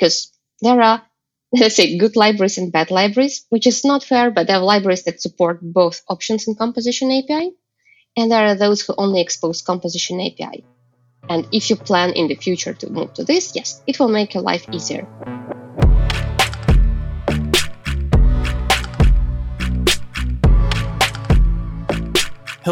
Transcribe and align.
because 0.00 0.32
there 0.62 0.80
are, 0.80 1.02
let's 1.52 1.76
say, 1.76 1.98
good 1.98 2.16
libraries 2.16 2.56
and 2.56 2.72
bad 2.72 2.90
libraries, 2.90 3.44
which 3.50 3.66
is 3.66 3.84
not 3.84 4.02
fair, 4.02 4.30
but 4.30 4.46
there 4.46 4.56
are 4.56 4.64
libraries 4.64 5.04
that 5.04 5.20
support 5.20 5.60
both 5.62 6.00
options 6.08 6.48
in 6.48 6.54
Composition 6.54 7.12
API, 7.12 7.52
and 8.16 8.32
there 8.32 8.46
are 8.46 8.54
those 8.54 8.80
who 8.80 8.94
only 8.96 9.20
expose 9.20 9.62
Composition 9.62 10.20
API. 10.20 10.64
And 11.28 11.46
if 11.52 11.68
you 11.68 11.76
plan 11.76 12.12
in 12.14 12.28
the 12.28 12.34
future 12.34 12.74
to 12.74 12.90
move 12.90 13.12
to 13.14 13.24
this, 13.24 13.54
yes, 13.54 13.82
it 13.86 14.00
will 14.00 14.08
make 14.08 14.34
your 14.34 14.42
life 14.42 14.66
easier. 14.72 15.06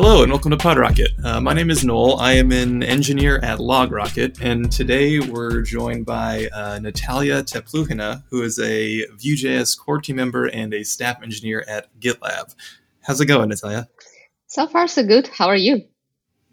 Hello 0.01 0.23
and 0.23 0.31
welcome 0.31 0.53
to 0.53 0.57
PodRocket. 0.57 1.25
Uh, 1.25 1.41
my 1.41 1.53
name 1.53 1.71
is 1.71 1.85
Noel. 1.85 2.21
I 2.21 2.35
am 2.35 2.53
an 2.53 2.85
engineer 2.85 3.41
at 3.41 3.59
LogRocket, 3.59 4.41
and 4.41 4.71
today 4.71 5.19
we're 5.19 5.61
joined 5.63 6.07
by 6.07 6.49
uh, 6.55 6.79
Natalia 6.79 7.43
Tepluhina, 7.43 8.23
who 8.31 8.45
is 8.45 8.61
a 8.61 9.07
Vue.js 9.17 9.77
core 9.77 10.01
team 10.01 10.15
member 10.15 10.47
and 10.47 10.73
a 10.73 10.85
staff 10.85 11.21
engineer 11.21 11.65
at 11.67 11.89
GitLab. 11.99 12.55
How's 13.03 13.21
it 13.21 13.27
going, 13.27 13.49
Natalia? 13.49 13.89
So 14.47 14.69
far, 14.69 14.87
so 14.87 15.03
good. 15.03 15.27
How 15.27 15.49
are 15.49 15.57
you? 15.57 15.83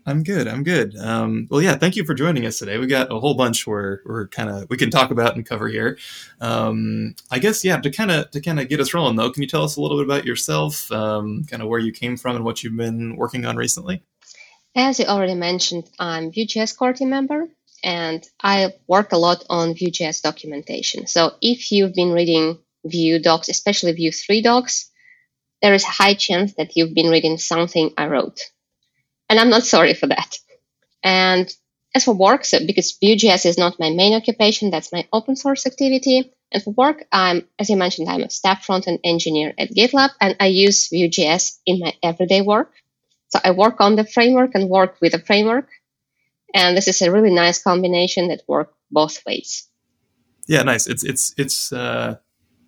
I'm 0.08 0.22
good. 0.22 0.48
I'm 0.48 0.64
good. 0.64 0.96
Um, 0.98 1.48
well, 1.50 1.62
yeah. 1.62 1.76
Thank 1.76 1.96
you 1.96 2.06
for 2.06 2.14
joining 2.14 2.46
us 2.46 2.60
today. 2.60 2.78
We 2.78 2.86
got 2.86 3.12
a 3.12 3.20
whole 3.20 3.34
bunch 3.34 3.66
where 3.66 4.04
we're 4.06 4.28
kind 4.28 4.52
of 4.52 4.70
we 4.70 4.78
can 4.78 4.92
talk 4.92 5.10
about 5.10 5.36
and 5.36 5.44
cover 5.44 5.68
here. 5.68 5.98
Um, 6.40 7.16
I 7.32 7.40
guess 7.40 7.66
yeah. 7.66 7.78
To 7.82 7.90
kind 7.90 8.12
of 8.12 8.30
to 8.32 8.40
kind 8.40 8.60
of 8.60 8.70
get 8.70 8.80
us 8.80 8.94
rolling 8.94 9.16
though, 9.16 9.32
can 9.32 9.42
you 9.42 9.50
tell 9.50 9.64
us 9.64 9.78
a 9.78 9.82
little 9.82 9.98
bit 9.98 10.06
about 10.06 10.26
yourself, 10.26 10.92
um, 10.92 11.44
kind 11.46 11.64
of 11.64 11.70
where 11.70 11.80
you 11.80 11.92
came 11.92 12.18
from 12.18 12.36
and 12.36 12.46
what 12.46 12.64
you've 12.64 12.78
been 12.78 13.16
working 13.16 13.46
on 13.46 13.56
recently? 13.58 14.04
As 14.76 15.00
you 15.00 15.06
already 15.06 15.36
mentioned, 15.36 15.90
I'm 15.98 16.32
Vue.js 16.32 16.78
core 16.78 16.94
team 16.94 17.10
member, 17.10 17.48
and 17.84 18.28
I 18.44 18.74
work 18.88 19.12
a 19.12 19.18
lot 19.18 19.44
on 19.50 19.74
Vue.js 19.74 20.22
documentation. 20.22 21.08
So 21.08 21.32
if 21.42 21.72
you've 21.72 21.96
been 21.96 22.12
reading 22.12 22.60
Vue 22.86 23.18
docs, 23.20 23.50
especially 23.50 23.94
Vue 23.94 24.12
3 24.12 24.42
docs, 24.44 24.92
there 25.62 25.74
is 25.74 25.84
a 25.84 25.88
high 25.88 26.14
chance 26.14 26.54
that 26.56 26.76
you've 26.76 26.94
been 26.94 27.10
reading 27.10 27.38
something 27.38 27.92
I 27.98 28.08
wrote 28.08 28.40
and 29.30 29.40
I'm 29.40 29.50
not 29.50 29.64
sorry 29.64 29.94
for 29.94 30.08
that. 30.08 30.38
And 31.04 31.54
as 31.94 32.06
for 32.06 32.14
work, 32.14 32.46
so 32.46 32.60
because 32.66 32.98
Vue.js 33.00 33.46
is 33.46 33.58
not 33.58 33.80
my 33.80 33.90
main 33.90 34.14
occupation, 34.14 34.70
that's 34.70 34.92
my 34.92 35.08
open 35.14 35.36
source 35.36 35.66
activity. 35.66 36.32
And 36.52 36.64
for 36.64 36.72
work, 36.72 37.06
I'm, 37.12 37.48
as 37.58 37.70
you 37.70 37.78
mentioned, 37.78 38.10
I'm 38.10 38.24
a 38.24 38.30
staff 38.30 38.66
front-end 38.66 39.00
engineer 39.04 39.54
at 39.58 39.72
GitLab, 39.72 40.10
and 40.20 40.36
I 40.40 40.48
use 40.48 40.90
Vue.js 40.90 41.60
in 41.66 41.80
my 41.80 41.94
everyday 42.04 42.42
work. 42.42 42.72
So 43.30 43.40
I 43.44 43.52
work 43.52 43.82
on 43.82 43.96
the 43.96 44.06
framework 44.06 44.52
and 44.56 44.70
work 44.70 44.98
with 45.02 45.14
the 45.14 45.20
framework. 45.20 45.70
And 46.54 46.78
this 46.78 46.88
is 46.88 47.02
a 47.02 47.12
really 47.12 47.34
nice 47.34 47.62
combination 47.62 48.28
that 48.30 48.44
works 48.48 48.74
both 48.92 49.26
ways. 49.26 49.68
Yeah, 50.48 50.64
nice. 50.64 50.88
It's 50.88 51.04
it's 51.04 51.34
it's 51.38 51.74
uh, 51.74 52.18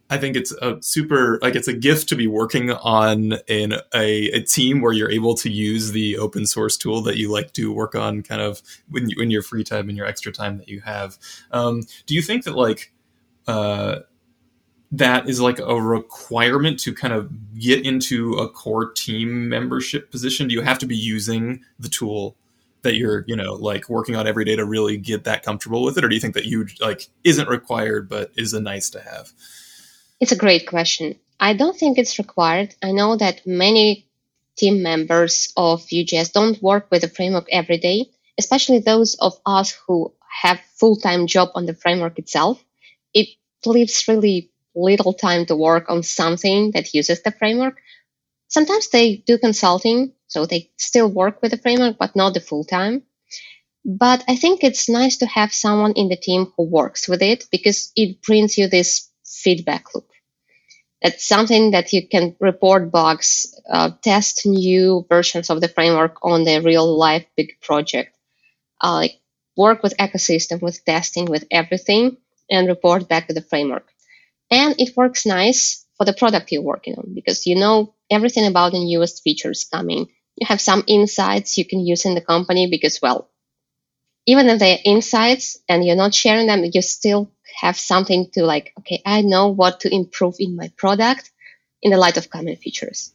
I 0.09 0.17
think 0.17 0.38
it's 0.38 0.53
a 0.53 0.77
super 0.81 1.38
like 1.41 1.55
it's 1.55 1.67
a 1.67 1.73
gift 1.73 2.08
to 2.09 2.16
be 2.16 2.27
working 2.27 2.72
on 2.72 3.33
in 3.47 3.73
a, 3.94 4.30
a 4.30 4.41
team 4.41 4.81
where 4.81 4.94
you're 4.94 5.11
able 5.11 5.36
to 5.36 5.49
use 5.49 5.91
the 5.91 6.17
open 6.17 6.45
source 6.45 6.77
tool 6.77 7.02
that 7.02 7.17
you 7.17 7.30
like 7.31 7.52
to 7.53 7.73
work 7.73 7.94
on 7.94 8.23
kind 8.23 8.41
of 8.41 8.61
when 8.89 9.09
you, 9.09 9.22
in 9.22 9.30
your 9.30 9.41
free 9.41 9.66
time 9.66 9.89
and 9.89 9.97
your 9.97 10.08
extra 10.08 10.31
time 10.31 10.58
that 10.59 10.69
you 10.69 10.80
have. 10.81 11.17
Um, 11.52 11.83
do 12.05 12.16
you 12.16 12.22
think 12.22 12.45
that 12.45 12.55
like 12.55 12.94
uh, 13.47 13.99
that 14.94 15.27
is 15.27 15.41
like 15.41 15.59
a 15.59 15.81
requirement 15.81 16.80
to 16.81 16.94
kind 16.94 17.14
of 17.14 17.30
get 17.59 17.86
into 17.86 18.33
a 18.33 18.47
core 18.47 18.92
team 18.92 19.49
membership 19.49 20.09
position? 20.09 20.47
Do 20.47 20.53
you 20.53 20.61
have 20.61 20.80
to 20.80 20.86
be 20.86 20.95
using 20.95 21.64
the 21.80 21.89
tool 21.89 22.38
that 22.83 22.95
you're 22.95 23.25
you 23.27 23.36
know 23.36 23.55
like 23.55 23.89
working 23.89 24.16
on 24.16 24.25
every 24.25 24.45
day 24.45 24.55
to 24.55 24.64
really 24.64 24.95
get 24.95 25.25
that 25.25 25.44
comfortable 25.44 25.83
with 25.83 25.97
it, 25.97 26.05
or 26.05 26.08
do 26.08 26.16
you 26.16 26.21
think 26.21 26.36
that 26.36 26.45
you 26.45 26.67
like 26.80 27.09
isn't 27.25 27.49
required 27.49 28.08
but 28.08 28.31
is 28.38 28.53
a 28.53 28.61
nice 28.61 28.89
to 28.92 29.02
have? 29.02 29.33
It's 30.19 30.31
a 30.31 30.35
great 30.37 30.67
question. 30.67 31.15
I 31.39 31.53
don't 31.53 31.77
think 31.77 31.97
it's 31.97 32.19
required. 32.19 32.75
I 32.83 32.91
know 32.91 33.15
that 33.17 33.45
many 33.45 34.07
team 34.57 34.81
members 34.81 35.53
of 35.55 35.87
Vue.js 35.87 36.31
don't 36.33 36.61
work 36.61 36.87
with 36.89 37.02
the 37.02 37.08
framework 37.09 37.47
every 37.52 37.77
day, 37.77 38.09
especially 38.37 38.80
those 38.80 39.15
of 39.15 39.39
us 39.45 39.77
who 39.86 40.14
have 40.42 40.59
full-time 40.80 41.27
job 41.27 41.49
on 41.55 41.65
the 41.65 41.73
framework 41.73 42.17
itself. 42.19 42.64
It 43.14 43.27
leaves 43.65 44.08
really 44.08 44.52
little 44.75 45.14
time 45.14 45.45
to 45.47 45.55
work 45.55 45.89
on 45.89 46.03
something 46.03 46.71
that 46.71 46.93
uses 46.93 47.21
the 47.21 47.31
framework. 47.31 47.77
Sometimes 48.47 48.89
they 48.89 49.17
do 49.17 49.37
consulting, 49.37 50.13
so 50.27 50.45
they 50.45 50.71
still 50.77 51.09
work 51.09 51.42
with 51.42 51.52
the 51.52 51.58
framework, 51.58 51.97
but 51.97 52.15
not 52.15 52.33
the 52.33 52.39
full 52.39 52.63
time. 52.63 53.03
But 53.86 54.23
I 54.27 54.36
think 54.36 54.63
it's 54.63 54.89
nice 54.89 55.17
to 55.17 55.25
have 55.27 55.53
someone 55.53 55.93
in 55.93 56.09
the 56.09 56.17
team 56.17 56.53
who 56.55 56.63
works 56.63 57.08
with 57.08 57.21
it 57.21 57.45
because 57.52 57.92
it 57.95 58.21
brings 58.21 58.58
you 58.58 58.67
this 58.67 59.09
feedback 59.27 59.93
loop. 59.95 60.10
That's 61.02 61.27
something 61.27 61.71
that 61.71 61.93
you 61.93 62.08
can 62.08 62.36
report 62.39 62.92
bugs, 62.92 63.54
uh, 63.70 63.92
test 64.02 64.45
new 64.45 65.05
versions 65.10 65.49
of 65.49 65.61
the 65.61 65.67
framework 65.67 66.17
on 66.23 66.43
the 66.43 66.61
real 66.61 66.98
life 66.98 67.26
big 67.36 67.60
project, 67.61 68.16
uh, 68.82 68.93
like 68.95 69.20
work 69.58 69.83
with 69.83 69.98
ecosystem, 69.98 70.61
with 70.61 70.83
testing, 70.86 71.26
with 71.26 71.45
everything, 71.52 72.17
and 72.52 72.67
report 72.67 73.10
back 73.10 73.27
to 73.27 73.33
the 73.33 73.42
framework. 73.42 73.87
And 74.52 74.76
it 74.80 74.95
works 74.98 75.26
nice 75.26 75.86
for 75.98 76.05
the 76.05 76.14
product 76.14 76.52
you're 76.52 76.61
working 76.61 76.95
on 76.95 77.14
because 77.16 77.48
you 77.48 77.55
know 77.55 77.93
everything 78.11 78.45
about 78.48 78.73
the 78.73 78.83
newest 78.83 79.23
features 79.23 79.66
coming. 79.66 80.08
You 80.37 80.48
have 80.48 80.61
some 80.61 80.83
insights 80.87 81.58
you 81.58 81.66
can 81.66 81.86
use 81.86 82.05
in 82.05 82.16
the 82.16 82.21
company 82.21 82.70
because, 82.70 83.02
well, 83.02 83.30
even 84.27 84.48
if 84.48 84.60
they're 84.60 84.80
insights 84.86 85.58
and 85.70 85.86
you're 85.86 85.95
not 85.95 86.14
sharing 86.14 86.48
them, 86.48 86.64
you 86.71 86.82
still 86.82 87.32
have 87.57 87.77
something 87.77 88.29
to 88.33 88.45
like, 88.45 88.73
okay, 88.79 89.01
I 89.05 89.21
know 89.21 89.49
what 89.49 89.79
to 89.81 89.93
improve 89.93 90.35
in 90.39 90.55
my 90.55 90.71
product 90.77 91.31
in 91.81 91.91
the 91.91 91.97
light 91.97 92.17
of 92.17 92.29
common 92.29 92.55
features. 92.55 93.13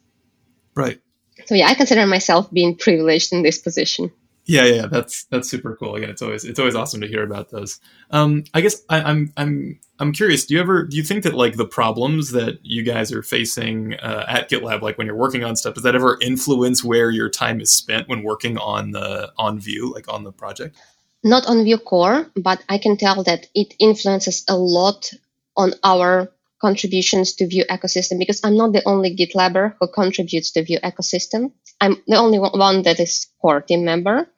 Right. 0.74 1.00
So 1.46 1.54
yeah, 1.54 1.68
I 1.68 1.74
consider 1.74 2.06
myself 2.06 2.50
being 2.52 2.76
privileged 2.76 3.32
in 3.32 3.42
this 3.42 3.58
position. 3.58 4.12
Yeah, 4.44 4.64
yeah, 4.64 4.86
that's 4.86 5.24
that's 5.24 5.48
super 5.48 5.76
cool. 5.76 5.94
Again, 5.94 6.10
it's 6.10 6.20
always 6.20 6.44
it's 6.44 6.58
always 6.58 6.74
awesome 6.74 7.00
to 7.00 7.06
hear 7.06 7.22
about 7.22 7.50
those. 7.50 7.78
Um, 8.10 8.42
I 8.52 8.60
guess 8.60 8.82
I, 8.88 8.98
am 8.98 9.06
I'm, 9.06 9.32
I'm 9.36 9.80
I'm 10.00 10.12
curious. 10.12 10.46
Do 10.46 10.54
you 10.54 10.60
ever 10.60 10.84
do 10.84 10.96
you 10.96 11.04
think 11.04 11.22
that 11.22 11.34
like 11.34 11.56
the 11.56 11.66
problems 11.66 12.32
that 12.32 12.58
you 12.64 12.82
guys 12.82 13.12
are 13.12 13.22
facing 13.22 13.94
uh, 13.94 14.24
at 14.26 14.50
GitLab, 14.50 14.82
like 14.82 14.98
when 14.98 15.06
you're 15.06 15.16
working 15.16 15.44
on 15.44 15.54
stuff, 15.54 15.74
does 15.74 15.84
that 15.84 15.94
ever 15.94 16.18
influence 16.20 16.82
where 16.82 17.10
your 17.10 17.30
time 17.30 17.60
is 17.60 17.72
spent 17.72 18.08
when 18.08 18.24
working 18.24 18.58
on 18.58 18.90
the 18.90 19.32
on 19.38 19.60
Vue, 19.60 19.92
like 19.92 20.12
on 20.12 20.24
the 20.24 20.32
project? 20.32 20.76
Not 21.24 21.46
on 21.46 21.64
Vue 21.64 21.78
core, 21.78 22.30
but 22.36 22.62
I 22.68 22.78
can 22.78 22.96
tell 22.96 23.22
that 23.24 23.46
it 23.54 23.74
influences 23.78 24.44
a 24.48 24.56
lot 24.56 25.10
on 25.56 25.74
our 25.84 26.32
contributions 26.60 27.34
to 27.34 27.46
Vue 27.46 27.64
ecosystem 27.68 28.18
because 28.18 28.40
I'm 28.44 28.56
not 28.56 28.72
the 28.72 28.86
only 28.86 29.14
GitLabber 29.16 29.74
who 29.80 29.88
contributes 29.88 30.52
to 30.52 30.64
Vue 30.64 30.78
ecosystem. 30.78 31.52
I'm 31.80 31.96
the 32.06 32.16
only 32.16 32.38
one 32.38 32.82
that 32.82 33.00
is 33.00 33.26
core 33.40 33.60
team 33.60 33.84
member, 33.84 34.28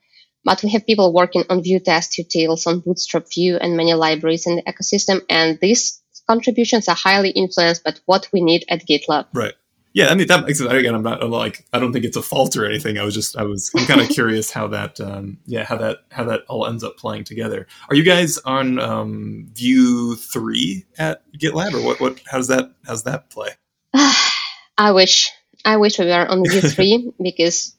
but 0.45 0.63
we 0.63 0.71
have 0.71 0.87
people 0.87 1.13
working 1.13 1.45
on 1.51 1.63
Vue 1.63 1.81
test 1.81 2.19
utils, 2.19 2.67
on 2.67 2.81
Bootstrap 2.81 3.27
Vue, 3.33 3.57
and 3.57 3.77
many 3.77 3.95
libraries 3.95 4.47
in 4.47 4.57
the 4.57 4.63
ecosystem. 4.63 5.21
And 5.29 5.59
these 5.61 6.03
contributions 6.27 6.89
are 6.89 6.97
highly 6.97 7.31
influenced 7.31 7.85
by 7.85 7.95
what 8.07 8.29
we 8.33 8.43
need 8.43 8.65
at 8.69 8.87
GitLab. 8.87 9.27
Right. 9.35 9.55
Yeah, 9.95 10.09
I 10.09 10.17
mean 10.17 10.27
that 10.27 10.45
makes 10.45 10.61
it. 10.61 10.71
Again, 10.71 10.93
I'm 10.93 11.05
not 11.05 11.23
I'm 11.23 11.31
like 11.31 11.65
I 11.73 11.79
don't 11.79 11.93
think 11.93 12.05
it's 12.05 12.17
a 12.17 12.23
fault 12.23 12.57
or 12.57 12.67
anything. 12.67 12.99
I 12.99 13.05
was 13.05 13.15
just 13.15 13.37
I 13.37 13.45
was 13.45 13.71
I'm 13.77 13.87
kind 13.87 14.01
of 14.01 14.09
curious 14.09 14.51
how 14.51 14.67
that 14.69 15.01
um, 15.01 15.39
yeah 15.47 15.63
how 15.63 15.77
that 15.77 15.99
how 16.11 16.25
that 16.25 16.41
all 16.49 16.67
ends 16.67 16.83
up 16.83 16.97
playing 16.97 17.23
together. 17.23 17.69
Are 17.89 17.95
you 17.95 18.03
guys 18.03 18.37
on 18.39 18.81
um, 18.81 19.49
Vue 19.55 20.17
three 20.17 20.85
at 20.99 21.23
GitLab 21.39 21.75
or 21.75 21.85
what 21.85 22.01
what 22.01 22.21
how's 22.27 22.49
that 22.49 22.73
how's 22.85 23.05
that 23.05 23.31
play? 23.31 23.51
I 23.95 24.91
wish 24.91 25.31
I 25.65 25.77
wish 25.77 26.01
we 26.01 26.07
were 26.07 26.27
on 26.27 26.43
Vue 26.45 26.61
three 26.75 27.13
because 27.23 27.77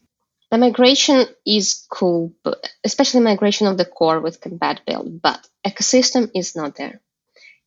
the 0.51 0.57
migration 0.57 1.25
is 1.45 1.85
cool, 1.91 2.31
but 2.43 2.69
especially 2.85 3.19
migration 3.19 3.67
of 3.67 3.77
the 3.77 3.83
core 3.83 4.21
with 4.21 4.39
compat 4.39 4.79
build, 4.87 5.21
but 5.21 5.45
ecosystem 5.67 6.31
is 6.33 6.55
not 6.55 6.77
there, 6.77 7.01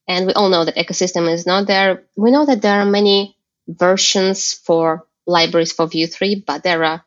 and 0.09 0.27
we 0.27 0.33
all 0.33 0.49
know 0.49 0.65
that 0.65 0.77
ecosystem 0.77 1.31
is 1.31 1.45
not 1.45 1.67
there. 1.67 2.05
We 2.17 2.31
know 2.31 2.47
that 2.47 2.63
there 2.63 2.81
are 2.81 2.87
many 2.87 3.37
versions 3.69 4.55
for 4.55 5.07
libraries 5.27 5.73
for 5.73 5.87
Vue 5.87 6.07
3, 6.07 6.45
but 6.47 6.63
there 6.63 6.83
are 6.85 7.05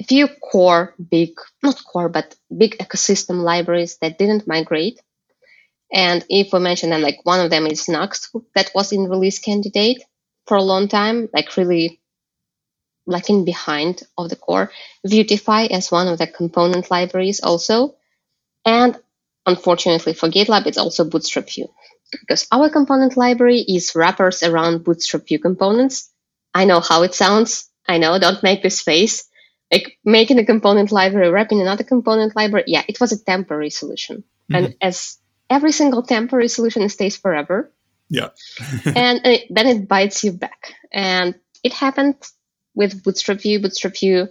a 0.00 0.04
few 0.04 0.28
core 0.28 0.94
big, 1.10 1.30
not 1.62 1.82
core, 1.84 2.08
but 2.08 2.34
big 2.56 2.78
ecosystem 2.78 3.42
libraries 3.42 3.98
that 3.98 4.18
didn't 4.18 4.46
migrate. 4.46 5.00
And 5.92 6.24
if 6.28 6.52
we 6.52 6.58
mention 6.58 6.90
them, 6.90 7.02
like 7.02 7.20
one 7.24 7.40
of 7.40 7.50
them 7.50 7.66
is 7.66 7.86
Nuxt, 7.86 8.28
that 8.54 8.72
was 8.74 8.92
in 8.92 9.08
release 9.08 9.38
candidate 9.38 10.02
for 10.46 10.56
a 10.56 10.62
long 10.62 10.88
time, 10.88 11.28
like 11.32 11.56
really 11.56 12.00
lagging 13.06 13.44
behind 13.44 14.02
of 14.18 14.28
the 14.28 14.36
core. 14.36 14.72
Vuetify 15.06 15.70
as 15.70 15.92
one 15.92 16.08
of 16.08 16.18
the 16.18 16.26
component 16.26 16.90
libraries 16.90 17.40
also. 17.40 17.94
And 18.64 18.98
unfortunately 19.46 20.14
for 20.14 20.28
GitLab, 20.28 20.66
it's 20.66 20.78
also 20.78 21.04
Bootstrap 21.04 21.48
Vue 21.48 21.68
because 22.20 22.46
our 22.52 22.68
component 22.68 23.16
library 23.16 23.60
is 23.60 23.94
wrappers 23.94 24.42
around 24.42 24.84
Bootstrap 24.84 25.26
Vue 25.26 25.38
components. 25.38 26.10
I 26.54 26.64
know 26.64 26.80
how 26.80 27.02
it 27.02 27.14
sounds. 27.14 27.70
I 27.86 27.98
know, 27.98 28.18
don't 28.18 28.42
make 28.42 28.62
this 28.62 28.82
face. 28.82 29.28
Like 29.70 29.98
making 30.04 30.38
a 30.38 30.44
component 30.44 30.92
library, 30.92 31.30
wrapping 31.30 31.60
another 31.60 31.84
component 31.84 32.36
library. 32.36 32.64
Yeah, 32.66 32.82
it 32.88 33.00
was 33.00 33.12
a 33.12 33.22
temporary 33.22 33.70
solution. 33.70 34.24
Mm-hmm. 34.50 34.54
And 34.54 34.76
as 34.80 35.18
every 35.50 35.72
single 35.72 36.02
temporary 36.02 36.48
solution 36.48 36.88
stays 36.88 37.16
forever. 37.16 37.72
Yeah. 38.08 38.28
and 38.84 39.20
it, 39.24 39.46
then 39.50 39.66
it 39.66 39.88
bites 39.88 40.22
you 40.22 40.32
back. 40.32 40.74
And 40.92 41.34
it 41.64 41.72
happened 41.72 42.16
with 42.74 43.02
Bootstrap 43.02 43.40
Vue. 43.40 43.60
Bootstrap 43.60 43.96
Vue 43.96 44.28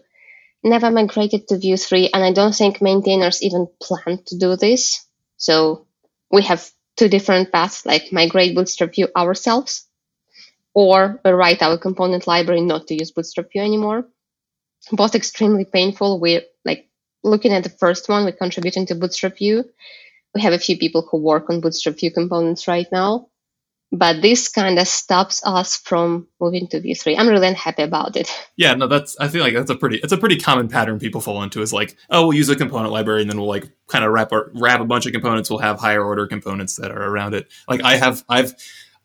never 0.63 0.89
migrated 0.89 1.47
to 1.47 1.57
Vue 1.57 1.77
3, 1.77 2.09
and 2.13 2.23
I 2.23 2.33
don't 2.33 2.55
think 2.55 2.81
maintainers 2.81 3.43
even 3.43 3.67
plan 3.81 4.19
to 4.25 4.38
do 4.38 4.55
this. 4.55 5.05
So 5.38 5.85
we 6.31 6.41
have 6.43 6.69
two 6.97 7.07
different 7.07 7.51
paths, 7.51 7.86
like 7.86 8.12
migrate 8.12 8.56
Bootstrap 8.56 8.94
Vue 8.95 9.07
ourselves, 9.15 9.88
or 10.74 11.19
write 11.25 11.62
our 11.62 11.77
component 11.77 12.27
library 12.27 12.62
not 12.62 12.88
to 12.88 12.95
use 12.95 13.12
Bootstrap 13.12 13.51
Vue 13.51 13.62
anymore. 13.62 14.07
Both 14.92 15.15
extremely 15.15 15.65
painful. 15.65 16.19
We're 16.19 16.44
like 16.63 16.89
looking 17.24 17.53
at 17.53 17.63
the 17.63 17.69
first 17.69 18.07
one, 18.07 18.25
we're 18.25 18.33
contributing 18.33 18.86
to 18.88 18.95
Bootstrap 18.95 19.38
Vue. 19.38 19.63
We 20.33 20.42
have 20.42 20.53
a 20.53 20.59
few 20.59 20.77
people 20.77 21.07
who 21.09 21.18
work 21.18 21.50
on 21.50 21.62
Bootstrap 21.62 21.95
Vue 21.95 22.12
components 22.12 22.68
right 22.68 22.88
now 22.92 23.30
but 23.91 24.21
this 24.21 24.49
kind 24.49 24.77
of 24.79 24.87
stops 24.87 25.41
us 25.45 25.77
from 25.77 26.27
moving 26.39 26.67
to 26.67 26.79
Vue 26.79 26.95
3 26.95 27.17
i'm 27.17 27.27
really 27.27 27.47
unhappy 27.47 27.83
about 27.83 28.15
it. 28.15 28.31
Yeah 28.57 28.73
no 28.73 28.87
that's 28.87 29.15
i 29.19 29.27
feel 29.27 29.41
like 29.41 29.53
that's 29.53 29.69
a 29.69 29.75
pretty 29.75 29.97
it's 29.97 30.13
a 30.13 30.17
pretty 30.17 30.37
common 30.37 30.67
pattern 30.67 30.99
people 30.99 31.21
fall 31.21 31.43
into 31.43 31.61
is 31.61 31.73
like 31.73 31.95
oh 32.09 32.27
we'll 32.27 32.37
use 32.37 32.49
a 32.49 32.55
component 32.55 32.91
library 32.91 33.21
and 33.21 33.29
then 33.29 33.37
we'll 33.37 33.47
like 33.47 33.71
kind 33.87 34.03
of 34.03 34.11
wrap 34.11 34.31
wrap 34.31 34.81
a 34.81 34.85
bunch 34.85 35.05
of 35.05 35.11
components. 35.11 35.49
We'll 35.49 35.59
have 35.59 35.79
higher 35.79 36.03
order 36.03 36.27
components 36.27 36.75
that 36.77 36.91
are 36.91 37.03
around 37.03 37.33
it. 37.33 37.47
Like 37.67 37.83
i 37.83 37.95
have 37.95 38.23
i've 38.29 38.53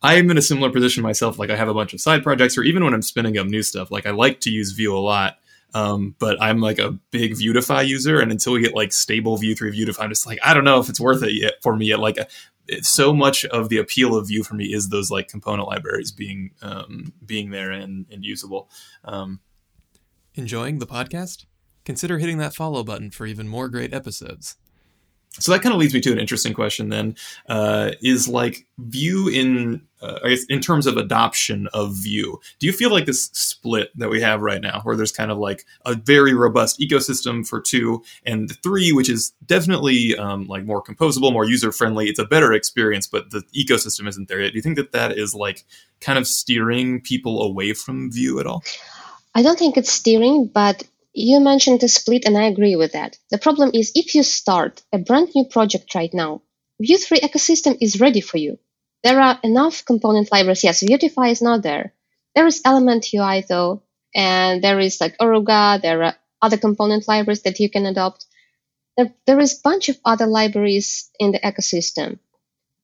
i'm 0.03 0.31
in 0.31 0.39
a 0.39 0.43
similar 0.43 0.71
position 0.71 1.03
myself. 1.03 1.39
Like 1.39 1.51
i 1.51 1.57
have 1.57 1.69
a 1.69 1.75
bunch 1.75 1.93
of 1.93 2.01
side 2.01 2.23
projects 2.23 2.57
or 2.57 2.63
even 2.63 2.85
when 2.85 2.95
i'm 2.95 3.03
spinning 3.03 3.39
up 3.39 3.47
new 3.47 3.63
stuff 3.63 3.91
like 3.91 4.07
i 4.07 4.11
like 4.11 4.41
to 4.41 4.51
use 4.51 4.73
Vue 4.73 4.97
a 4.97 4.99
lot 4.99 5.37
um, 5.75 6.15
but 6.19 6.41
I'm 6.43 6.61
like 6.61 6.79
a 6.79 6.93
big 7.11 7.35
Vuetify 7.35 7.87
user, 7.87 8.21
and 8.21 8.33
until 8.33 8.55
we 8.55 8.61
get 8.61 8.75
like 8.75 8.93
stable 8.93 9.37
Vue 9.37 9.55
three 9.55 9.71
Vuetify, 9.71 10.03
I'm 10.03 10.09
just 10.09 10.27
like 10.27 10.39
I 10.43 10.55
don't 10.55 10.65
know 10.65 10.81
if 10.81 10.89
it's 10.89 11.01
worth 11.01 11.23
it 11.23 11.33
yet 11.33 11.55
for 11.63 11.77
me. 11.77 11.87
Yet, 11.87 12.01
like 12.01 12.19
so 12.83 13.13
much 13.13 13.45
of 13.47 13.69
the 13.69 13.79
appeal 13.79 14.17
of 14.17 14.29
Vue 14.29 14.43
for 14.43 14.55
me 14.55 14.67
is 14.67 14.89
those 14.89 15.11
like 15.11 15.29
component 15.29 15.69
libraries 15.69 16.13
being 16.13 16.51
um, 16.63 17.13
being 17.25 17.51
there 17.51 17.71
and, 17.71 18.07
and 18.11 18.25
usable. 18.25 18.71
Um, 19.05 19.41
Enjoying 20.35 20.79
the 20.79 20.87
podcast? 20.87 21.47
Consider 21.85 22.19
hitting 22.19 22.39
that 22.39 22.55
follow 22.55 22.85
button 22.85 23.11
for 23.11 23.27
even 23.27 23.49
more 23.49 23.69
great 23.69 23.93
episodes. 23.93 24.57
So 25.39 25.53
that 25.53 25.63
kind 25.63 25.73
of 25.73 25.79
leads 25.79 25.95
me 25.95 26.01
to 26.01 26.13
an 26.13 26.19
interesting 26.19 26.53
question. 26.53 26.89
Then 26.89 27.15
uh, 27.49 27.93
is 28.03 28.27
like 28.29 28.67
Vue 28.79 29.29
in 29.29 29.83
uh, 30.03 30.19
I 30.25 30.31
guess 30.31 30.45
in 30.45 30.61
terms 30.61 30.87
of 30.87 30.97
adoption 30.97 31.69
of 31.73 31.95
Vue. 31.95 32.41
Do 32.59 32.67
you 32.67 32.73
feel 32.73 32.91
like 32.91 33.07
this 33.07 33.31
split 33.33 33.91
that 33.99 34.09
we 34.09 34.21
have 34.21 34.41
right 34.41 34.61
now, 34.61 34.81
where 34.83 34.97
there's 34.97 35.13
kind 35.13 35.31
of 35.31 35.39
like 35.39 35.67
a 35.85 35.95
very 35.95 36.35
robust 36.35 36.81
ecosystem 36.81 37.47
for 37.47 37.61
two 37.61 38.03
and 38.25 38.57
three, 38.63 38.93
which 38.93 39.09
is 39.09 39.33
definitely 39.47 40.17
um, 40.17 40.47
like 40.47 40.65
more 40.65 40.83
composable, 40.83 41.33
more 41.33 41.45
user 41.45 41.71
friendly. 41.71 42.09
It's 42.09 42.19
a 42.19 42.25
better 42.25 42.53
experience, 42.53 43.07
but 43.07 43.31
the 43.31 43.43
ecosystem 43.55 44.09
isn't 44.09 44.29
there 44.29 44.41
yet. 44.41 44.53
Do 44.53 44.57
you 44.57 44.63
think 44.63 44.77
that 44.77 44.93
that 44.93 45.17
is 45.17 45.35
like 45.35 45.65
kind 46.01 46.19
of 46.19 46.27
steering 46.27 47.01
people 47.01 47.43
away 47.43 47.73
from 47.73 48.11
Vue 48.11 48.41
at 48.41 48.47
all? 48.47 48.65
I 49.35 49.43
don't 49.43 49.59
think 49.59 49.77
it's 49.77 49.93
steering, 49.93 50.47
but 50.47 50.83
you 51.13 51.41
mentioned 51.41 51.81
the 51.81 51.89
split, 51.89 52.25
and 52.25 52.37
I 52.39 52.45
agree 52.45 52.77
with 52.77 52.93
that. 52.93 53.19
The 53.31 53.39
problem 53.39 53.71
is 53.75 53.93
if 53.95 54.15
you 54.15 54.23
start 54.23 54.83
a 54.93 54.99
brand 54.99 55.31
new 55.35 55.45
project 55.45 55.95
right 55.95 56.13
now, 56.15 56.43
Vue 56.81 56.99
3 56.99 57.21
ecosystem 57.21 57.77
is 57.81 58.01
ready 58.01 58.21
for 58.21 58.39
you. 58.39 58.59
There 59.03 59.21
are 59.21 59.39
enough 59.43 59.85
component 59.85 60.31
libraries. 60.33 60.65
Yes, 60.65 60.83
Vuetify 60.83 61.31
is 61.31 61.43
not 61.43 61.63
there. 61.63 61.95
There 62.35 62.47
is 62.47 62.63
Element 62.65 63.07
UI 63.13 63.45
though, 63.49 63.83
and 64.15 64.63
there 64.63 64.79
is 64.79 65.01
like 65.01 65.19
Oruga. 65.19 65.81
There 65.81 66.03
are 66.03 66.17
other 66.43 66.57
component 66.57 67.09
libraries 67.09 67.43
that 67.43 67.59
you 67.61 67.71
can 67.71 67.87
adopt. 67.87 68.27
There, 68.97 69.13
there 69.27 69.41
is 69.41 69.55
a 69.55 69.63
bunch 69.63 69.89
of 69.89 69.99
other 70.05 70.27
libraries 70.27 71.11
in 71.19 71.33
the 71.33 71.41
ecosystem, 71.41 72.19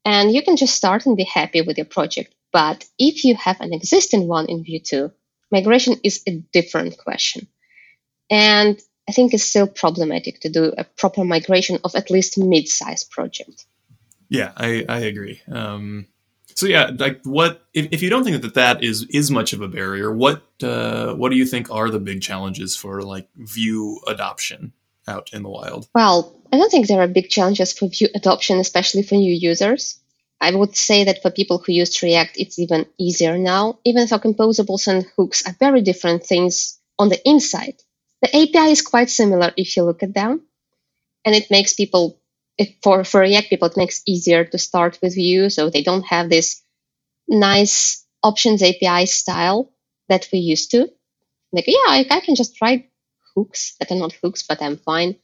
and 0.05 0.33
you 0.33 0.43
can 0.43 0.57
just 0.57 0.75
start 0.75 1.07
and 1.07 1.17
be 1.17 1.25
happy 1.25 1.63
with 1.63 1.77
your 1.77 1.87
project. 1.87 2.35
But 2.53 2.85
if 2.99 3.25
you 3.25 3.35
have 3.37 3.61
an 3.61 3.73
existing 3.73 4.27
one 4.27 4.47
in 4.47 4.65
Vue 4.65 4.81
2, 4.81 5.13
migration 5.53 6.01
is 6.03 6.23
a 6.27 6.39
different 6.53 6.99
question. 6.99 7.49
And 8.31 8.81
I 9.09 9.13
think 9.13 9.35
it's 9.35 9.45
still 9.45 9.67
problematic 9.67 10.41
to 10.41 10.49
do 10.49 10.73
a 10.77 10.85
proper 10.85 11.25
migration 11.25 11.79
of 11.85 11.95
at 11.95 12.11
least 12.11 12.39
mid-sized 12.39 13.11
project. 13.11 13.67
Yeah, 14.29 14.53
I, 14.57 14.85
I 14.89 14.99
agree. 15.01 15.41
Um, 15.51 16.07
so 16.57 16.67
yeah, 16.67 16.91
like 16.99 17.21
what 17.25 17.63
if, 17.75 17.89
if 17.93 18.03
you 18.03 18.11
don't 18.11 18.25
think 18.25 18.41
that 18.41 18.55
that 18.55 18.83
is 18.83 19.07
is 19.11 19.31
much 19.31 19.53
of 19.53 19.61
a 19.61 19.69
barrier, 19.69 20.11
what 20.11 20.43
uh, 20.63 21.15
what 21.15 21.31
do 21.31 21.37
you 21.37 21.45
think 21.45 21.71
are 21.71 21.91
the 21.91 22.01
big 22.01 22.23
challenges 22.23 22.75
for 22.75 23.03
like 23.03 23.29
Vue 23.37 24.01
adoption 24.09 24.73
out 25.07 25.33
in 25.35 25.43
the 25.43 25.51
wild? 25.51 25.87
Well, 25.95 26.35
I 26.53 26.57
don't 26.57 26.71
think 26.71 26.89
there 26.89 27.01
are 27.01 27.09
big 27.09 27.29
challenges 27.29 27.73
for 27.73 27.89
Vue 27.89 28.09
adoption, 28.15 28.59
especially 28.59 29.03
for 29.03 29.17
new 29.17 29.33
users. 29.35 30.01
I 30.41 30.55
would 30.55 30.77
say 30.77 31.05
that 31.05 31.23
for 31.23 31.31
people 31.31 31.59
who 31.59 31.73
use 31.73 32.03
React, 32.03 32.37
it's 32.39 32.59
even 32.59 32.87
easier 32.99 33.39
now. 33.39 33.79
Even 33.85 34.07
though 34.07 34.19
composables 34.19 34.87
and 34.89 35.07
hooks 35.17 35.47
are 35.47 35.57
very 35.59 35.83
different 35.83 36.25
things 36.25 36.79
on 36.99 37.11
the 37.11 37.21
inside, 37.29 37.77
the 38.23 38.29
API 38.29 38.71
is 38.73 38.83
quite 38.83 39.11
similar 39.11 39.53
if 39.57 39.77
you 39.77 39.85
look 39.85 40.03
at 40.03 40.15
them, 40.15 40.43
and 41.25 41.35
it 41.35 41.51
makes 41.51 41.75
people 41.75 42.19
for 42.83 43.05
for 43.05 43.21
React 43.21 43.51
people 43.51 43.69
it 43.69 43.77
makes 43.77 44.03
easier 44.07 44.45
to 44.45 44.59
start 44.59 44.99
with 45.03 45.15
Vue, 45.15 45.51
so 45.51 45.71
they 45.71 45.83
don't 45.83 46.07
have 46.07 46.31
this 46.31 46.63
nice 47.29 48.05
options 48.23 48.63
API 48.63 49.07
style 49.07 49.73
that 50.09 50.29
we 50.33 50.39
used 50.39 50.71
to. 50.71 50.89
Like, 51.53 51.67
yeah, 51.67 51.89
I, 51.89 52.07
I 52.11 52.21
can 52.21 52.35
just 52.35 52.61
write 52.61 52.91
hooks 53.35 53.77
that 53.79 53.91
are 53.91 53.99
not 53.99 54.13
hooks, 54.23 54.43
but 54.43 54.63
I'm 54.63 54.77
fine. 54.77 55.17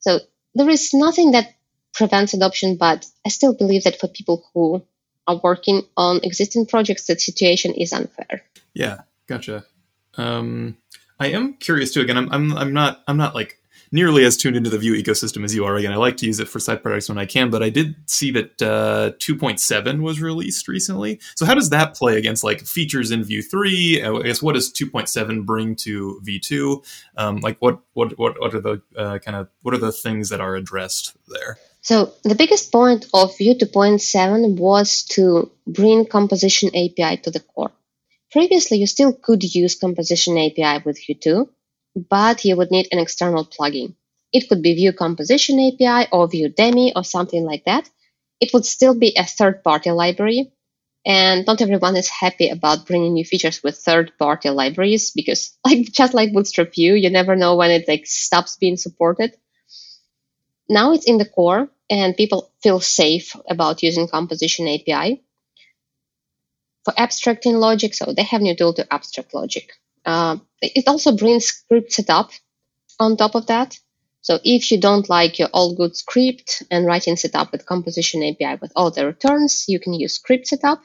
So 0.00 0.20
there 0.54 0.68
is 0.68 0.94
nothing 0.94 1.32
that 1.32 1.54
prevents 1.92 2.34
adoption, 2.34 2.76
but 2.76 3.06
I 3.26 3.28
still 3.28 3.54
believe 3.54 3.84
that 3.84 3.98
for 4.00 4.08
people 4.08 4.44
who 4.52 4.82
are 5.26 5.40
working 5.42 5.82
on 5.96 6.20
existing 6.22 6.66
projects, 6.66 7.06
that 7.06 7.20
situation 7.20 7.74
is 7.74 7.92
unfair. 7.92 8.42
Yeah, 8.74 9.00
gotcha. 9.26 9.64
Um, 10.16 10.76
I 11.20 11.26
am 11.28 11.54
curious 11.54 11.92
too. 11.92 12.00
Again, 12.00 12.16
I'm, 12.16 12.32
I'm, 12.32 12.56
I'm 12.56 12.72
not, 12.72 13.02
I'm 13.06 13.18
not 13.18 13.34
like 13.34 13.60
nearly 13.92 14.24
as 14.24 14.36
tuned 14.36 14.56
into 14.56 14.70
the 14.70 14.78
Vue 14.78 14.94
ecosystem 14.94 15.44
as 15.44 15.54
you 15.54 15.64
are. 15.64 15.76
Again, 15.76 15.92
I 15.92 15.96
like 15.96 16.16
to 16.18 16.26
use 16.26 16.40
it 16.40 16.48
for 16.48 16.58
side 16.58 16.82
projects 16.82 17.08
when 17.08 17.18
I 17.18 17.26
can, 17.26 17.50
but 17.50 17.62
I 17.62 17.68
did 17.68 17.94
see 18.06 18.30
that 18.32 18.62
uh, 18.62 19.12
2.7 19.18 20.00
was 20.00 20.20
released 20.20 20.66
recently. 20.66 21.20
So 21.34 21.44
how 21.44 21.54
does 21.54 21.70
that 21.70 21.94
play 21.94 22.16
against 22.16 22.42
like 22.42 22.62
features 22.62 23.10
in 23.10 23.22
Vue 23.22 23.42
3? 23.42 24.02
Uh, 24.02 24.14
I 24.14 24.22
guess 24.22 24.42
what 24.42 24.54
does 24.54 24.72
2.7 24.72 25.44
bring 25.44 25.76
to 25.76 26.20
V2? 26.24 26.84
Um, 27.16 27.36
like 27.38 27.58
what, 27.58 27.80
what, 27.92 28.18
what, 28.18 28.40
what 28.40 28.54
are 28.54 28.60
the 28.60 28.82
uh, 28.96 29.18
kind 29.18 29.36
of, 29.36 29.48
what 29.62 29.74
are 29.74 29.78
the 29.78 29.92
things 29.92 30.30
that 30.30 30.40
are 30.40 30.56
addressed 30.56 31.16
there? 31.28 31.58
So 31.82 32.12
the 32.24 32.34
biggest 32.34 32.72
point 32.72 33.06
of 33.12 33.36
Vue 33.36 33.54
2.7 33.54 34.58
was 34.58 35.02
to 35.04 35.50
bring 35.66 36.06
composition 36.06 36.68
API 36.68 37.18
to 37.22 37.30
the 37.30 37.40
core. 37.40 37.72
Previously, 38.32 38.78
you 38.78 38.86
still 38.86 39.12
could 39.12 39.42
use 39.42 39.74
Composition 39.74 40.38
API 40.38 40.82
with 40.84 40.98
2, 41.20 41.48
but 42.08 42.44
you 42.44 42.56
would 42.56 42.70
need 42.70 42.88
an 42.92 42.98
external 42.98 43.44
plugin. 43.44 43.94
It 44.32 44.48
could 44.48 44.62
be 44.62 44.74
Vue 44.74 44.92
Composition 44.92 45.58
API 45.60 46.08
or 46.12 46.28
Vue 46.28 46.48
Demi 46.48 46.92
or 46.94 47.04
something 47.04 47.44
like 47.44 47.64
that. 47.64 47.90
It 48.40 48.52
would 48.54 48.64
still 48.64 48.94
be 48.94 49.14
a 49.16 49.24
third-party 49.24 49.90
library, 49.90 50.52
and 51.04 51.44
not 51.46 51.60
everyone 51.60 51.96
is 51.96 52.08
happy 52.08 52.48
about 52.48 52.86
bringing 52.86 53.14
new 53.14 53.24
features 53.24 53.62
with 53.62 53.78
third-party 53.78 54.50
libraries 54.50 55.10
because, 55.10 55.56
like 55.64 55.90
just 55.92 56.14
like 56.14 56.32
Bootstrap 56.32 56.72
Vue, 56.74 56.94
you 56.94 57.10
never 57.10 57.36
know 57.36 57.56
when 57.56 57.70
it 57.72 57.88
like 57.88 58.06
stops 58.06 58.56
being 58.56 58.76
supported. 58.76 59.36
Now 60.70 60.92
it's 60.92 61.06
in 61.06 61.18
the 61.18 61.26
core, 61.26 61.68
and 61.90 62.16
people 62.16 62.50
feel 62.62 62.80
safe 62.80 63.36
about 63.48 63.82
using 63.82 64.08
Composition 64.08 64.68
API 64.68 65.22
for 66.90 67.00
abstracting 67.00 67.56
logic. 67.56 67.94
So 67.94 68.12
they 68.16 68.22
have 68.24 68.40
new 68.40 68.56
tool 68.56 68.74
to 68.74 68.92
abstract 68.92 69.34
logic. 69.34 69.72
Uh, 70.04 70.38
it 70.62 70.88
also 70.88 71.16
brings 71.16 71.46
script 71.46 71.92
setup 71.92 72.30
on 72.98 73.16
top 73.16 73.34
of 73.34 73.46
that. 73.46 73.78
So 74.22 74.38
if 74.44 74.70
you 74.70 74.80
don't 74.80 75.08
like 75.08 75.38
your 75.38 75.48
all 75.52 75.74
good 75.74 75.96
script 75.96 76.62
and 76.70 76.86
writing 76.86 77.16
setup 77.16 77.52
with 77.52 77.66
composition 77.66 78.22
API 78.22 78.58
with 78.60 78.72
all 78.76 78.90
the 78.90 79.06
returns, 79.06 79.64
you 79.68 79.80
can 79.80 79.94
use 79.94 80.14
script 80.14 80.48
setup. 80.48 80.82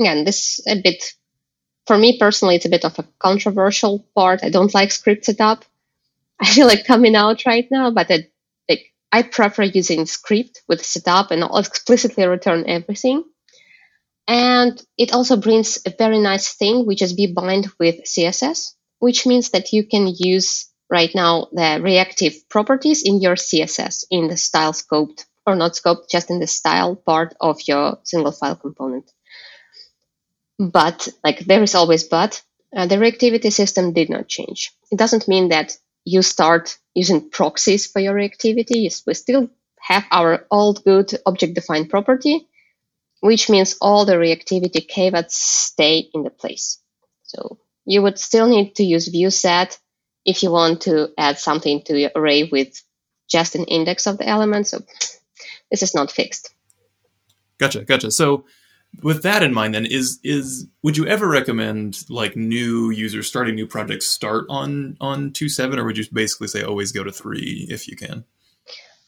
Again, 0.00 0.24
this 0.24 0.60
a 0.66 0.80
bit, 0.80 1.12
for 1.86 1.98
me 1.98 2.18
personally, 2.18 2.56
it's 2.56 2.66
a 2.66 2.70
bit 2.70 2.84
of 2.84 2.98
a 2.98 3.06
controversial 3.20 4.04
part. 4.14 4.42
I 4.42 4.50
don't 4.50 4.74
like 4.74 4.90
script 4.90 5.26
setup. 5.26 5.64
I 6.40 6.46
feel 6.46 6.66
like 6.66 6.86
coming 6.86 7.14
out 7.14 7.46
right 7.46 7.68
now, 7.70 7.90
but 7.92 8.10
I, 8.10 8.28
like, 8.68 8.92
I 9.12 9.22
prefer 9.22 9.62
using 9.64 10.06
script 10.06 10.62
with 10.68 10.84
setup 10.84 11.30
and 11.30 11.44
I'll 11.44 11.58
explicitly 11.58 12.26
return 12.26 12.64
everything. 12.68 13.24
And 14.28 14.80
it 14.96 15.12
also 15.12 15.36
brings 15.36 15.78
a 15.86 15.90
very 15.96 16.18
nice 16.18 16.54
thing, 16.54 16.86
which 16.86 17.02
is 17.02 17.12
v-bind 17.12 17.68
with 17.78 18.04
CSS, 18.04 18.74
which 18.98 19.26
means 19.26 19.50
that 19.50 19.72
you 19.72 19.84
can 19.86 20.12
use 20.16 20.70
right 20.90 21.12
now 21.14 21.48
the 21.52 21.80
reactive 21.82 22.48
properties 22.48 23.02
in 23.02 23.20
your 23.20 23.34
CSS 23.34 24.04
in 24.10 24.28
the 24.28 24.36
style 24.36 24.72
scoped 24.72 25.24
or 25.46 25.56
not 25.56 25.72
scoped, 25.72 26.08
just 26.10 26.30
in 26.30 26.38
the 26.38 26.46
style 26.46 26.94
part 26.94 27.34
of 27.40 27.60
your 27.66 27.98
single 28.04 28.32
file 28.32 28.56
component. 28.56 29.10
But 30.58 31.08
like 31.24 31.40
there 31.40 31.62
is 31.62 31.74
always 31.74 32.04
but, 32.04 32.42
uh, 32.74 32.86
the 32.86 32.96
reactivity 32.96 33.52
system 33.52 33.92
did 33.92 34.08
not 34.08 34.28
change. 34.28 34.70
It 34.90 34.98
doesn't 34.98 35.28
mean 35.28 35.48
that 35.48 35.76
you 36.04 36.22
start 36.22 36.78
using 36.94 37.30
proxies 37.30 37.86
for 37.86 38.00
your 38.00 38.14
reactivity. 38.14 38.88
We 39.06 39.14
still 39.14 39.50
have 39.80 40.04
our 40.10 40.46
old 40.50 40.84
good 40.84 41.12
object 41.26 41.54
defined 41.54 41.90
property, 41.90 42.48
which 43.22 43.48
means 43.48 43.76
all 43.80 44.04
the 44.04 44.14
reactivity 44.14 44.86
caveats 44.86 45.36
stay 45.36 46.10
in 46.12 46.24
the 46.24 46.30
place. 46.30 46.78
So 47.22 47.58
you 47.84 48.02
would 48.02 48.18
still 48.18 48.48
need 48.48 48.74
to 48.76 48.82
use 48.84 49.06
Vue.set 49.06 49.78
if 50.24 50.42
you 50.42 50.50
want 50.50 50.82
to 50.82 51.10
add 51.16 51.38
something 51.38 51.82
to 51.84 51.96
your 51.98 52.10
array 52.16 52.48
with 52.50 52.82
just 53.30 53.54
an 53.54 53.64
index 53.64 54.08
of 54.08 54.18
the 54.18 54.26
element. 54.26 54.66
So 54.66 54.80
this 55.70 55.84
is 55.84 55.94
not 55.94 56.10
fixed. 56.10 56.52
Gotcha, 57.58 57.84
gotcha. 57.84 58.10
So 58.10 58.44
with 59.02 59.22
that 59.22 59.42
in 59.42 59.54
mind 59.54 59.74
then 59.74 59.86
is 59.86 60.18
is 60.24 60.66
would 60.82 60.96
you 60.96 61.06
ever 61.06 61.28
recommend 61.28 62.04
like 62.10 62.36
new 62.36 62.90
users 62.90 63.28
starting 63.28 63.54
new 63.54 63.68
projects 63.68 64.06
start 64.06 64.44
on 64.50 64.96
on 65.00 65.32
two 65.32 65.48
seven, 65.48 65.78
or 65.78 65.84
would 65.84 65.96
you 65.96 66.04
basically 66.12 66.48
say 66.48 66.62
always 66.62 66.92
go 66.92 67.02
to 67.02 67.10
3 67.10 67.68
if 67.70 67.88
you 67.88 67.96
can 67.96 68.24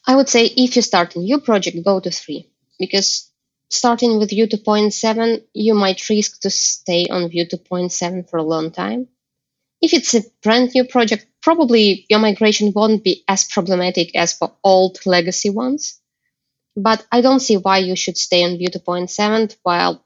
i 0.06 0.16
would 0.16 0.28
say 0.28 0.47
if 0.47 0.75
you 0.75 0.80
start 0.80 1.14
a 1.16 1.18
new 1.18 1.38
project 1.38 1.76
go 1.85 2.00
to 2.00 2.11
3 2.11 2.49
because 2.78 3.30
starting 3.71 4.18
with 4.18 4.30
vue 4.30 4.47
2.7 4.47 5.42
you 5.52 5.75
might 5.75 6.09
risk 6.09 6.40
to 6.40 6.50
stay 6.50 7.06
on 7.11 7.28
vue 7.28 7.47
2.7 7.47 8.28
for 8.28 8.38
a 8.38 8.42
long 8.42 8.71
time 8.71 9.09
if 9.80 9.92
it's 9.92 10.14
a 10.14 10.23
brand 10.42 10.71
new 10.75 10.85
project 10.85 11.26
probably 11.42 12.06
your 12.09 12.21
migration 12.21 12.73
won't 12.75 13.04
be 13.04 13.25
as 13.28 13.44
problematic 13.44 14.14
as 14.14 14.33
for 14.33 14.52
old 14.62 14.99
legacy 15.06 15.50
ones 15.50 16.00
but 16.76 17.06
I 17.12 17.21
don't 17.21 17.40
see 17.40 17.56
why 17.56 17.78
you 17.78 17.97
should 17.97 18.16
stay 18.16 18.44
on 18.44 18.59
Vue 18.59 18.68
2.7 18.68 19.56
while 19.62 20.04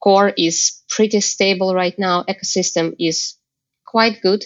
core 0.00 0.30
is 0.36 0.82
pretty 0.88 1.20
stable 1.20 1.74
right 1.74 1.96
now. 1.98 2.24
Ecosystem 2.24 2.96
is 2.98 3.34
quite 3.86 4.20
good. 4.20 4.44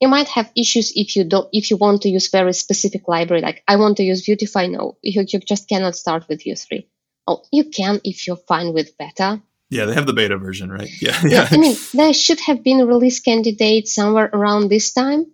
You 0.00 0.08
might 0.08 0.28
have 0.28 0.52
issues 0.56 0.92
if 0.96 1.14
you 1.16 1.24
don't 1.24 1.48
if 1.52 1.70
you 1.70 1.76
want 1.76 2.02
to 2.02 2.08
use 2.08 2.28
very 2.28 2.52
specific 2.52 3.06
library. 3.08 3.42
Like 3.42 3.62
I 3.68 3.76
want 3.76 3.96
to 3.98 4.02
use 4.02 4.26
Vuetify. 4.26 4.70
No, 4.70 4.98
you, 5.02 5.24
you 5.28 5.38
just 5.40 5.68
cannot 5.68 5.96
start 5.96 6.28
with 6.28 6.42
Vue 6.42 6.56
3. 6.56 6.88
Oh, 7.26 7.42
you 7.52 7.64
can 7.64 8.00
if 8.04 8.26
you're 8.26 8.36
fine 8.36 8.72
with 8.72 8.96
beta. 8.98 9.40
Yeah, 9.70 9.86
they 9.86 9.94
have 9.94 10.06
the 10.06 10.12
beta 10.12 10.36
version, 10.36 10.70
right? 10.70 10.90
Yeah, 11.00 11.18
yeah. 11.24 11.48
I 11.50 11.56
mean, 11.56 11.76
there 11.94 12.12
should 12.12 12.40
have 12.40 12.62
been 12.62 12.80
a 12.80 12.86
release 12.86 13.20
candidate 13.20 13.88
somewhere 13.88 14.28
around 14.32 14.68
this 14.68 14.92
time, 14.92 15.26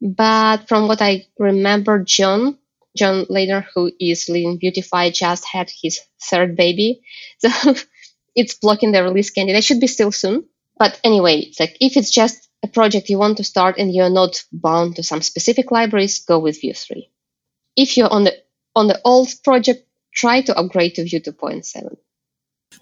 but 0.00 0.68
from 0.68 0.88
what 0.88 1.02
I 1.02 1.26
remember, 1.38 2.02
John 2.02 2.58
John 2.96 3.26
Leider, 3.28 3.66
who 3.74 3.90
is 4.00 4.28
leading 4.28 4.58
Vuetify, 4.58 5.12
just 5.12 5.44
had 5.44 5.70
his 5.70 6.00
third 6.22 6.56
baby. 6.56 7.02
So 7.40 7.74
it's 8.34 8.54
blocking 8.54 8.92
the 8.92 9.02
release 9.02 9.30
candidate. 9.30 9.58
It 9.58 9.64
should 9.64 9.80
be 9.80 9.86
still 9.86 10.12
soon. 10.12 10.44
But 10.78 10.98
anyway, 11.04 11.40
it's 11.40 11.60
like 11.60 11.76
if 11.80 11.96
it's 11.96 12.10
just 12.10 12.48
a 12.62 12.68
project 12.68 13.10
you 13.10 13.18
want 13.18 13.36
to 13.36 13.44
start 13.44 13.76
and 13.78 13.94
you're 13.94 14.10
not 14.10 14.42
bound 14.52 14.96
to 14.96 15.02
some 15.02 15.22
specific 15.22 15.70
libraries, 15.70 16.24
go 16.24 16.38
with 16.38 16.60
Vue 16.60 16.74
3. 16.74 17.08
If 17.76 17.96
you're 17.96 18.12
on 18.12 18.24
the 18.24 18.34
on 18.74 18.88
the 18.88 19.00
old 19.04 19.28
project, 19.44 19.86
try 20.14 20.40
to 20.42 20.56
upgrade 20.56 20.94
to 20.94 21.04
Vue 21.04 21.20
2.7. 21.20 21.96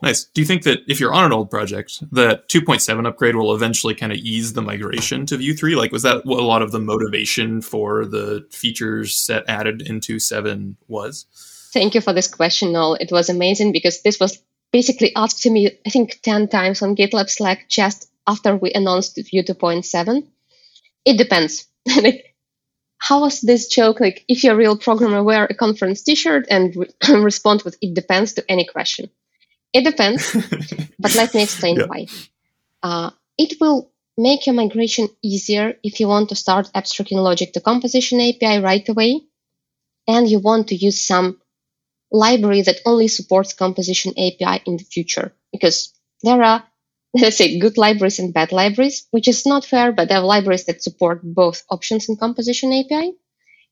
Nice. 0.02 0.24
Do 0.24 0.40
you 0.40 0.46
think 0.46 0.62
that 0.62 0.80
if 0.88 1.00
you're 1.00 1.12
on 1.12 1.24
an 1.24 1.32
old 1.32 1.50
project, 1.50 2.02
that 2.12 2.48
2.7 2.48 3.06
upgrade 3.06 3.36
will 3.36 3.54
eventually 3.54 3.94
kind 3.94 4.12
of 4.12 4.18
ease 4.18 4.52
the 4.52 4.62
migration 4.62 5.26
to 5.26 5.36
Vue 5.36 5.54
3? 5.54 5.74
Like, 5.74 5.92
was 5.92 6.02
that 6.02 6.24
what 6.24 6.40
a 6.40 6.46
lot 6.46 6.62
of 6.62 6.72
the 6.72 6.78
motivation 6.78 7.60
for 7.60 8.06
the 8.06 8.46
features 8.50 9.16
set 9.16 9.44
added 9.48 9.82
into 9.82 10.18
7 10.18 10.76
was? 10.88 11.26
Thank 11.72 11.94
you 11.94 12.00
for 12.00 12.12
this 12.12 12.28
question, 12.28 12.72
Noel. 12.72 12.94
It 12.94 13.12
was 13.12 13.28
amazing 13.28 13.72
because 13.72 14.02
this 14.02 14.18
was 14.18 14.42
basically 14.72 15.14
asked 15.14 15.42
to 15.42 15.50
me, 15.50 15.70
I 15.86 15.90
think, 15.90 16.20
10 16.22 16.48
times 16.48 16.82
on 16.82 16.96
GitLab 16.96 17.28
Slack 17.28 17.68
just 17.68 18.10
after 18.26 18.56
we 18.56 18.72
announced 18.72 19.16
Vue 19.16 19.42
2.7. 19.42 20.26
It 21.04 21.18
depends. 21.18 21.66
How 23.02 23.22
was 23.22 23.40
this 23.40 23.66
joke? 23.66 23.98
Like, 23.98 24.24
if 24.28 24.44
you're 24.44 24.54
a 24.54 24.56
real 24.56 24.76
programmer, 24.76 25.24
wear 25.24 25.44
a 25.46 25.54
conference 25.54 26.02
t 26.02 26.14
shirt 26.14 26.46
and 26.48 26.76
re- 26.76 26.94
respond 27.30 27.62
with 27.62 27.76
it 27.80 27.94
depends 27.94 28.34
to 28.34 28.44
any 28.48 28.64
question. 28.64 29.10
It 29.72 29.82
depends, 29.82 30.32
but 31.00 31.12
let 31.16 31.34
me 31.34 31.42
explain 31.42 31.80
yeah. 31.80 31.86
why. 31.86 32.06
Uh, 32.80 33.10
it 33.36 33.60
will 33.60 33.90
make 34.16 34.46
your 34.46 34.54
migration 34.54 35.08
easier 35.20 35.74
if 35.82 35.98
you 35.98 36.06
want 36.06 36.28
to 36.28 36.36
start 36.36 36.70
abstracting 36.76 37.18
logic 37.18 37.52
to 37.54 37.60
composition 37.60 38.20
API 38.20 38.60
right 38.60 38.88
away, 38.88 39.22
and 40.06 40.30
you 40.30 40.38
want 40.38 40.68
to 40.68 40.76
use 40.76 41.02
some 41.02 41.40
library 42.12 42.62
that 42.62 42.82
only 42.86 43.08
supports 43.08 43.52
composition 43.52 44.12
API 44.12 44.62
in 44.64 44.76
the 44.76 44.84
future. 44.84 45.34
Because 45.50 45.92
there 46.22 46.40
are, 46.40 46.62
let's 47.14 47.36
say, 47.38 47.58
good 47.58 47.78
libraries 47.78 48.18
and 48.18 48.34
bad 48.34 48.52
libraries, 48.52 49.06
which 49.10 49.28
is 49.28 49.46
not 49.46 49.64
fair, 49.64 49.92
but 49.92 50.08
there 50.08 50.18
are 50.18 50.24
libraries 50.24 50.64
that 50.66 50.82
support 50.82 51.20
both 51.22 51.64
options 51.70 52.08
in 52.08 52.16
composition 52.16 52.72
API, 52.72 53.14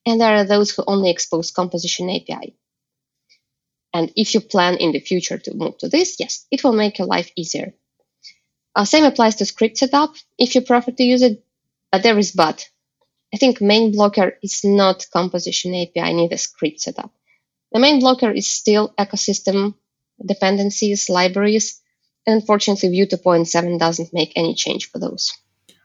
and 0.07 0.21
there 0.21 0.37
are 0.37 0.45
those 0.45 0.71
who 0.71 0.85
only 0.87 1.11
expose 1.11 1.51
composition 1.51 2.11
API. 2.11 2.55
And 3.93 4.13
if 4.17 4.35
you 4.35 4.41
plan 4.41 4.77
in 4.77 4.93
the 4.93 5.01
future 5.01 5.39
to 5.39 5.55
move 5.55 5.79
to 5.79 5.89
this, 5.89 6.17
yes, 6.21 6.47
it 6.51 6.63
will 6.63 6.73
make 6.73 6.99
your 6.99 7.09
life 7.09 7.31
easier. 7.37 7.75
Uh, 8.75 8.85
same 8.85 9.05
applies 9.05 9.37
to 9.37 9.47
script 9.47 9.79
setup 9.79 10.15
if 10.39 10.55
you 10.55 10.61
prefer 10.61 10.93
to 10.93 11.03
use 11.03 11.23
it, 11.23 11.45
but 11.91 12.03
there 12.03 12.19
is 12.19 12.33
but. 12.33 12.69
I 13.35 13.37
think 13.37 13.61
main 13.61 13.93
blocker 13.93 14.39
is 14.43 14.65
not 14.65 15.07
composition 15.13 15.75
API, 15.75 16.13
neither 16.15 16.37
script 16.37 16.81
setup. 16.81 17.13
The 17.73 17.81
main 17.81 18.01
blocker 18.01 18.31
is 18.31 18.49
still 18.49 18.95
ecosystem 18.99 19.75
dependencies, 20.25 21.09
libraries, 21.09 21.81
and 21.83 21.90
unfortunately 22.31 22.89
Vue 22.91 23.07
2.7 23.07 23.79
doesn't 23.79 24.13
make 24.13 24.33
any 24.37 24.55
change 24.55 24.91
for 24.91 24.99
those. 24.99 25.33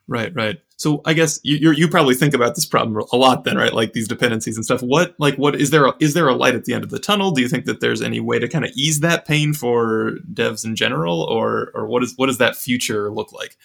Right, 0.07 0.33
right. 0.35 0.59
So 0.77 1.01
I 1.05 1.13
guess 1.13 1.39
you 1.43 1.71
you 1.71 1.87
probably 1.87 2.15
think 2.15 2.33
about 2.33 2.55
this 2.55 2.65
problem 2.65 3.03
a 3.11 3.15
lot 3.15 3.43
then, 3.43 3.57
right? 3.57 3.73
Like 3.73 3.93
these 3.93 4.07
dependencies 4.07 4.55
and 4.55 4.65
stuff. 4.65 4.81
What 4.81 5.15
like 5.17 5.35
what 5.35 5.55
is 5.55 5.71
there 5.71 5.85
a, 5.85 5.93
is 5.99 6.13
there 6.13 6.27
a 6.27 6.35
light 6.35 6.53
at 6.53 6.65
the 6.65 6.73
end 6.73 6.83
of 6.83 6.89
the 6.89 6.99
tunnel? 6.99 7.31
Do 7.31 7.41
you 7.41 7.47
think 7.47 7.65
that 7.65 7.79
there's 7.79 8.01
any 8.01 8.19
way 8.19 8.37
to 8.37 8.47
kind 8.47 8.65
of 8.65 8.71
ease 8.75 8.99
that 8.99 9.25
pain 9.25 9.53
for 9.53 10.17
devs 10.31 10.65
in 10.65 10.75
general, 10.75 11.21
or 11.21 11.71
or 11.73 11.87
what 11.87 12.03
is 12.03 12.13
what 12.17 12.27
does 12.27 12.37
that 12.39 12.55
future 12.55 13.09
look 13.09 13.31
like? 13.31 13.57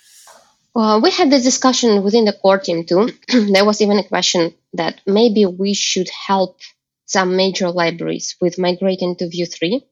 Well, 0.75 1.01
we 1.01 1.11
had 1.11 1.31
this 1.31 1.43
discussion 1.43 2.03
within 2.03 2.25
the 2.25 2.33
core 2.33 2.61
team 2.61 2.87
too. 2.87 3.11
there 3.53 3.65
was 3.65 3.83
even 3.83 3.99
a 3.99 4.05
question 4.05 4.55
that 4.75 5.01
maybe 5.07 5.45
we 5.45 5.75
should 5.75 6.09
help 6.09 6.61
some 7.07 7.37
major 7.37 7.71
libraries 7.71 8.37
with 8.41 8.57
migrating 8.57 9.17
to 9.17 9.29
Vue 9.29 9.47
3, 9.47 9.73
like 9.73 9.83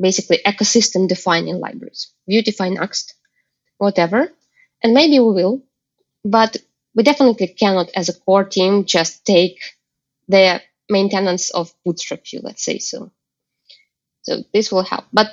basically 0.00 0.38
ecosystem 0.46 1.08
defining 1.08 1.58
libraries, 1.58 2.12
Vuetify 2.28 2.76
Nuxt, 2.76 3.14
whatever 3.78 4.30
and 4.82 4.94
maybe 4.94 5.18
we 5.20 5.32
will, 5.32 5.62
but 6.24 6.56
we 6.94 7.02
definitely 7.02 7.48
cannot, 7.48 7.90
as 7.96 8.08
a 8.08 8.14
core 8.20 8.44
team, 8.44 8.84
just 8.84 9.24
take 9.24 9.58
the 10.28 10.60
maintenance 10.90 11.50
of 11.50 11.74
Bootstrap 11.84 12.26
Vue, 12.26 12.40
let's 12.42 12.64
say 12.64 12.78
so. 12.78 13.10
So 14.22 14.44
this 14.52 14.72
will 14.72 14.82
help, 14.82 15.04
but 15.12 15.28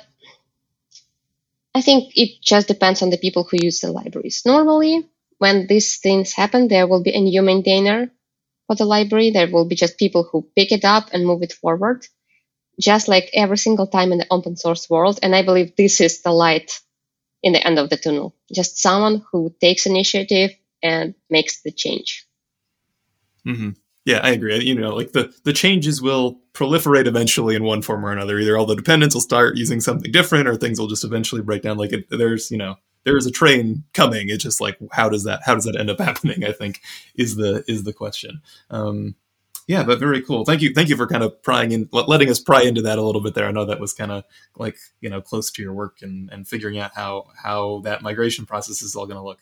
I 1.74 1.82
think 1.82 2.12
it 2.16 2.40
just 2.42 2.68
depends 2.68 3.02
on 3.02 3.10
the 3.10 3.18
people 3.18 3.44
who 3.44 3.58
use 3.62 3.80
the 3.80 3.92
libraries. 3.92 4.42
Normally, 4.46 5.08
when 5.38 5.66
these 5.66 5.98
things 5.98 6.32
happen, 6.32 6.68
there 6.68 6.86
will 6.86 7.02
be 7.02 7.14
a 7.14 7.20
new 7.20 7.42
maintainer 7.42 8.10
for 8.66 8.76
the 8.76 8.84
library. 8.84 9.30
There 9.30 9.50
will 9.50 9.66
be 9.66 9.74
just 9.76 9.98
people 9.98 10.24
who 10.24 10.48
pick 10.56 10.72
it 10.72 10.84
up 10.84 11.10
and 11.12 11.26
move 11.26 11.42
it 11.42 11.52
forward, 11.52 12.06
just 12.80 13.08
like 13.08 13.30
every 13.34 13.58
single 13.58 13.86
time 13.86 14.12
in 14.12 14.18
the 14.18 14.26
open 14.30 14.56
source 14.56 14.88
world. 14.88 15.18
And 15.22 15.34
I 15.34 15.42
believe 15.42 15.76
this 15.76 16.00
is 16.00 16.22
the 16.22 16.32
light 16.32 16.80
in 17.42 17.52
the 17.52 17.64
end 17.64 17.78
of 17.78 17.90
the 17.90 17.96
tunnel. 17.96 18.34
Just 18.52 18.78
someone 18.78 19.22
who 19.30 19.54
takes 19.60 19.86
initiative 19.86 20.50
and 20.82 21.14
makes 21.30 21.62
the 21.62 21.72
change. 21.72 22.26
Mm-hmm. 23.46 23.70
Yeah, 24.04 24.20
I 24.22 24.30
agree. 24.30 24.62
You 24.62 24.74
know, 24.74 24.94
like 24.94 25.12
the 25.12 25.34
the 25.44 25.52
changes 25.52 26.02
will 26.02 26.40
proliferate 26.52 27.06
eventually 27.06 27.56
in 27.56 27.64
one 27.64 27.80
form 27.80 28.04
or 28.04 28.12
another. 28.12 28.38
Either 28.38 28.56
all 28.56 28.66
the 28.66 28.76
dependents 28.76 29.14
will 29.14 29.22
start 29.22 29.56
using 29.56 29.80
something 29.80 30.12
different, 30.12 30.46
or 30.46 30.56
things 30.56 30.78
will 30.78 30.88
just 30.88 31.04
eventually 31.04 31.40
break 31.40 31.62
down. 31.62 31.78
Like 31.78 31.92
it, 31.92 32.06
there's, 32.10 32.50
you 32.50 32.58
know, 32.58 32.76
there 33.04 33.16
is 33.16 33.26
a 33.26 33.30
train 33.30 33.84
coming. 33.94 34.28
It's 34.28 34.44
just 34.44 34.60
like 34.60 34.78
how 34.92 35.08
does 35.08 35.24
that 35.24 35.40
how 35.44 35.54
does 35.54 35.64
that 35.64 35.76
end 35.76 35.88
up 35.88 35.98
happening? 36.00 36.44
I 36.44 36.52
think 36.52 36.80
is 37.14 37.36
the 37.36 37.64
is 37.66 37.84
the 37.84 37.94
question. 37.94 38.42
Um, 38.70 39.14
yeah, 39.66 39.82
but 39.82 39.98
very 39.98 40.22
cool. 40.22 40.44
Thank 40.44 40.62
you, 40.62 40.72
thank 40.74 40.88
you 40.88 40.96
for 40.96 41.06
kind 41.06 41.22
of 41.22 41.42
prying 41.42 41.72
in, 41.72 41.88
letting 41.92 42.30
us 42.30 42.40
pry 42.40 42.62
into 42.62 42.82
that 42.82 42.98
a 42.98 43.02
little 43.02 43.20
bit 43.20 43.34
there. 43.34 43.46
I 43.46 43.52
know 43.52 43.64
that 43.64 43.80
was 43.80 43.92
kind 43.92 44.12
of 44.12 44.24
like 44.56 44.76
you 45.00 45.08
know 45.08 45.20
close 45.20 45.50
to 45.52 45.62
your 45.62 45.72
work 45.72 45.98
and 46.02 46.30
and 46.30 46.46
figuring 46.46 46.78
out 46.78 46.92
how 46.94 47.28
how 47.42 47.80
that 47.84 48.02
migration 48.02 48.46
process 48.46 48.82
is 48.82 48.94
all 48.94 49.06
going 49.06 49.18
to 49.18 49.24
look. 49.24 49.40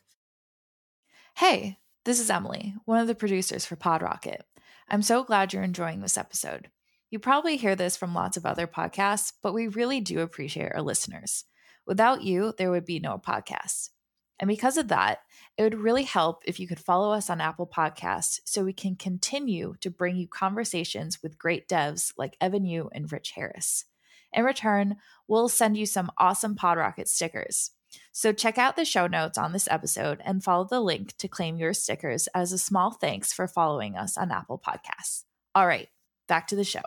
Hey, 1.37 1.79
this 2.05 2.21
is 2.21 2.31
Emily, 2.31 2.75
one 2.85 3.01
of 3.01 3.07
the 3.07 3.15
producers 3.15 3.65
for 3.65 3.77
PodRocket. 3.77 4.41
I'm 4.89 5.03
so 5.03 5.25
glad 5.25 5.53
you're 5.53 5.63
enjoying 5.63 6.01
this 6.01 6.19
episode. 6.19 6.71
You 7.11 7.19
probably 7.19 7.57
hear 7.57 7.77
this 7.77 7.97
from 7.97 8.15
lots 8.15 8.37
of 8.37 8.47
other 8.47 8.67
podcasts, 8.67 9.33
but 9.43 9.55
we 9.55 9.69
really 9.69 10.01
do 10.01 10.21
appreciate 10.21 10.73
our 10.73 10.83
listeners. 10.83 11.45
Without 11.87 12.23
you, 12.23 12.55
there 12.59 12.71
would 12.71 12.85
be 12.85 13.01
no 13.01 13.19
podcast. 13.19 13.91
And 14.39 14.49
because 14.49 14.77
of 14.77 14.89
that, 14.89 15.21
it 15.57 15.63
would 15.63 15.79
really 15.79 16.05
help 16.05 16.43
if 16.47 16.59
you 16.59 16.67
could 16.67 16.81
follow 16.81 17.13
us 17.13 17.29
on 17.29 17.41
Apple 17.41 17.67
Podcasts 17.67 18.41
so 18.45 18.65
we 18.65 18.73
can 18.73 18.97
continue 18.97 19.75
to 19.81 19.91
bring 19.91 20.17
you 20.17 20.27
conversations 20.27 21.23
with 21.23 21.39
great 21.39 21.69
devs 21.69 22.13
like 22.17 22.37
Evan 22.41 22.65
You 22.65 22.89
and 22.93 23.11
Rich 23.11 23.33
Harris. 23.33 23.85
In 24.33 24.45
return, 24.45 24.97
we'll 25.29 25.49
send 25.49 25.77
you 25.77 25.85
some 25.85 26.11
awesome 26.17 26.57
PodRocket 26.57 27.07
stickers. 27.07 27.73
So 28.13 28.33
check 28.33 28.57
out 28.57 28.77
the 28.77 28.87
show 28.87 29.07
notes 29.07 29.37
on 29.37 29.53
this 29.53 29.69
episode 29.71 30.23
and 30.25 30.43
follow 30.43 30.65
the 30.65 30.81
link 30.81 31.17
to 31.19 31.29
claim 31.29 31.59
your 31.59 31.75
stickers 31.75 32.29
as 32.35 32.53
a 32.53 32.59
small 32.59 32.91
thanks 32.91 33.33
for 33.33 33.47
following 33.47 33.97
us 33.97 34.17
on 34.17 34.33
Apple 34.33 34.59
Podcasts. 34.65 35.25
All 35.55 35.67
right, 35.67 35.89
back 36.29 36.47
to 36.49 36.57
the 36.57 36.65
show. 36.65 36.81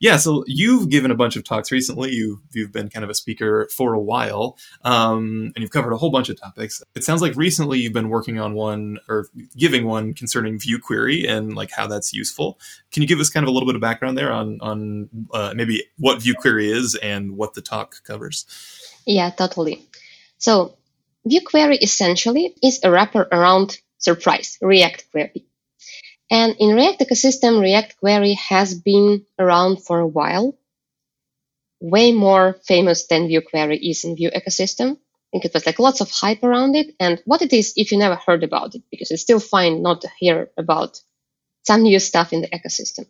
Yeah, 0.00 0.16
so 0.16 0.44
you've 0.46 0.88
given 0.88 1.10
a 1.10 1.14
bunch 1.14 1.36
of 1.36 1.44
talks 1.44 1.70
recently. 1.70 2.10
You've 2.10 2.40
you've 2.52 2.72
been 2.72 2.88
kind 2.88 3.04
of 3.04 3.10
a 3.10 3.14
speaker 3.14 3.68
for 3.76 3.92
a 3.92 4.00
while, 4.00 4.56
um, 4.82 5.52
and 5.54 5.62
you've 5.62 5.70
covered 5.70 5.92
a 5.92 5.98
whole 5.98 6.10
bunch 6.10 6.30
of 6.30 6.40
topics. 6.40 6.82
It 6.94 7.04
sounds 7.04 7.20
like 7.20 7.36
recently 7.36 7.78
you've 7.78 7.92
been 7.92 8.08
working 8.08 8.40
on 8.40 8.54
one 8.54 8.98
or 9.08 9.26
giving 9.58 9.86
one 9.86 10.14
concerning 10.14 10.58
Vue 10.58 10.78
Query 10.78 11.26
and 11.26 11.54
like 11.54 11.70
how 11.70 11.86
that's 11.86 12.14
useful. 12.14 12.58
Can 12.92 13.02
you 13.02 13.08
give 13.08 13.20
us 13.20 13.28
kind 13.28 13.44
of 13.44 13.48
a 13.48 13.52
little 13.52 13.68
bit 13.68 13.74
of 13.74 13.82
background 13.82 14.16
there 14.16 14.32
on 14.32 14.58
on 14.62 15.10
uh, 15.34 15.52
maybe 15.54 15.84
what 15.98 16.22
Vue 16.22 16.34
Query 16.34 16.70
is 16.70 16.94
and 16.94 17.36
what 17.36 17.52
the 17.52 17.60
talk 17.60 18.02
covers? 18.02 18.46
Yeah, 19.06 19.28
totally. 19.28 19.86
So 20.38 20.78
Vue 21.26 21.42
Query 21.42 21.76
essentially 21.76 22.54
is 22.62 22.80
a 22.82 22.90
wrapper 22.90 23.28
around 23.30 23.78
surprise 23.98 24.56
React 24.62 25.10
query. 25.10 25.44
And 26.30 26.54
in 26.60 26.76
React 26.76 27.00
ecosystem, 27.00 27.60
React 27.60 27.96
Query 27.98 28.34
has 28.34 28.74
been 28.74 29.26
around 29.38 29.84
for 29.84 29.98
a 29.98 30.06
while, 30.06 30.56
way 31.80 32.12
more 32.12 32.56
famous 32.64 33.06
than 33.08 33.26
Vue 33.26 33.40
Query 33.40 33.78
is 33.78 34.04
in 34.04 34.14
Vue 34.14 34.30
ecosystem. 34.30 34.92
I 34.92 35.28
think 35.32 35.44
it 35.44 35.54
was 35.54 35.66
like 35.66 35.80
lots 35.80 36.00
of 36.00 36.10
hype 36.10 36.44
around 36.44 36.76
it. 36.76 36.94
And 37.00 37.20
what 37.24 37.42
it 37.42 37.52
is, 37.52 37.72
if 37.76 37.90
you 37.90 37.98
never 37.98 38.14
heard 38.14 38.44
about 38.44 38.74
it, 38.76 38.82
because 38.90 39.10
it's 39.10 39.22
still 39.22 39.40
fine 39.40 39.82
not 39.82 40.02
to 40.02 40.10
hear 40.18 40.50
about 40.56 41.00
some 41.64 41.82
new 41.82 41.98
stuff 41.98 42.32
in 42.32 42.42
the 42.42 42.48
ecosystem. 42.48 43.06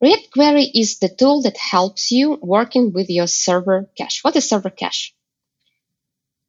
React 0.00 0.30
Query 0.32 0.64
is 0.64 0.98
the 0.98 1.08
tool 1.08 1.42
that 1.42 1.56
helps 1.56 2.12
you 2.12 2.38
working 2.40 2.92
with 2.92 3.10
your 3.10 3.26
server 3.26 3.88
cache. 3.98 4.22
What 4.22 4.36
is 4.36 4.48
server 4.48 4.70
cache? 4.70 5.14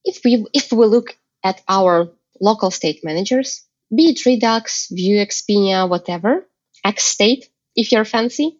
If 0.03 0.24
we, 0.24 0.45
if 0.53 0.72
we 0.72 0.86
look 0.86 1.17
at 1.43 1.62
our 1.67 2.12
local 2.39 2.69
state 2.69 3.03
managers, 3.03 3.64
be 3.94 4.10
it 4.10 4.25
Redux, 4.25 4.88
Vuex, 4.92 5.44
Pinia, 5.50 5.89
whatever, 5.89 6.48
XState, 6.86 7.46
if 7.75 7.92
you're 7.92 8.06
fancy. 8.06 8.58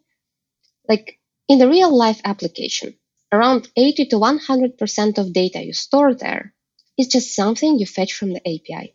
Like 0.88 1.18
in 1.48 1.58
the 1.58 1.68
real 1.68 1.96
life 1.96 2.20
application, 2.24 2.94
around 3.32 3.68
80 3.76 4.06
to 4.06 4.16
100% 4.16 5.18
of 5.18 5.32
data 5.32 5.64
you 5.64 5.72
store 5.72 6.14
there 6.14 6.54
is 6.96 7.08
just 7.08 7.34
something 7.34 7.78
you 7.78 7.86
fetch 7.86 8.12
from 8.12 8.32
the 8.32 8.40
API. 8.40 8.94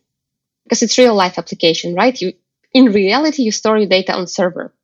Because 0.64 0.82
it's 0.82 0.98
real 0.98 1.14
life 1.14 1.38
application, 1.38 1.94
right? 1.94 2.18
You, 2.20 2.32
in 2.72 2.86
reality, 2.86 3.42
you 3.42 3.52
store 3.52 3.78
your 3.78 3.88
data 3.88 4.14
on 4.14 4.26
server. 4.26 4.74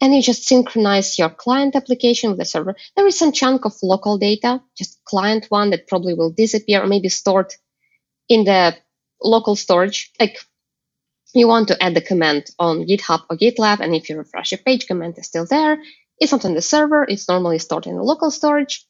And 0.00 0.14
you 0.14 0.22
just 0.22 0.46
synchronize 0.46 1.18
your 1.18 1.30
client 1.30 1.76
application 1.76 2.30
with 2.30 2.38
the 2.38 2.44
server. 2.44 2.74
There 2.96 3.06
is 3.06 3.18
some 3.18 3.32
chunk 3.32 3.64
of 3.64 3.74
local 3.82 4.18
data, 4.18 4.60
just 4.76 5.02
client 5.04 5.46
one 5.48 5.70
that 5.70 5.86
probably 5.86 6.14
will 6.14 6.30
disappear 6.30 6.82
or 6.82 6.86
maybe 6.86 7.08
stored 7.08 7.54
in 8.28 8.44
the 8.44 8.76
local 9.24 9.56
storage, 9.56 10.12
like 10.20 10.38
you 11.34 11.48
want 11.48 11.68
to 11.68 11.82
add 11.82 11.94
the 11.94 12.00
command 12.00 12.46
on 12.58 12.86
GitHub 12.86 13.22
or 13.28 13.36
GitLab, 13.36 13.80
and 13.80 13.94
if 13.94 14.08
you 14.08 14.16
refresh 14.16 14.52
your 14.52 14.58
page, 14.58 14.86
command 14.86 15.18
is 15.18 15.26
still 15.26 15.46
there. 15.46 15.78
It's 16.18 16.32
not 16.32 16.44
on 16.44 16.54
the 16.54 16.62
server, 16.62 17.04
it's 17.04 17.28
normally 17.28 17.58
stored 17.58 17.86
in 17.86 17.96
the 17.96 18.02
local 18.02 18.30
storage. 18.30 18.86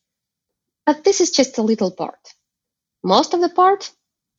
But 0.87 1.05
this 1.05 1.21
is 1.21 1.31
just 1.31 1.59
a 1.59 1.63
little 1.63 1.91
part. 1.91 2.21
Most 3.03 3.35
of 3.35 3.41
the 3.41 3.49
part 3.49 3.91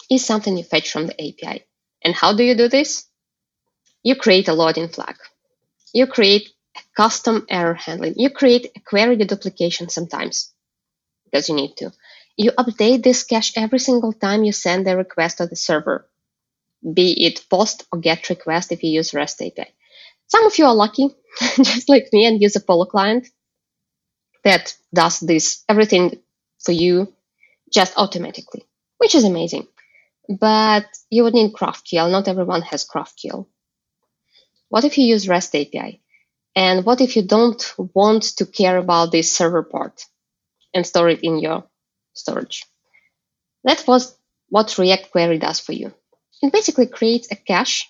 is 0.10 0.26
something 0.26 0.58
you 0.58 0.64
fetch 0.64 0.92
from 0.92 1.08
the 1.08 1.14
API. 1.14 1.66
And 2.04 2.14
how 2.14 2.34
do 2.34 2.44
you 2.44 2.56
do 2.56 2.68
this? 2.68 3.08
You 4.04 4.16
create 4.16 4.48
a 4.48 4.54
loading 4.54 4.90
flag. 4.90 5.16
You 5.94 6.06
create 6.08 6.50
a 6.78 6.82
custom 6.96 7.46
error 7.50 7.74
handling. 7.74 8.16
You 8.18 8.30
create 8.30 8.72
a 8.76 8.80
query 8.80 9.18
deduplication 9.18 9.90
sometimes 9.90 10.54
because 11.26 11.50
you 11.50 11.56
need 11.56 11.76
to. 11.78 11.92
You 12.38 12.52
update 12.52 13.04
this 13.04 13.24
cache 13.24 13.54
every 13.56 13.80
single 13.80 14.14
time 14.14 14.44
you 14.44 14.52
send 14.52 14.88
a 14.88 14.98
request 14.98 15.38
to 15.38 15.48
the 15.48 15.56
server, 15.56 16.10
be 16.94 17.26
it 17.26 17.46
post 17.50 17.86
or 17.92 18.00
get 18.00 18.30
request 18.30 18.72
if 18.72 18.84
you 18.84 18.92
use 18.92 19.14
REST 19.14 19.42
API. 19.42 19.74
Some 20.28 20.46
of 20.46 20.58
you 20.58 20.66
are 20.66 20.76
lucky, 20.76 21.10
just 21.56 21.88
like 21.88 22.10
me, 22.12 22.26
and 22.26 22.42
use 22.42 22.56
Apollo 22.56 22.86
client 22.88 23.28
that 24.44 24.76
does 24.94 25.20
this 25.20 25.64
everything 25.68 26.22
for 26.64 26.72
you 26.72 27.14
just 27.74 27.98
automatically, 27.98 28.66
which 28.98 29.16
is 29.16 29.24
amazing. 29.24 29.68
But 30.40 30.86
you 31.10 31.24
would 31.24 31.34
need 31.34 31.54
GraphQL. 31.54 32.12
Not 32.12 32.28
everyone 32.28 32.62
has 32.64 32.88
GraphQL. 32.88 33.48
What 34.70 34.84
if 34.84 34.98
you 34.98 35.06
use 35.06 35.28
REST 35.28 35.56
API? 35.56 36.02
And 36.56 36.86
what 36.86 37.02
if 37.02 37.16
you 37.16 37.24
don't 37.24 37.74
want 37.94 38.24
to 38.38 38.46
care 38.46 38.78
about 38.78 39.12
this 39.12 39.36
server 39.36 39.64
part 39.64 40.06
and 40.74 40.86
store 40.86 41.10
it 41.10 41.20
in 41.22 41.40
your 41.40 41.66
storage. 42.16 42.66
That 43.66 43.86
was 43.88 44.16
what 44.50 44.78
React 44.78 45.12
Query 45.12 45.40
does 45.40 45.60
for 45.60 45.74
you. 45.74 45.94
It 46.42 46.54
basically 46.54 46.88
creates 46.88 47.30
a 47.32 47.36
cache 47.36 47.90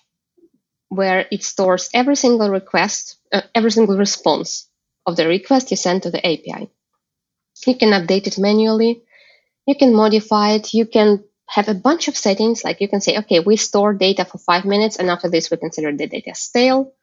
where 0.88 1.26
it 1.30 1.44
stores 1.44 1.90
every 1.94 2.16
single 2.16 2.50
request, 2.50 3.18
uh, 3.32 3.42
every 3.54 3.70
single 3.72 3.96
response 3.98 4.68
of 5.06 5.16
the 5.16 5.28
request 5.28 5.70
you 5.70 5.76
send 5.76 6.02
to 6.04 6.10
the 6.10 6.24
API. 6.26 6.70
You 7.66 7.76
can 7.76 7.90
update 7.90 8.26
it 8.26 8.38
manually. 8.38 9.02
You 9.66 9.76
can 9.76 9.94
modify 9.94 10.52
it. 10.52 10.74
You 10.74 10.86
can 10.86 11.24
have 11.48 11.68
a 11.68 11.74
bunch 11.74 12.08
of 12.08 12.16
settings. 12.16 12.64
Like 12.64 12.80
you 12.80 12.88
can 12.88 13.00
say, 13.02 13.18
okay, 13.18 13.40
we 13.40 13.56
store 13.56 13.94
data 13.94 14.24
for 14.24 14.38
five 14.38 14.64
minutes, 14.64 14.96
and 14.96 15.10
after 15.10 15.30
this, 15.30 15.50
we 15.50 15.58
consider 15.58 15.92
the 15.96 16.08
data 16.08 16.34
stale. 16.34 16.94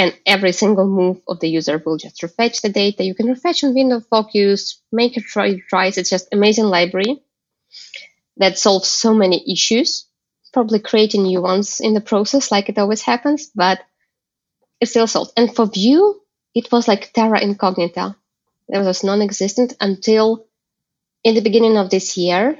And 0.00 0.18
every 0.24 0.52
single 0.52 0.86
move 0.86 1.20
of 1.28 1.40
the 1.40 1.50
user 1.50 1.76
will 1.84 1.98
just 1.98 2.22
refetch 2.22 2.62
the 2.62 2.70
data. 2.70 3.04
You 3.04 3.14
can 3.14 3.26
refetch 3.26 3.62
on 3.62 3.74
window 3.74 4.00
focus, 4.00 4.80
make 4.90 5.18
it 5.18 5.24
try 5.24 5.60
tries. 5.68 5.98
It's 5.98 6.08
just 6.08 6.32
amazing 6.32 6.64
library 6.64 7.20
that 8.38 8.58
solves 8.58 8.88
so 8.88 9.12
many 9.12 9.44
issues. 9.52 10.06
Probably 10.54 10.78
creating 10.78 11.24
new 11.24 11.42
ones 11.42 11.80
in 11.80 11.92
the 11.92 12.00
process, 12.00 12.50
like 12.50 12.70
it 12.70 12.78
always 12.78 13.02
happens, 13.02 13.50
but 13.54 13.80
it's 14.80 14.92
still 14.92 15.06
solved. 15.06 15.32
And 15.36 15.54
for 15.54 15.66
Vue, 15.66 16.18
it 16.54 16.72
was 16.72 16.88
like 16.88 17.12
terra 17.12 17.38
incognita. 17.38 18.16
It 18.70 18.78
was 18.78 19.04
non-existent 19.04 19.74
until 19.82 20.46
in 21.24 21.34
the 21.34 21.42
beginning 21.42 21.76
of 21.76 21.90
this 21.90 22.16
year, 22.16 22.58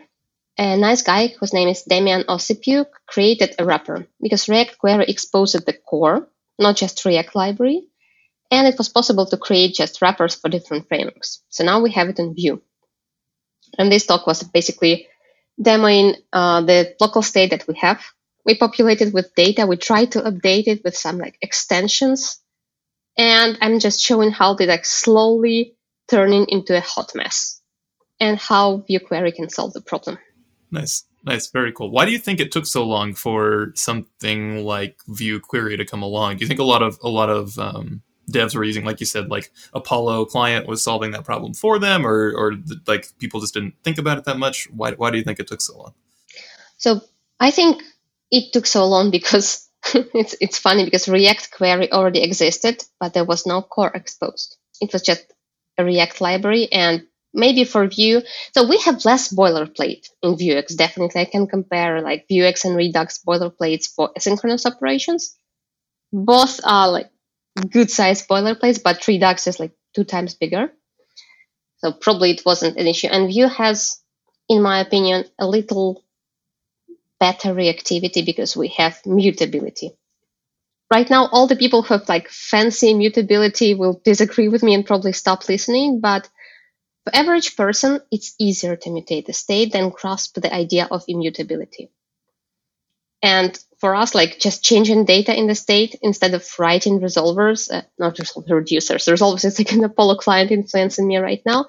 a 0.59 0.76
nice 0.76 1.00
guy 1.00 1.29
whose 1.29 1.55
name 1.55 1.68
is 1.68 1.85
Damian 1.85 2.24
Osipiuk 2.24 2.88
created 3.07 3.55
a 3.59 3.64
wrapper 3.64 4.07
because 4.20 4.46
React 4.46 4.76
Query 4.79 5.07
exposed 5.09 5.64
the 5.64 5.72
core 5.72 6.29
not 6.61 6.77
just 6.77 7.05
React 7.05 7.35
library. 7.35 7.83
And 8.51 8.66
it 8.66 8.77
was 8.79 8.88
possible 8.88 9.27
to 9.27 9.37
create 9.37 9.75
just 9.75 10.03
wrappers 10.03 10.35
for 10.35 10.49
different 10.49 10.88
frameworks. 10.88 11.42
So 11.49 11.64
now 11.64 11.81
we 11.81 11.92
have 11.92 12.09
it 12.09 12.18
in 12.18 12.35
Vue. 12.35 12.61
And 13.79 13.90
this 13.90 14.07
talk 14.07 14.27
was 14.27 14.42
basically 14.42 15.07
demoing 15.61 16.16
uh, 16.33 16.62
the 16.62 16.94
local 17.01 17.23
state 17.23 17.51
that 17.51 17.66
we 17.68 17.75
have. 17.81 18.03
We 18.44 18.57
populated 18.57 19.12
with 19.12 19.35
data. 19.35 19.66
We 19.66 19.77
tried 19.77 20.12
to 20.12 20.23
update 20.23 20.66
it 20.66 20.83
with 20.85 20.96
some 20.96 21.18
like 21.18 21.37
extensions. 21.40 22.40
And 23.16 23.59
I'm 23.61 23.79
just 23.79 24.01
showing 24.01 24.33
how 24.33 24.55
they 24.55 24.66
like 24.66 24.85
slowly 24.85 25.77
turning 26.09 26.46
into 26.49 26.77
a 26.77 26.81
hot 26.81 27.12
mess 27.14 27.61
and 28.18 28.38
how 28.38 28.79
Vue 28.88 29.01
query 29.01 29.33
can 29.33 29.49
solve 29.49 29.73
the 29.73 29.81
problem. 29.81 30.18
Nice. 30.70 31.05
Nice, 31.23 31.51
very 31.51 31.73
cool. 31.73 31.91
Why 31.91 32.07
do 32.07 32.13
you 32.13 32.19
think 32.19 32.41
it 32.41 32.51
took 32.51 32.67
so 32.67 32.85
long 32.85 33.15
for 33.15 33.73
something 33.75 34.65
like 34.65 34.99
Vue 35.07 35.39
Query 35.39 35.77
to 35.77 35.85
come 35.85 36.03
along? 36.03 36.37
Do 36.37 36.41
you 36.43 36.49
think 36.49 36.61
a 36.61 36.65
lot 36.65 36.83
of 36.83 36.99
a 37.03 37.09
lot 37.09 37.29
of 37.29 37.59
um, 37.59 38.03
devs 38.31 38.55
were 38.55 38.65
using, 38.65 38.85
like 38.85 39.01
you 39.01 39.07
said, 39.07 39.29
like 39.29 39.51
Apollo 39.75 40.27
client 40.27 40.67
was 40.67 40.83
solving 40.83 41.11
that 41.11 41.25
problem 41.25 41.53
for 41.53 41.79
them, 41.79 42.07
or 42.07 42.33
or 42.35 42.57
like 42.87 43.09
people 43.19 43.41
just 43.41 43.53
didn't 43.53 43.75
think 43.85 43.99
about 43.99 44.17
it 44.17 44.25
that 44.25 44.39
much? 44.39 44.69
Why 44.71 44.93
why 44.93 45.11
do 45.11 45.19
you 45.19 45.25
think 45.25 45.39
it 45.39 45.47
took 45.47 45.61
so 45.61 45.77
long? 45.77 45.95
So 46.79 47.03
I 47.39 47.51
think 47.51 47.83
it 48.31 48.53
took 48.53 48.67
so 48.67 48.87
long 48.87 49.11
because 49.11 49.69
it's 49.95 50.35
it's 50.41 50.59
funny 50.59 50.85
because 50.85 51.07
React 51.07 51.51
Query 51.51 51.93
already 51.93 52.23
existed, 52.23 52.83
but 52.99 53.13
there 53.13 53.25
was 53.25 53.47
no 53.47 53.61
core 53.61 53.93
exposed. 53.95 54.57
It 54.81 54.93
was 54.93 55.03
just 55.03 55.25
a 55.77 55.85
React 55.85 56.21
library, 56.23 56.73
and 56.73 57.07
maybe 57.33 57.64
for 57.64 57.87
Vue. 57.87 58.23
So 58.55 58.69
we 58.69 58.79
have 58.81 59.05
less 59.05 59.33
boilerplate 59.33 60.07
in 60.23 60.37
Vuex. 60.37 60.77
Definitely, 60.77 61.21
I 61.21 61.25
can 61.27 61.47
compare 61.47 62.01
like 62.03 62.27
Vuex 62.31 62.64
and 62.64 62.77
Redux 62.77 63.21
boilerplates 63.27 63.87
for 63.95 64.11
asynchronous 64.19 64.66
operations. 64.66 65.37
Both 66.12 66.61
are 66.64 66.88
like 66.88 67.11
good 67.71 67.90
sized 67.90 68.29
boilerplates, 68.29 68.83
but 68.83 69.07
Redux 69.07 69.47
is 69.47 69.61
like 69.61 69.73
two 69.95 70.05
times 70.05 70.35
bigger. 70.35 70.73
So 71.79 71.93
probably 71.93 72.33
it 72.33 72.43
wasn't 72.45 72.77
an 72.77 72.87
issue. 72.87 73.09
And 73.09 73.29
Vue 73.29 73.49
has, 73.49 74.01
in 74.49 74.62
my 74.62 74.81
opinion, 74.81 75.25
a 75.38 75.47
little 75.47 76.05
better 77.19 77.55
reactivity 77.55 78.25
because 78.25 78.57
we 78.57 78.69
have 78.77 79.01
mutability. 79.07 79.93
Right 80.90 81.09
now, 81.09 81.29
all 81.31 81.47
the 81.47 81.57
people 81.57 81.83
who 81.83 81.95
have 81.95 82.09
like 82.09 82.29
fancy 82.29 82.93
mutability 82.95 83.75
will 83.75 84.01
disagree 84.05 84.49
with 84.49 84.62
me 84.62 84.75
and 84.75 84.85
probably 84.85 85.12
stop 85.12 85.49
listening, 85.49 86.01
but 86.01 86.29
for 87.05 87.15
average 87.17 87.57
person, 87.57 88.01
it's 88.11 88.35
easier 88.39 88.77
to 88.77 88.91
mutate 88.91 89.27
the 89.27 89.33
state 89.33 89.73
than 89.73 89.91
grasp 89.91 90.41
the 90.41 90.53
idea 90.53 90.87
of 90.91 91.05
immutability. 91.09 91.91
And 93.23 93.59
for 93.79 93.95
us, 93.95 94.15
like 94.15 94.39
just 94.39 94.63
changing 94.63 95.05
data 95.05 95.37
in 95.37 95.47
the 95.47 95.55
state 95.55 95.97
instead 96.03 96.35
of 96.35 96.47
writing 96.59 97.01
resolvers, 97.01 97.71
uh, 97.73 97.83
not 97.99 98.17
reducers, 98.17 99.09
resolvers 99.09 99.45
is 99.45 99.59
like 99.59 99.73
an 99.73 99.85
Apollo 99.85 100.17
client 100.17 100.51
influencing 100.51 101.07
me 101.07 101.19
right 101.19 101.43
now. 101.45 101.67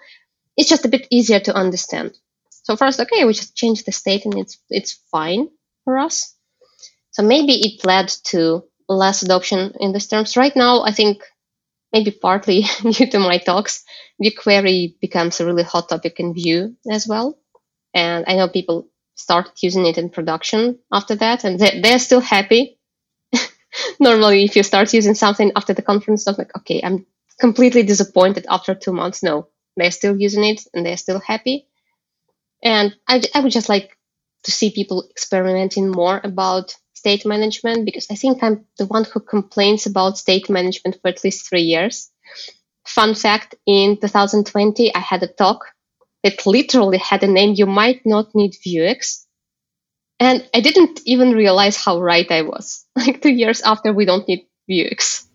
It's 0.58 0.70
just 0.70 0.86
a 0.86 0.90
bit 0.90 1.08
easier 1.10 1.40
to 1.42 1.56
understand. 1.56 2.18
So 2.50 2.76
for 2.76 2.86
us, 2.86 3.00
okay, 3.00 3.26
we 3.26 3.34
just 3.34 3.56
change 3.56 3.84
the 3.84 3.92
state 3.92 4.26
and 4.26 4.38
it's 4.38 4.58
it's 4.70 5.00
fine 5.12 5.50
for 5.84 5.98
us. 5.98 6.36
So 7.12 7.24
maybe 7.24 7.54
it 7.54 7.86
led 7.86 8.10
to 8.26 8.64
less 8.88 9.24
adoption 9.24 9.74
in 9.80 9.92
these 9.94 10.08
terms. 10.08 10.38
Right 10.38 10.56
now, 10.56 10.84
I 10.84 10.92
think 10.92 11.24
maybe 11.94 12.12
partly 12.12 12.64
due 12.82 13.10
to 13.10 13.20
my 13.20 13.38
talks, 13.38 13.84
Vue 14.20 14.32
query 14.32 14.98
becomes 15.02 15.40
a 15.40 15.46
really 15.46 15.64
hot 15.64 15.90
topic 15.90 16.20
in 16.20 16.34
Vue 16.34 16.76
as 16.90 17.08
well. 17.08 17.38
And 17.94 18.26
I 18.28 18.36
know 18.36 18.48
people 18.48 18.88
start 19.16 19.52
using 19.62 19.86
it 19.86 19.98
in 19.98 20.10
production 20.10 20.80
after 20.92 21.16
that, 21.16 21.44
and 21.44 21.60
they're, 21.60 21.82
they're 21.82 22.00
still 22.00 22.22
happy. 22.22 22.80
Normally, 24.00 24.44
if 24.46 24.56
you 24.56 24.64
start 24.64 24.94
using 24.94 25.16
something 25.16 25.52
after 25.56 25.74
the 25.74 25.82
conference, 25.82 26.28
I'm 26.28 26.36
like, 26.38 26.56
okay, 26.58 26.82
I'm 26.84 27.06
completely 27.40 27.84
disappointed 27.84 28.46
after 28.50 28.76
two 28.76 28.94
months. 28.94 29.24
No, 29.24 29.48
they're 29.76 29.92
still 29.92 30.16
using 30.16 30.44
it 30.44 30.62
and 30.74 30.86
they're 30.86 30.98
still 30.98 31.20
happy. 31.20 31.68
And 32.64 32.96
I, 33.08 33.22
I 33.34 33.40
would 33.42 33.52
just 33.52 33.70
like 33.70 33.98
to 34.44 34.52
see 34.52 34.72
people 34.72 35.08
experimenting 35.10 35.90
more 35.90 36.22
about 36.24 36.76
state 37.02 37.26
management 37.26 37.84
because 37.84 38.06
I 38.12 38.16
think 38.16 38.44
I'm 38.44 38.64
the 38.78 38.86
one 38.86 39.06
who 39.06 39.20
complains 39.20 39.88
about 39.88 40.20
state 40.20 40.52
management 40.52 41.00
for 41.02 41.08
at 41.08 41.24
least 41.24 41.50
three 41.50 41.64
years. 41.64 42.12
Fun 42.86 43.16
fact 43.16 43.56
in 43.66 43.98
2020, 44.00 44.94
I 44.94 45.00
had 45.00 45.24
a 45.24 45.28
talk 45.28 45.62
that 46.24 46.46
literally 46.46 47.00
had 47.00 47.24
a 47.24 47.28
name 47.28 47.56
you 47.58 47.66
might 47.66 48.02
not 48.06 48.36
need 48.36 48.54
Vuex. 48.64 49.26
And 50.20 50.48
I 50.54 50.62
didn't 50.62 51.02
even 51.08 51.32
realize 51.32 51.76
how 51.76 52.00
right 52.00 52.30
I 52.30 52.44
was. 52.44 52.86
Like 52.96 53.24
two 53.24 53.34
years 53.34 53.64
after, 53.64 53.92
we 53.92 54.06
don't 54.06 54.28
need 54.28 54.46
Vuex. 54.70 55.26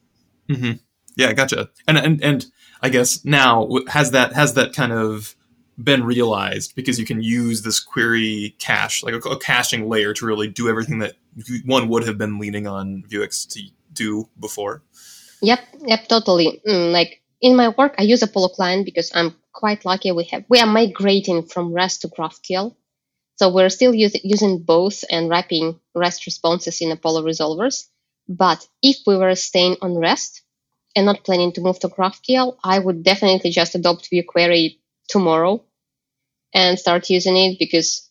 Mm-hmm. 0.48 0.78
Yeah, 1.16 1.32
gotcha. 1.32 1.70
And 1.88 1.98
and 1.98 2.22
and 2.22 2.46
I 2.80 2.90
guess 2.90 3.24
now 3.24 3.68
has 3.88 4.12
that 4.12 4.34
has 4.34 4.54
that 4.54 4.72
kind 4.72 4.92
of 4.92 5.34
been 5.82 6.04
realized 6.04 6.74
because 6.74 6.98
you 6.98 7.04
can 7.04 7.22
use 7.22 7.62
this 7.62 7.80
query 7.80 8.54
cache, 8.58 9.02
like 9.02 9.14
a, 9.14 9.28
a, 9.28 9.38
caching 9.38 9.88
layer, 9.88 10.14
to 10.14 10.26
really 10.26 10.48
do 10.48 10.68
everything 10.68 10.98
that 11.00 11.14
one 11.64 11.88
would 11.88 12.06
have 12.06 12.16
been 12.16 12.38
leaning 12.38 12.66
on 12.66 13.04
Vuex 13.08 13.46
to 13.48 13.60
do 13.92 14.28
before. 14.40 14.82
Yep, 15.42 15.60
yep, 15.82 16.08
totally. 16.08 16.62
Mm, 16.66 16.92
like 16.92 17.22
in 17.40 17.56
my 17.56 17.68
work, 17.68 17.94
I 17.98 18.02
use 18.02 18.22
Apollo 18.22 18.48
Client 18.50 18.84
because 18.84 19.12
I'm 19.14 19.34
quite 19.52 19.84
lucky. 19.84 20.12
We 20.12 20.24
have 20.24 20.44
we 20.48 20.60
are 20.60 20.66
migrating 20.66 21.42
from 21.42 21.72
REST 21.72 22.02
to 22.02 22.08
GraphQL, 22.08 22.74
so 23.36 23.52
we're 23.52 23.68
still 23.68 23.94
use, 23.94 24.16
using 24.24 24.62
both 24.62 25.04
and 25.10 25.28
wrapping 25.28 25.78
REST 25.94 26.26
responses 26.26 26.80
in 26.80 26.90
Apollo 26.90 27.24
resolvers. 27.24 27.88
But 28.28 28.66
if 28.82 28.96
we 29.06 29.16
were 29.16 29.34
staying 29.34 29.76
on 29.82 29.98
REST 29.98 30.42
and 30.96 31.06
not 31.06 31.22
planning 31.24 31.52
to 31.52 31.60
move 31.60 31.78
to 31.80 31.88
GraphQL, 31.88 32.56
I 32.64 32.78
would 32.78 33.02
definitely 33.02 33.50
just 33.50 33.74
adopt 33.74 34.08
Vue 34.08 34.24
query 34.24 34.80
tomorrow 35.08 35.64
and 36.54 36.78
start 36.78 37.10
using 37.10 37.36
it 37.36 37.58
because 37.58 38.10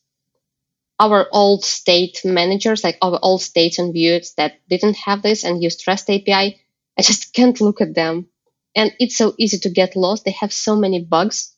our 1.00 1.28
old 1.32 1.66
state 1.66 2.22
managers, 2.26 2.84
like 2.84 2.98
our 3.02 3.20
old 3.22 3.42
states 3.42 3.80
and 3.80 3.94
views 3.94 4.34
that 4.38 4.54
didn't 4.70 4.98
have 4.98 5.22
this 5.22 5.44
and 5.44 5.64
used 5.64 5.86
REST 5.88 6.10
API, 6.10 6.62
I 6.98 7.02
just 7.02 7.34
can't 7.36 7.60
look 7.62 7.82
at 7.82 7.96
them. 7.96 8.28
And 8.76 8.94
it's 9.00 9.18
so 9.18 9.36
easy 9.40 9.58
to 9.60 9.70
get 9.70 9.96
lost. 9.96 10.26
They 10.26 10.32
have 10.32 10.54
so 10.54 10.76
many 10.76 11.02
bugs 11.04 11.54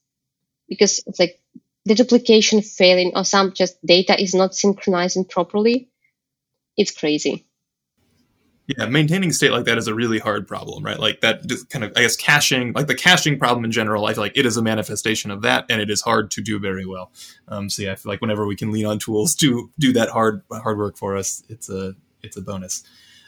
because 0.69 1.03
it's 1.07 1.19
like 1.19 1.41
the 1.85 1.95
duplication 1.95 2.61
failing 2.61 3.13
or 3.15 3.25
some 3.25 3.53
just 3.53 3.83
data 3.85 4.21
is 4.21 4.35
not 4.35 4.55
synchronizing 4.55 5.25
properly. 5.25 5.89
It's 6.77 6.91
crazy. 6.97 7.46
Yeah, 8.67 8.85
maintaining 8.87 9.31
state 9.31 9.51
like 9.51 9.63
that 9.63 9.77
is 9.77 9.87
a 9.87 9.95
really 9.95 10.19
hard 10.19 10.45
problem, 10.45 10.83
right? 10.83 10.99
Like 10.99 11.21
that 11.21 11.47
just 11.47 11.69
kind 11.69 11.85
of, 11.85 11.93
I 11.95 12.01
guess, 12.01 12.17
caching, 12.17 12.73
like 12.73 12.87
the 12.87 12.95
caching 12.95 13.39
problem 13.39 13.63
in 13.63 13.71
general, 13.71 14.05
I 14.05 14.13
feel 14.13 14.23
like 14.23 14.35
it 14.35 14.45
is 14.45 14.57
a 14.57 14.61
manifestation 14.61 15.31
of 15.31 15.41
that, 15.43 15.65
and 15.69 15.79
it 15.79 15.89
is 15.89 16.01
hard 16.01 16.31
to 16.31 16.41
do 16.41 16.59
very 16.59 16.85
well. 16.85 17.11
Um, 17.47 17.69
so 17.69 17.83
yeah, 17.83 17.93
I 17.93 17.95
feel 17.95 18.11
like 18.11 18.19
whenever 18.19 18.45
we 18.45 18.57
can 18.57 18.73
lean 18.73 18.85
on 18.85 18.99
tools 18.99 19.35
to 19.35 19.71
do 19.79 19.93
that 19.93 20.09
hard 20.09 20.41
hard 20.51 20.77
work 20.77 20.97
for 20.97 21.15
us, 21.15 21.43
it's 21.47 21.69
a 21.69 21.95
it's 22.21 22.35
a 22.35 22.41
bonus. 22.41 22.83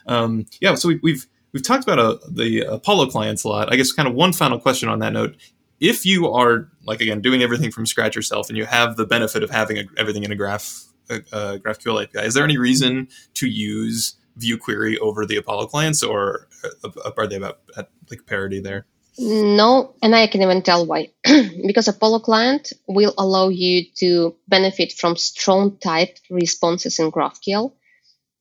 Um, 0.07 0.45
yeah, 0.59 0.75
so 0.75 0.89
we, 0.89 0.95
have 0.95 1.03
we've 1.03 1.27
we've 1.53 1.63
talked 1.63 1.83
about 1.83 1.99
uh, 1.99 2.17
the 2.29 2.61
Apollo 2.61 3.07
clients 3.07 3.45
a 3.45 3.47
lot. 3.47 3.71
I 3.71 3.77
guess 3.77 3.93
kind 3.93 4.09
of 4.09 4.15
one 4.15 4.33
final 4.33 4.59
question 4.59 4.89
on 4.89 4.99
that 4.99 5.13
note: 5.13 5.37
if 5.79 6.05
you 6.05 6.29
are 6.33 6.69
like 6.85 6.99
again 6.99 7.21
doing 7.21 7.41
everything 7.41 7.71
from 7.71 7.85
scratch 7.85 8.13
yourself, 8.13 8.49
and 8.49 8.57
you 8.57 8.65
have 8.65 8.97
the 8.97 9.05
benefit 9.05 9.41
of 9.41 9.49
having 9.49 9.77
a, 9.77 9.83
everything 9.97 10.23
in 10.23 10.33
a 10.33 10.35
graph 10.35 10.83
a, 11.09 11.15
a 11.31 11.59
GraphQL 11.59 12.03
API, 12.03 12.25
is 12.25 12.33
there 12.33 12.43
any 12.43 12.57
reason 12.57 13.07
to 13.35 13.47
use 13.47 14.15
Vue 14.39 14.57
query 14.57 14.97
over 14.99 15.25
the 15.25 15.37
Apollo 15.37 15.67
clients, 15.67 16.01
or 16.03 16.47
uh, 16.83 17.11
are 17.17 17.27
they 17.27 17.35
about 17.35 17.59
at 17.77 17.89
like 18.09 18.25
parity 18.25 18.59
there? 18.59 18.85
No, 19.17 19.95
and 20.01 20.15
I 20.15 20.27
can 20.27 20.41
even 20.41 20.61
tell 20.61 20.85
why. 20.85 21.09
because 21.67 21.87
Apollo 21.87 22.19
client 22.19 22.71
will 22.87 23.13
allow 23.17 23.49
you 23.49 23.83
to 23.97 24.35
benefit 24.47 24.93
from 24.93 25.17
strong 25.17 25.77
typed 25.77 26.21
responses 26.29 26.99
in 26.99 27.11
GraphQL, 27.11 27.73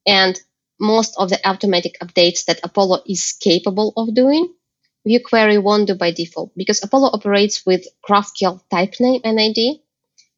and 0.06 0.40
most 0.78 1.14
of 1.18 1.30
the 1.30 1.48
automatic 1.48 1.98
updates 2.00 2.44
that 2.44 2.60
Apollo 2.62 3.02
is 3.06 3.36
capable 3.40 3.92
of 3.96 4.14
doing, 4.14 4.54
Vue 5.04 5.20
Query 5.20 5.58
won't 5.58 5.88
do 5.88 5.94
by 5.94 6.10
default 6.12 6.52
because 6.56 6.82
Apollo 6.82 7.10
operates 7.14 7.64
with 7.64 7.86
GraphQL 8.08 8.60
type 8.70 8.94
name 9.00 9.20
and 9.24 9.40
ID. 9.40 9.82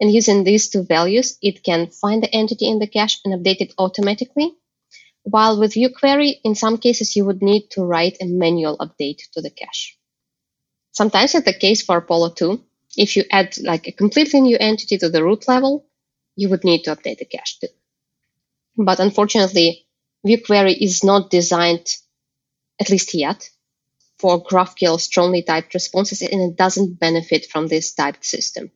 And 0.01 0.11
using 0.11 0.45
these 0.45 0.71
two 0.71 0.85
values, 0.85 1.37
it 1.43 1.63
can 1.63 1.89
find 1.89 2.23
the 2.23 2.35
entity 2.35 2.69
in 2.69 2.79
the 2.79 2.87
cache 2.87 3.21
and 3.25 3.35
update 3.35 3.61
it 3.61 3.75
automatically 3.77 4.55
while 5.23 5.59
with 5.59 5.75
Vue 5.75 5.91
query, 5.91 6.41
in 6.45 6.55
some 6.55 6.79
cases, 6.79 7.17
you 7.17 7.25
would 7.25 7.43
need 7.43 7.71
to 7.71 7.85
write 7.85 8.17
a 8.21 8.27
manual 8.27 8.79
update 8.79 9.31
to 9.33 9.41
the 9.41 9.51
cache. 9.51 9.97
Sometimes 10.93 11.35
it's 11.35 11.45
the 11.45 11.53
case 11.53 11.83
for 11.83 11.99
Apollo 11.99 12.31
2. 12.31 12.65
If 12.97 13.17
you 13.17 13.25
add 13.31 13.57
like 13.59 13.87
a 13.87 13.93
completely 13.93 14.41
new 14.41 14.57
entity 14.59 14.99
to 14.99 15.09
the 15.09 15.23
root 15.23 15.47
level, 15.47 15.87
you 16.37 16.49
would 16.49 16.65
need 16.65 16.83
to 16.85 16.97
update 16.97 17.19
the 17.19 17.25
cache 17.25 17.59
too. 17.61 17.69
But 18.77 19.01
unfortunately, 19.01 19.87
Vue 20.25 20.43
query 20.43 20.75
is 20.75 21.05
not 21.05 21.31
designed, 21.31 21.87
at 22.81 22.91
least 22.91 23.15
yet, 23.15 23.49
for 24.19 24.43
GraphQL 24.43 25.01
strongly 25.01 25.43
typed 25.43 25.75
responses, 25.75 26.23
and 26.23 26.43
it 26.43 26.57
doesn't 26.57 26.99
benefit 26.99 27.47
from 27.47 27.69
this 27.69 27.95
typed 27.95 28.25
system. 28.25 28.71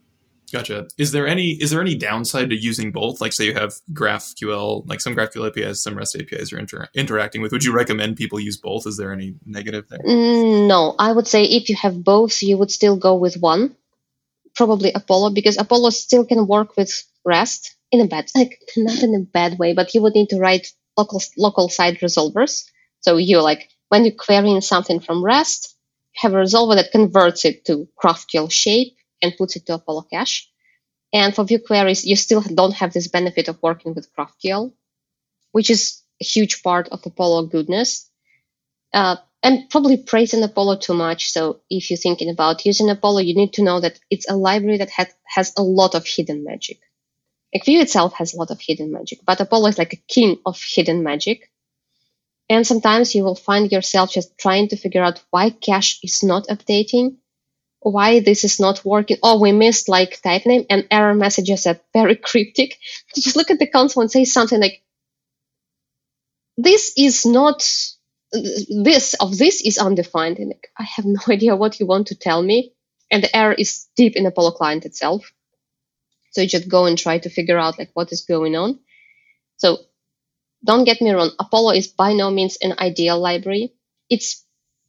Gotcha. 0.53 0.87
Is 0.99 1.13
there 1.13 1.27
any 1.27 1.53
is 1.53 1.71
there 1.71 1.81
any 1.81 1.95
downside 1.95 2.51
to 2.51 2.57
using 2.57 2.93
both? 2.93 3.21
Like, 3.21 3.33
say 3.33 3.47
you 3.47 3.55
have 3.55 3.75
GraphQL, 3.93 4.89
like 4.89 5.01
some 5.01 5.15
GraphQL 5.15 5.49
APIs, 5.49 5.83
some 5.83 5.97
REST 5.97 6.17
APIs 6.17 6.51
you're 6.51 6.61
inter- 6.61 6.89
interacting 6.95 7.43
with. 7.43 7.53
Would 7.53 7.65
you 7.65 7.73
recommend 7.73 8.17
people 8.17 8.39
use 8.39 8.57
both? 8.57 8.87
Is 8.87 8.97
there 8.97 9.13
any 9.13 9.35
negative 9.47 9.89
there? 9.89 10.01
Mm, 10.01 10.69
no, 10.69 10.95
I 10.99 11.13
would 11.13 11.27
say 11.27 11.45
if 11.45 11.69
you 11.69 11.77
have 11.77 12.05
both, 12.05 12.43
you 12.43 12.57
would 12.59 12.71
still 12.71 12.97
go 12.97 13.15
with 13.17 13.37
one, 13.37 13.75
probably 14.55 14.93
Apollo, 14.93 15.31
because 15.31 15.59
Apollo 15.59 15.91
still 15.91 16.25
can 16.25 16.47
work 16.47 16.77
with 16.77 17.05
REST 17.25 17.75
in 17.91 18.01
a 18.01 18.07
bad, 18.07 18.31
like 18.35 18.61
not 18.77 19.03
in 19.03 19.15
a 19.15 19.21
bad 19.21 19.59
way, 19.59 19.73
but 19.73 19.95
you 19.95 20.03
would 20.03 20.15
need 20.15 20.29
to 20.31 20.39
write 20.39 20.73
local 20.97 21.23
local 21.39 21.69
side 21.69 21.99
resolvers. 21.99 22.65
So 23.01 23.17
you 23.17 23.41
like 23.41 23.71
when 23.89 24.05
you're 24.05 24.15
querying 24.15 24.61
something 24.61 25.01
from 25.01 25.25
REST, 25.25 25.75
have 26.17 26.33
a 26.33 26.37
resolver 26.37 26.77
that 26.77 26.93
converts 26.93 27.45
it 27.45 27.65
to 27.67 27.89
GraphQL 28.03 28.53
shape 28.53 28.97
and 29.25 29.37
puts 29.37 29.57
it 29.57 29.67
to 29.67 29.75
Apollo 29.75 30.07
Cache. 30.13 30.49
And 31.13 31.35
for 31.35 31.45
Vue 31.45 31.59
Query's, 31.59 32.05
you 32.05 32.17
still 32.17 32.43
don't 32.43 32.75
have 32.75 32.93
this 32.93 33.09
benefit 33.09 33.49
of 33.49 33.63
working 33.63 33.95
with 33.95 34.13
GraphQL, 34.15 34.73
which 35.53 35.71
is 35.71 36.03
a 36.21 36.25
huge 36.25 36.63
part 36.63 36.89
of 36.91 37.07
Apollo 37.07 37.47
goodness. 37.47 38.11
Uh, 38.93 39.17
and 39.43 39.69
probably 39.71 39.97
praising 39.97 40.43
Apollo 40.43 40.79
too 40.79 40.95
much. 40.95 41.31
So 41.31 41.61
if 41.69 41.91
you're 41.91 41.99
thinking 41.99 42.31
about 42.31 42.65
using 42.65 42.91
Apollo, 42.91 43.21
you 43.21 43.35
need 43.35 43.53
to 43.55 43.63
know 43.63 43.79
that 43.81 44.01
it's 44.11 44.29
a 44.29 44.37
library 44.37 44.79
that 44.79 44.91
has, 44.91 45.09
has 45.27 45.53
a 45.57 45.63
lot 45.63 45.95
of 45.95 46.07
hidden 46.07 46.45
magic. 46.45 46.81
Like 47.53 47.65
Vue 47.65 47.81
itself 47.81 48.15
has 48.15 48.35
a 48.35 48.37
lot 48.37 48.51
of 48.51 48.61
hidden 48.61 48.91
magic, 48.91 49.21
but 49.25 49.41
Apollo 49.41 49.69
is 49.69 49.79
like 49.79 49.93
a 49.93 50.05
king 50.09 50.39
of 50.45 50.61
hidden 50.61 51.03
magic. 51.03 51.51
And 52.49 52.67
sometimes 52.67 53.15
you 53.15 53.23
will 53.23 53.37
find 53.37 53.71
yourself 53.71 54.13
just 54.13 54.37
trying 54.37 54.69
to 54.69 54.77
figure 54.77 55.03
out 55.03 55.23
why 55.31 55.51
cache 55.51 56.01
is 56.03 56.23
not 56.23 56.49
updating 56.49 57.19
why 57.85 58.21
this 58.21 58.45
is 58.45 58.59
not 58.59 58.85
working. 58.85 59.19
Oh, 59.23 59.41
we 59.41 59.53
missed 59.53 59.89
like 59.89 60.21
type 60.23 60.47
name 60.47 60.65
and 60.71 60.87
error 60.91 61.15
messages 61.15 61.67
are 61.67 61.81
very 61.93 62.17
cryptic. 62.31 62.79
Just 63.15 63.37
look 63.37 63.51
at 63.51 63.59
the 63.59 63.67
console 63.67 64.03
and 64.03 64.11
say 64.11 64.25
something 64.25 64.61
like, 64.61 64.83
this 66.57 66.95
is 66.97 67.27
not, 67.27 67.69
this 68.33 69.15
of 69.21 69.37
this 69.37 69.61
is 69.61 69.79
undefined. 69.79 70.39
And 70.39 70.49
like, 70.49 70.69
I 70.79 70.85
have 70.85 71.05
no 71.05 71.21
idea 71.29 71.57
what 71.57 71.79
you 71.79 71.87
want 71.87 72.09
to 72.09 72.17
tell 72.17 72.43
me. 72.43 72.73
And 73.11 73.23
the 73.23 73.37
error 73.37 73.53
is 73.53 73.87
deep 73.97 74.17
in 74.17 74.27
Apollo 74.27 74.53
client 74.53 74.87
itself. 74.87 75.31
So 76.33 76.41
you 76.41 76.49
just 76.49 76.69
go 76.69 76.87
and 76.87 76.99
try 76.99 77.19
to 77.19 77.31
figure 77.31 77.59
out 77.59 77.79
like 77.79 77.91
what 77.95 78.13
is 78.13 78.23
going 78.23 78.57
on. 78.57 78.81
So 79.59 79.79
don't 80.65 80.85
get 80.85 81.01
me 81.03 81.13
wrong. 81.13 81.33
Apollo 81.39 81.73
is 81.73 81.89
by 81.89 82.15
no 82.15 82.31
means 82.31 82.57
an 82.63 82.75
ideal 82.79 83.21
library. 83.21 83.75
It's 84.11 84.44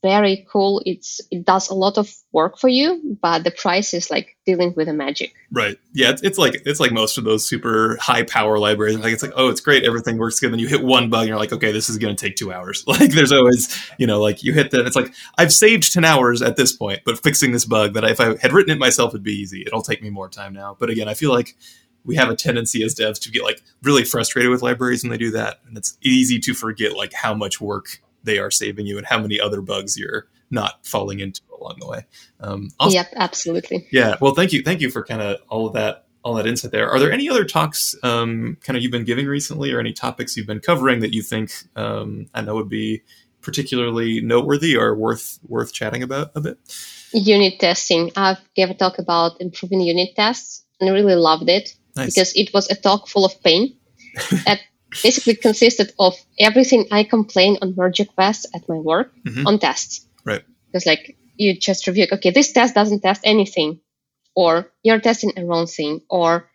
very 0.06 0.46
cool. 0.52 0.84
It's 0.86 1.20
it 1.32 1.46
does 1.46 1.70
a 1.70 1.74
lot 1.74 1.98
of 1.98 2.13
work 2.32 2.60
for 2.60 2.68
you, 2.70 3.18
but 3.20 3.44
the 3.44 3.50
price 3.50 3.91
is 3.96 4.12
like 4.12 4.38
dealing 4.46 4.74
with 4.76 4.86
the 4.86 4.94
magic. 4.94 5.34
Right. 5.52 5.80
Yeah. 5.94 6.12
It's, 6.12 6.22
it's 6.22 6.38
like 6.38 6.62
it's 6.63 6.80
like 6.80 6.91
most 6.91 7.18
of 7.18 7.24
those 7.24 7.44
super 7.44 7.98
high 8.00 8.22
power 8.22 8.60
libraries. 8.60 9.00
Like 9.00 9.13
it's 9.13 9.24
like 9.24 9.34
oh, 9.36 9.50
it's 9.50 9.62
great, 9.62 9.84
everything 9.84 10.20
works 10.20 10.39
good. 10.39 10.52
Then 10.52 10.60
you 10.60 10.68
hit 10.68 10.84
one 10.84 11.10
bug, 11.10 11.22
and 11.22 11.30
you're 11.30 11.39
like, 11.39 11.54
okay, 11.54 11.72
this 11.72 11.89
is 11.89 11.98
going 11.98 12.15
to 12.15 12.26
take 12.26 12.36
two 12.36 12.54
hours. 12.54 12.84
Like 12.96 13.12
there's 13.12 13.34
always 13.34 13.78
you 13.98 14.08
know 14.08 14.22
like 14.22 14.44
you 14.44 14.54
hit 14.54 14.72
that. 14.72 14.86
It's 14.86 14.96
like 14.96 15.13
I've 15.38 15.52
saved 15.52 15.91
ten 15.91 16.06
hours 16.06 16.41
at 16.41 16.56
this 16.56 16.72
point, 16.72 17.02
but 17.04 17.22
fixing 17.22 17.52
this 17.52 17.65
bug 17.65 17.94
that 17.96 18.06
if 18.06 18.22
I 18.22 18.38
had 18.38 18.54
written 18.54 18.72
it 18.72 18.80
myself 18.80 19.12
would 19.12 19.24
be 19.24 19.34
easy. 19.34 19.63
It'll 19.65 19.82
take 19.82 20.02
me 20.02 20.10
more 20.10 20.30
time 20.30 20.54
now. 20.54 20.78
But 20.80 20.89
again, 20.89 21.10
I 21.10 21.13
feel 21.13 21.32
like 21.32 21.56
we 22.06 22.15
have 22.15 22.30
a 22.30 22.36
tendency 22.36 22.84
as 22.84 22.96
devs 22.96 23.20
to 23.22 23.32
get 23.32 23.44
like 23.44 23.62
really 23.82 24.06
frustrated 24.06 24.52
with 24.52 24.62
libraries 24.62 25.04
when 25.04 25.12
they 25.12 25.18
do 25.18 25.32
that 25.32 25.60
and 25.68 25.76
it's 25.76 25.98
easy 26.02 26.39
to 26.39 26.54
forget 26.54 26.96
like 26.96 27.12
how 27.12 27.34
much 27.34 27.60
work 27.60 28.00
they 28.26 28.40
are 28.40 28.52
saving 28.52 28.86
you 28.86 28.98
and 28.98 29.08
how 29.08 29.20
many 29.20 29.40
other 29.40 29.62
bugs 29.62 29.98
you're 29.98 30.28
not 30.52 30.86
falling 30.86 31.20
into 31.20 31.42
along 31.60 31.78
the 31.80 31.88
way. 31.88 32.06
Um, 32.40 32.70
awesome. 32.80 32.94
Yep, 32.94 33.14
absolutely. 33.16 33.88
Yeah. 33.92 34.16
Well, 34.22 34.34
thank 34.34 34.54
you. 34.54 34.62
Thank 34.62 34.82
you 34.82 34.90
for 34.90 35.04
kind 35.04 35.22
of 35.22 35.40
all 35.50 35.68
of 35.68 35.74
that, 35.74 36.06
all 36.24 36.36
that 36.36 36.48
insight 36.48 36.72
there. 36.72 36.90
Are 36.90 37.00
there 37.00 37.12
any 37.12 37.30
other 37.30 37.46
talks 37.46 37.96
um, 38.04 38.58
kind 38.62 38.78
of 38.78 38.84
you've 38.84 38.92
been 38.92 39.06
giving 39.06 39.26
recently 39.26 39.72
or 39.72 39.80
any 39.80 39.94
topics 39.94 40.36
you've 40.36 40.48
been 40.48 40.60
covering 40.60 41.00
that 41.00 41.14
you 41.14 41.22
think 41.22 41.52
um, 41.76 42.28
I 42.34 42.42
know 42.42 42.56
would 42.56 42.70
be 42.70 43.04
particularly 43.42 44.22
noteworthy 44.22 44.76
or 44.76 44.96
worth 44.96 45.40
worth 45.48 45.72
chatting 45.72 46.04
about 46.04 46.32
a 46.36 46.42
bit? 46.42 46.58
Unit 47.14 47.60
testing. 47.60 48.12
I've 48.16 48.40
gave 48.56 48.70
a 48.70 48.74
talk 48.74 48.98
about 49.00 49.40
improving 49.40 49.82
unit 49.82 50.16
tests 50.16 50.66
and 50.80 50.90
I 50.90 50.94
really 50.94 51.16
loved 51.16 51.50
it 51.50 51.76
nice. 51.96 52.14
because 52.14 52.34
it 52.36 52.54
was 52.54 52.70
a 52.70 52.76
talk 52.76 53.08
full 53.08 53.26
of 53.26 53.42
pain. 53.44 53.78
that 54.46 54.60
basically 55.03 55.36
consisted 55.36 55.93
of 55.99 56.15
everything 56.39 56.88
I 56.91 57.03
complain 57.03 57.58
on 57.62 57.75
merge 57.75 57.99
requests 57.99 58.45
at 58.53 58.67
my 58.67 58.77
work 58.77 59.13
mm-hmm. 59.23 59.47
on 59.47 59.60
tests. 59.60 60.05
Right. 60.23 60.43
Because 60.67 60.86
like 60.86 61.17
you 61.36 61.58
just 61.58 61.88
review, 61.88 62.08
okay, 62.12 62.31
this 62.31 62.51
test 62.51 62.75
doesn't 62.75 63.01
test 63.01 63.21
anything, 63.23 63.79
or 64.36 64.71
you're 64.84 64.99
testing 64.99 65.34
a 65.38 65.45
wrong 65.45 65.67
thing, 65.67 66.01
or 66.10 66.49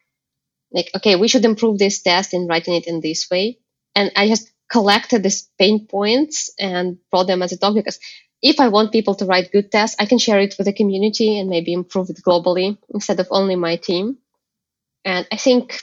like, 0.73 0.91
okay, 0.97 1.17
we 1.17 1.29
should 1.29 1.45
improve 1.45 1.79
this 1.79 2.03
test 2.03 2.35
in 2.35 2.47
writing 2.47 2.75
it 2.75 2.87
in 2.87 3.01
this 3.01 3.29
way. 3.31 3.59
And 3.95 4.13
I 4.17 4.29
just 4.29 4.51
collected 4.71 5.23
these 5.23 5.49
pain 5.59 5.87
points 5.87 6.53
and 6.59 6.99
brought 7.11 7.27
them 7.27 7.43
as 7.43 7.53
a 7.53 7.59
talk 7.59 7.75
because 7.75 7.99
if 8.43 8.61
I 8.61 8.69
want 8.69 8.93
people 8.93 9.15
to 9.17 9.27
write 9.27 9.53
good 9.53 9.71
tests, 9.71 9.97
I 9.99 10.07
can 10.07 10.19
share 10.19 10.41
it 10.41 10.55
with 10.57 10.67
the 10.67 10.73
community 10.73 11.39
and 11.39 11.51
maybe 11.51 11.73
improve 11.73 12.09
it 12.09 12.23
globally 12.27 12.79
instead 12.95 13.21
of 13.21 13.29
only 13.31 13.57
my 13.57 13.77
team. 13.77 14.19
And 15.05 15.27
I 15.31 15.37
think 15.37 15.83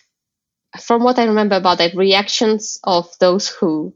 from 0.80 1.04
what 1.04 1.20
I 1.20 1.26
remember 1.26 1.56
about 1.56 1.78
the 1.80 1.92
reactions 1.96 2.80
of 2.84 3.14
those 3.20 3.48
who 3.50 3.96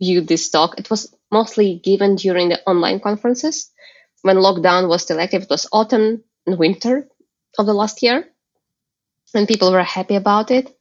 viewed 0.00 0.28
this 0.28 0.50
talk, 0.50 0.78
it 0.78 0.90
was 0.90 1.14
mostly 1.30 1.80
given 1.82 2.16
during 2.16 2.48
the 2.48 2.62
online 2.68 3.00
conferences 3.00 3.70
when 4.22 4.36
lockdown 4.36 4.88
was 4.88 5.02
still 5.02 5.20
active. 5.20 5.42
It 5.42 5.50
was 5.50 5.68
autumn 5.72 6.24
and 6.46 6.58
winter 6.58 7.08
of 7.58 7.66
the 7.66 7.74
last 7.74 8.02
year, 8.02 8.28
and 9.34 9.48
people 9.48 9.72
were 9.72 9.82
happy 9.82 10.14
about 10.14 10.50
it. 10.50 10.76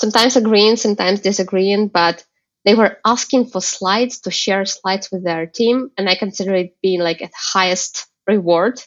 Sometimes 0.00 0.36
agreeing, 0.36 0.76
sometimes 0.76 1.20
disagreeing, 1.20 1.88
but 1.88 2.24
they 2.64 2.74
were 2.74 2.98
asking 3.04 3.46
for 3.46 3.60
slides 3.60 4.20
to 4.20 4.30
share 4.30 4.64
slides 4.64 5.10
with 5.12 5.24
their 5.24 5.46
team, 5.46 5.90
and 5.98 6.08
I 6.08 6.14
consider 6.16 6.54
it 6.54 6.76
being 6.82 7.00
like 7.00 7.22
at 7.22 7.32
highest 7.34 8.06
reward. 8.26 8.80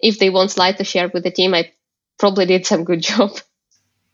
If 0.00 0.18
they 0.18 0.30
want 0.30 0.50
slides 0.50 0.78
to 0.78 0.84
share 0.84 1.10
with 1.12 1.24
the 1.24 1.30
team, 1.30 1.54
I 1.54 1.72
probably 2.18 2.46
did 2.46 2.66
some 2.66 2.84
good 2.84 3.02
job. 3.10 3.32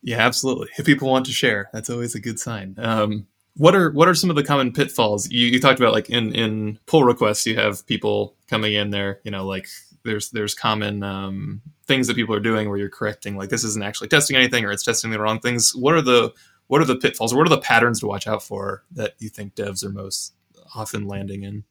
Yeah, 0.03 0.19
absolutely. 0.19 0.69
If 0.79 0.87
people 0.87 1.09
want 1.09 1.27
to 1.27 1.33
share, 1.33 1.71
that's 1.73 1.91
always 1.91 2.15
a 2.15 2.21
good 2.21 2.39
sign. 2.39 2.77
Um, 2.79 3.27
what 3.57 3.75
are 3.75 3.91
what 3.91 4.09
are 4.09 4.15
some 4.15 4.31
of 4.31 4.37
the 4.37 4.45
common 4.45 4.73
pitfalls 4.73 5.29
you, 5.31 5.47
you 5.47 5.61
talked 5.61 5.81
about? 5.81 5.93
Like 5.93 6.09
in 6.09 6.33
in 6.35 6.79
pull 6.87 7.05
requests, 7.05 7.45
you 7.47 7.57
have 7.57 7.85
people 7.87 8.37
coming 8.47 8.73
in 8.75 8.91
there. 8.91 9.21
You 9.25 9.33
know, 9.33 9.45
like 9.45 9.67
there's 10.05 10.31
there's 10.31 10.55
common 10.55 11.03
um, 11.03 11.61
things 11.87 12.07
that 12.07 12.15
people 12.15 12.35
are 12.35 12.41
doing 12.41 12.69
where 12.69 12.79
you're 12.79 12.89
correcting 12.89 13.37
like 13.37 13.49
this 13.49 13.65
isn't 13.65 13.83
actually 13.83 14.09
testing 14.09 14.37
anything 14.37 14.65
or 14.65 14.71
it's 14.71 14.85
testing 14.85 15.11
the 15.11 15.21
wrong 15.21 15.41
things. 15.41 15.75
What 15.75 15.95
are 15.95 16.03
the 16.03 16.33
what 16.69 16.81
are 16.81 16.85
the 16.85 16.97
pitfalls? 16.97 17.35
What 17.35 17.47
are 17.47 17.51
the 17.51 17.61
patterns 17.61 18.01
to 18.01 18.07
watch 18.07 18.27
out 18.27 18.43
for 18.43 18.85
that 18.93 19.15
you 19.19 19.29
think 19.29 19.55
devs 19.55 19.85
are 19.85 19.91
most 19.91 20.35
often 20.75 21.09
landing 21.09 21.43
in? 21.43 21.65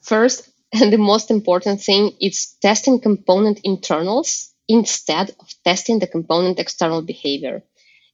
First, 0.00 0.50
and 0.72 0.92
the 0.92 0.98
most 0.98 1.30
important 1.30 1.80
thing 1.80 2.12
is 2.20 2.56
testing 2.60 3.00
component 3.00 3.60
internals 3.62 4.49
instead 4.70 5.34
of 5.40 5.48
testing 5.64 5.98
the 5.98 6.06
component 6.06 6.60
external 6.60 7.02
behavior. 7.02 7.62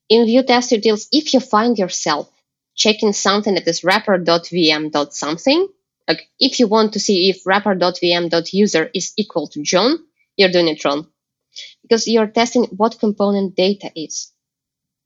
In 0.08 0.24
Vue 0.24 0.42
test 0.42 0.70
utils, 0.70 1.06
if 1.12 1.34
you 1.34 1.40
find 1.40 1.78
yourself 1.78 2.30
checking 2.74 3.12
something 3.12 3.54
that 3.54 3.68
is 3.68 3.84
wrapper.vm. 3.84 5.12
something, 5.12 5.68
like 6.08 6.22
if 6.40 6.58
you 6.58 6.66
want 6.66 6.94
to 6.94 7.00
see 7.00 7.28
if 7.28 7.44
wrapper.vm.user 7.44 8.90
is 8.94 9.12
equal 9.18 9.48
to 9.48 9.62
John, 9.62 9.98
you're 10.36 10.50
doing 10.50 10.68
it 10.68 10.82
wrong. 10.84 11.08
Because 11.82 12.08
you're 12.08 12.26
testing 12.26 12.64
what 12.64 12.98
component 12.98 13.54
data 13.54 13.90
is. 13.94 14.32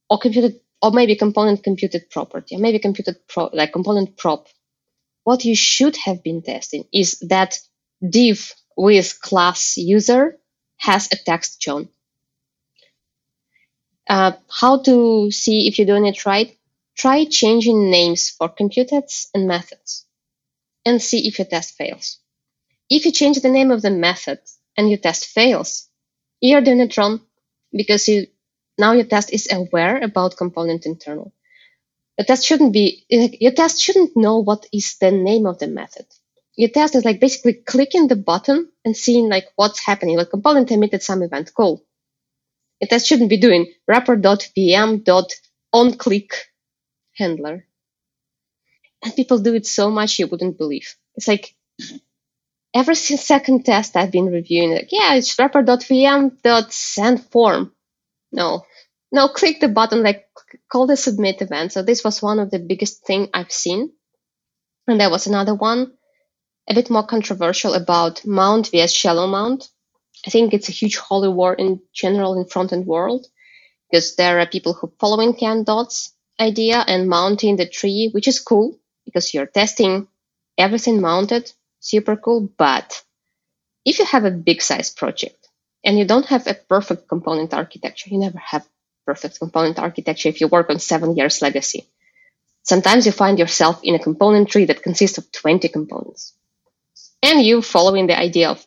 Or 0.08 0.18
computed 0.18 0.60
or 0.82 0.92
maybe 0.92 1.16
component 1.16 1.62
computed 1.62 2.08
property, 2.10 2.56
or 2.56 2.58
maybe 2.58 2.78
computed 2.78 3.16
pro, 3.28 3.50
like 3.52 3.72
component 3.72 4.16
prop. 4.16 4.46
What 5.24 5.44
you 5.44 5.54
should 5.54 5.96
have 5.96 6.22
been 6.22 6.42
testing 6.42 6.84
is 6.92 7.18
that 7.28 7.58
div 8.08 8.54
with 8.76 9.20
class 9.20 9.76
user 9.76 10.39
has 10.80 11.08
a 11.12 11.16
text 11.16 11.62
shown. 11.62 11.88
Uh, 14.08 14.32
how 14.50 14.82
to 14.82 15.30
see 15.30 15.68
if 15.68 15.78
you're 15.78 15.86
doing 15.86 16.06
it 16.06 16.26
right? 16.26 16.56
Try 16.96 17.24
changing 17.24 17.90
names 17.90 18.28
for 18.30 18.48
computeds 18.48 19.28
and 19.34 19.48
methods 19.48 20.06
and 20.86 21.02
see 21.02 21.26
if 21.28 21.38
your 21.38 21.46
test 21.46 21.76
fails. 21.76 22.18
If 22.90 23.06
you 23.06 23.12
change 23.12 23.40
the 23.40 23.50
name 23.50 23.70
of 23.72 23.82
the 23.82 23.90
method 23.90 24.40
and 24.76 24.90
your 24.90 24.98
test 24.98 25.26
fails, 25.26 25.88
you're 26.40 26.62
doing 26.62 26.80
it 26.80 26.96
wrong 26.98 27.20
because 27.72 28.08
you 28.08 28.28
now 28.78 28.92
your 28.92 29.04
test 29.06 29.32
is 29.32 29.48
aware 29.52 29.98
about 30.02 30.36
component 30.38 30.86
internal. 30.86 31.32
The 32.18 32.24
test 32.24 32.46
shouldn't 32.46 32.72
be 32.72 33.06
your 33.10 33.52
test 33.52 33.80
shouldn't 33.82 34.16
know 34.16 34.38
what 34.38 34.66
is 34.72 34.96
the 34.98 35.10
name 35.12 35.46
of 35.46 35.58
the 35.58 35.68
method 35.68 36.06
your 36.60 36.68
test 36.68 36.94
is 36.94 37.06
like 37.06 37.20
basically 37.20 37.54
clicking 37.54 38.06
the 38.06 38.16
button 38.16 38.68
and 38.84 38.94
seeing 38.94 39.30
like 39.30 39.46
what's 39.56 39.82
happening. 39.84 40.18
Like 40.18 40.28
component 40.28 40.70
emitted 40.70 41.02
some 41.02 41.22
event, 41.22 41.50
cool. 41.56 41.82
Your 42.80 42.88
test 42.88 43.06
shouldn't 43.06 43.30
be 43.30 43.38
doing 43.38 43.72
wrapper.vm.onClick 43.88 46.32
handler. 47.16 47.66
And 49.02 49.16
people 49.16 49.38
do 49.38 49.54
it 49.54 49.66
so 49.66 49.90
much 49.90 50.18
you 50.18 50.26
wouldn't 50.26 50.58
believe. 50.58 50.94
It's 51.14 51.26
like 51.26 51.54
every 52.74 52.94
second 52.94 53.64
test 53.64 53.96
I've 53.96 54.12
been 54.12 54.26
reviewing, 54.26 54.72
like, 54.72 54.92
yeah, 54.92 55.14
it's 55.14 55.38
wrapper.vm.send 55.38 57.24
form. 57.30 57.72
No, 58.32 58.66
no, 59.10 59.28
click 59.28 59.60
the 59.60 59.68
button, 59.68 60.02
like 60.02 60.26
call 60.70 60.86
the 60.86 60.98
submit 60.98 61.40
event. 61.40 61.72
So 61.72 61.82
this 61.82 62.04
was 62.04 62.20
one 62.20 62.38
of 62.38 62.50
the 62.50 62.58
biggest 62.58 63.06
thing 63.06 63.30
I've 63.32 63.50
seen. 63.50 63.92
And 64.86 65.00
there 65.00 65.08
was 65.08 65.26
another 65.26 65.54
one 65.54 65.94
a 66.70 66.74
bit 66.74 66.88
more 66.88 67.02
controversial 67.02 67.74
about 67.74 68.24
mount 68.24 68.68
vs 68.70 68.94
shallow 68.94 69.26
mount. 69.26 69.68
I 70.24 70.30
think 70.30 70.54
it's 70.54 70.68
a 70.68 70.72
huge 70.72 70.98
holy 70.98 71.28
war 71.28 71.52
in 71.52 71.80
general 71.92 72.38
in 72.38 72.46
front-end 72.46 72.86
world 72.86 73.26
because 73.90 74.14
there 74.14 74.38
are 74.38 74.46
people 74.46 74.74
who 74.74 74.92
following 75.00 75.34
Kent 75.34 75.66
Dodds' 75.66 76.14
idea 76.38 76.84
and 76.86 77.08
mounting 77.08 77.56
the 77.56 77.66
tree, 77.66 78.10
which 78.12 78.28
is 78.28 78.38
cool 78.38 78.78
because 79.04 79.34
you're 79.34 79.46
testing 79.46 80.06
everything 80.56 81.00
mounted, 81.00 81.50
super 81.80 82.14
cool. 82.14 82.48
But 82.56 83.02
if 83.84 83.98
you 83.98 84.04
have 84.04 84.24
a 84.24 84.30
big 84.30 84.62
size 84.62 84.90
project 84.90 85.48
and 85.84 85.98
you 85.98 86.04
don't 86.04 86.26
have 86.26 86.46
a 86.46 86.54
perfect 86.54 87.08
component 87.08 87.52
architecture, 87.52 88.10
you 88.10 88.18
never 88.18 88.38
have 88.38 88.64
perfect 89.04 89.40
component 89.40 89.80
architecture 89.80 90.28
if 90.28 90.40
you 90.40 90.46
work 90.46 90.70
on 90.70 90.78
seven 90.78 91.16
years 91.16 91.42
legacy. 91.42 91.88
Sometimes 92.62 93.06
you 93.06 93.12
find 93.12 93.40
yourself 93.40 93.80
in 93.82 93.96
a 93.96 93.98
component 93.98 94.48
tree 94.50 94.66
that 94.66 94.84
consists 94.84 95.18
of 95.18 95.32
20 95.32 95.66
components 95.68 96.34
and 97.22 97.42
you 97.42 97.62
following 97.62 98.06
the 98.06 98.18
idea 98.18 98.50
of 98.50 98.66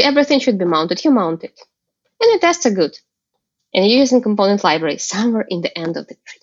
everything 0.00 0.40
should 0.40 0.58
be 0.58 0.64
mounted, 0.64 1.04
you 1.04 1.10
mount 1.10 1.44
it. 1.44 1.58
And 2.20 2.34
the 2.34 2.38
tests 2.38 2.66
are 2.66 2.70
good. 2.70 2.96
And 3.74 3.86
you're 3.86 4.00
using 4.00 4.22
component 4.22 4.64
library 4.64 4.98
somewhere 4.98 5.46
in 5.48 5.60
the 5.60 5.76
end 5.76 5.96
of 5.96 6.06
the 6.06 6.14
tree. 6.14 6.40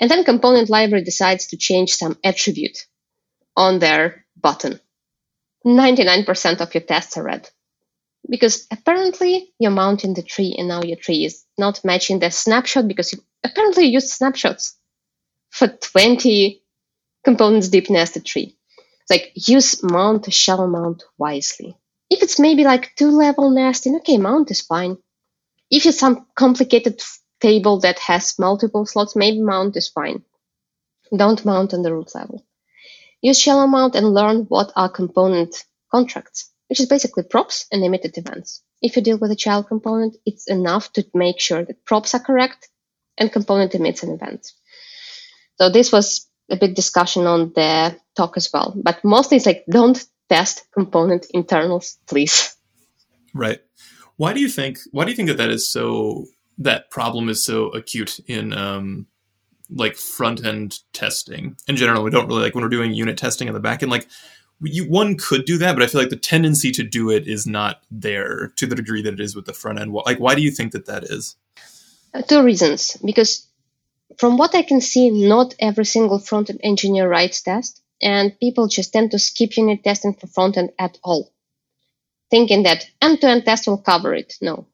And 0.00 0.10
then 0.10 0.24
component 0.24 0.70
library 0.70 1.04
decides 1.04 1.48
to 1.48 1.56
change 1.56 1.92
some 1.92 2.18
attribute 2.24 2.86
on 3.56 3.78
their 3.78 4.24
button. 4.36 4.80
99% 5.64 6.60
of 6.60 6.74
your 6.74 6.82
tests 6.82 7.16
are 7.16 7.24
red. 7.24 7.48
Because 8.28 8.66
apparently 8.70 9.52
you're 9.58 9.70
mounting 9.70 10.14
the 10.14 10.22
tree 10.22 10.54
and 10.56 10.68
now 10.68 10.82
your 10.82 10.96
tree 10.96 11.24
is 11.24 11.44
not 11.58 11.84
matching 11.84 12.18
the 12.18 12.30
snapshot 12.30 12.88
because 12.88 13.12
you 13.12 13.22
apparently 13.44 13.86
used 13.86 14.08
snapshots 14.08 14.76
for 15.50 15.68
20 15.68 16.62
components 17.24 17.68
deep 17.68 17.90
nested 17.90 18.24
tree 18.24 18.56
like 19.10 19.32
use 19.34 19.82
mount 19.82 20.32
shallow 20.32 20.66
mount 20.66 21.04
wisely. 21.18 21.76
If 22.10 22.22
it's 22.22 22.38
maybe 22.38 22.64
like 22.64 22.94
two 22.96 23.10
level 23.10 23.50
nesting, 23.50 23.96
okay, 23.96 24.18
mount 24.18 24.50
is 24.50 24.60
fine. 24.60 24.98
If 25.70 25.86
it's 25.86 25.98
some 25.98 26.26
complicated 26.34 27.02
table 27.40 27.80
that 27.80 27.98
has 27.98 28.38
multiple 28.38 28.86
slots, 28.86 29.16
maybe 29.16 29.40
mount 29.40 29.76
is 29.76 29.88
fine. 29.88 30.22
Don't 31.16 31.44
mount 31.44 31.74
on 31.74 31.82
the 31.82 31.92
root 31.92 32.14
level. 32.14 32.44
Use 33.20 33.38
shallow 33.38 33.66
mount 33.66 33.94
and 33.94 34.14
learn 34.14 34.44
what 34.48 34.72
are 34.76 34.88
component 34.88 35.64
contracts, 35.90 36.50
which 36.68 36.80
is 36.80 36.86
basically 36.86 37.22
props 37.22 37.66
and 37.70 37.84
emitted 37.84 38.18
events. 38.18 38.62
If 38.80 38.96
you 38.96 39.02
deal 39.02 39.18
with 39.18 39.30
a 39.30 39.36
child 39.36 39.68
component, 39.68 40.16
it's 40.26 40.50
enough 40.50 40.92
to 40.94 41.06
make 41.14 41.40
sure 41.40 41.64
that 41.64 41.84
props 41.84 42.14
are 42.14 42.20
correct 42.20 42.68
and 43.16 43.32
component 43.32 43.74
emits 43.74 44.02
an 44.02 44.10
event. 44.10 44.50
So 45.60 45.70
this 45.70 45.92
was 45.92 46.28
a 46.50 46.56
big 46.56 46.74
discussion 46.74 47.26
on 47.26 47.52
the 47.54 47.96
talk 48.16 48.36
as 48.36 48.50
well. 48.52 48.74
But 48.76 49.04
mostly 49.04 49.36
it's 49.36 49.46
like 49.46 49.64
don't 49.70 50.04
test 50.28 50.66
component 50.72 51.26
internals, 51.30 51.98
please. 52.06 52.56
Right. 53.34 53.60
Why 54.16 54.32
do 54.32 54.40
you 54.40 54.48
think? 54.48 54.78
Why 54.90 55.04
do 55.04 55.10
you 55.10 55.16
think 55.16 55.28
that 55.28 55.38
that 55.38 55.50
is 55.50 55.68
so? 55.68 56.26
That 56.58 56.90
problem 56.90 57.28
is 57.28 57.42
so 57.44 57.68
acute 57.68 58.20
in 58.26 58.52
um, 58.52 59.06
like 59.70 59.96
front 59.96 60.44
end 60.44 60.80
testing 60.92 61.56
in 61.66 61.76
general. 61.76 62.02
We 62.02 62.10
don't 62.10 62.28
really 62.28 62.42
like 62.42 62.54
when 62.54 62.62
we're 62.62 62.68
doing 62.68 62.92
unit 62.92 63.16
testing 63.16 63.48
on 63.48 63.54
the 63.54 63.60
back 63.60 63.82
end. 63.82 63.90
Like 63.90 64.06
you, 64.62 64.88
one 64.88 65.16
could 65.16 65.44
do 65.44 65.58
that, 65.58 65.74
but 65.74 65.82
I 65.82 65.86
feel 65.86 66.00
like 66.00 66.10
the 66.10 66.16
tendency 66.16 66.70
to 66.72 66.82
do 66.82 67.10
it 67.10 67.26
is 67.26 67.46
not 67.46 67.82
there 67.90 68.52
to 68.56 68.66
the 68.66 68.74
degree 68.74 69.02
that 69.02 69.14
it 69.14 69.20
is 69.20 69.34
with 69.34 69.46
the 69.46 69.52
front 69.52 69.80
end. 69.80 69.92
Like, 69.92 70.20
why 70.20 70.34
do 70.34 70.42
you 70.42 70.50
think 70.50 70.72
that 70.72 70.86
that 70.86 71.04
is? 71.04 71.36
Uh, 72.14 72.22
two 72.22 72.44
reasons. 72.44 72.96
Because 73.04 73.46
from 74.18 74.36
what 74.38 74.54
I 74.54 74.62
can 74.62 74.80
see, 74.80 75.10
not 75.10 75.54
every 75.58 75.84
single 75.84 76.18
front 76.18 76.50
end 76.50 76.60
engineer 76.62 77.08
writes 77.08 77.42
test, 77.42 77.82
and 78.00 78.38
people 78.40 78.68
just 78.68 78.92
tend 78.92 79.10
to 79.12 79.18
skip 79.18 79.56
unit 79.56 79.84
testing 79.84 80.14
for 80.14 80.26
front 80.26 80.56
end 80.56 80.70
at 80.78 80.98
all, 81.04 81.32
thinking 82.30 82.64
that 82.64 82.86
end 83.00 83.20
to 83.20 83.28
end 83.28 83.44
test 83.44 83.66
will 83.66 83.78
cover 83.78 84.14
it. 84.14 84.34
No, 84.40 84.66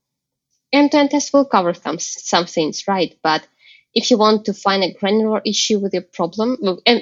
end 0.72 0.92
to 0.92 0.98
end 0.98 1.10
test 1.10 1.32
will 1.32 1.44
cover 1.46 1.74
some 1.74 1.98
some 1.98 2.46
things, 2.46 2.88
right? 2.88 3.16
But 3.22 3.46
if 3.94 4.10
you 4.10 4.18
want 4.18 4.46
to 4.46 4.54
find 4.54 4.84
a 4.84 4.92
granular 4.94 5.42
issue 5.44 5.78
with 5.78 5.94
your 5.94 6.02
problem 6.02 6.58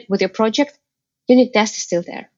with 0.08 0.20
your 0.20 0.30
project, 0.30 0.78
unit 1.28 1.52
test 1.52 1.76
is 1.76 1.82
still 1.82 2.02
there 2.02 2.30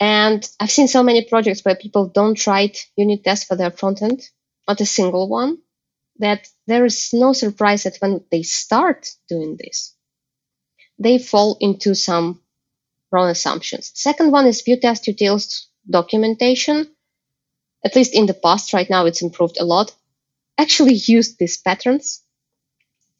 and 0.00 0.48
I've 0.60 0.70
seen 0.70 0.88
so 0.88 1.02
many 1.02 1.24
projects 1.24 1.64
where 1.64 1.74
people 1.74 2.08
don't 2.08 2.46
write 2.46 2.86
unit 2.96 3.24
tests 3.24 3.46
for 3.46 3.56
their 3.56 3.70
front 3.70 4.02
end, 4.02 4.28
not 4.68 4.80
a 4.80 4.86
single 4.86 5.28
one, 5.28 5.58
that 6.20 6.48
there 6.66 6.84
is 6.84 7.10
no 7.12 7.32
surprise 7.32 7.84
that 7.84 7.98
when 7.98 8.24
they 8.30 8.42
start 8.42 9.10
doing 9.28 9.56
this, 9.56 9.94
they 10.98 11.16
fall 11.18 11.56
into 11.60 11.94
some 11.94 12.42
wrong 13.12 13.30
assumptions. 13.30 13.92
Second 13.94 14.32
one 14.32 14.46
is 14.46 14.62
Vue 14.62 14.78
Test 14.80 15.04
Utils 15.06 15.66
documentation. 15.88 16.94
At 17.84 17.96
least 17.96 18.14
in 18.14 18.26
the 18.26 18.34
past, 18.34 18.74
right 18.74 18.90
now 18.90 19.06
it's 19.06 19.22
improved 19.22 19.58
a 19.60 19.64
lot. 19.64 19.94
Actually 20.58 20.94
used 20.94 21.38
these 21.38 21.58
patterns, 21.58 22.22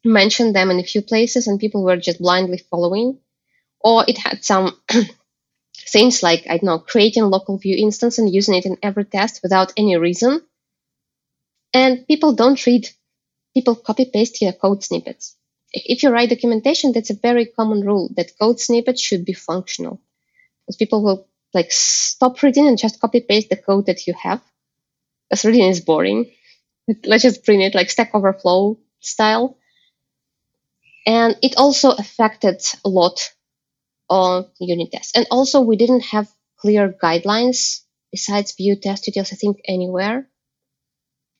mentioned 0.03 0.55
them 0.55 0.71
in 0.71 0.79
a 0.79 0.83
few 0.83 1.01
places, 1.03 1.47
and 1.47 1.59
people 1.59 1.83
were 1.83 1.97
just 1.97 2.19
blindly 2.19 2.57
following. 2.57 3.19
Or 3.81 4.05
it 4.07 4.17
had 4.17 4.45
some 4.45 4.79
things 5.77 6.23
like, 6.23 6.45
I 6.47 6.57
don't 6.57 6.63
know, 6.65 6.79
creating 6.79 7.25
local 7.25 7.57
view 7.59 7.75
instance 7.77 8.19
and 8.19 8.33
using 8.33 8.55
it 8.55 8.65
in 8.65 8.77
every 8.83 9.05
test 9.05 9.41
without 9.43 9.73
any 9.77 9.97
reason. 9.97 10.41
And 11.77 12.07
people 12.07 12.33
don't 12.33 12.65
read, 12.65 12.89
people 13.53 13.75
copy 13.75 14.05
paste 14.05 14.41
your 14.41 14.51
code 14.51 14.83
snippets. 14.83 15.35
If 15.71 16.01
you 16.01 16.09
write 16.09 16.29
documentation, 16.29 16.91
that's 16.91 17.11
a 17.11 17.21
very 17.27 17.45
common 17.45 17.81
rule 17.81 18.09
that 18.15 18.31
code 18.39 18.59
snippets 18.59 18.99
should 18.99 19.25
be 19.25 19.33
functional. 19.33 20.01
Because 20.65 20.77
people 20.77 21.03
will 21.03 21.27
like 21.53 21.71
stop 21.71 22.41
reading 22.41 22.67
and 22.67 22.79
just 22.79 22.99
copy 22.99 23.19
paste 23.19 23.51
the 23.51 23.57
code 23.57 23.85
that 23.85 24.07
you 24.07 24.15
have. 24.15 24.41
Because 25.29 25.45
reading 25.45 25.69
is 25.69 25.79
boring. 25.79 26.31
Let's 27.03 27.21
just 27.21 27.45
print 27.45 27.61
it 27.61 27.75
like 27.75 27.91
Stack 27.91 28.09
Overflow 28.15 28.79
style. 28.99 29.59
And 31.05 31.37
it 31.43 31.57
also 31.57 31.91
affected 31.91 32.59
a 32.83 32.89
lot 32.89 33.29
on 34.09 34.47
unit 34.59 34.91
tests. 34.91 35.11
And 35.15 35.27
also, 35.29 35.61
we 35.61 35.77
didn't 35.77 36.05
have 36.05 36.27
clear 36.57 36.89
guidelines 36.91 37.81
besides 38.11 38.55
Vue 38.57 38.77
Test 38.77 39.05
Utils, 39.05 39.31
I 39.31 39.35
think, 39.35 39.57
anywhere. 39.67 40.27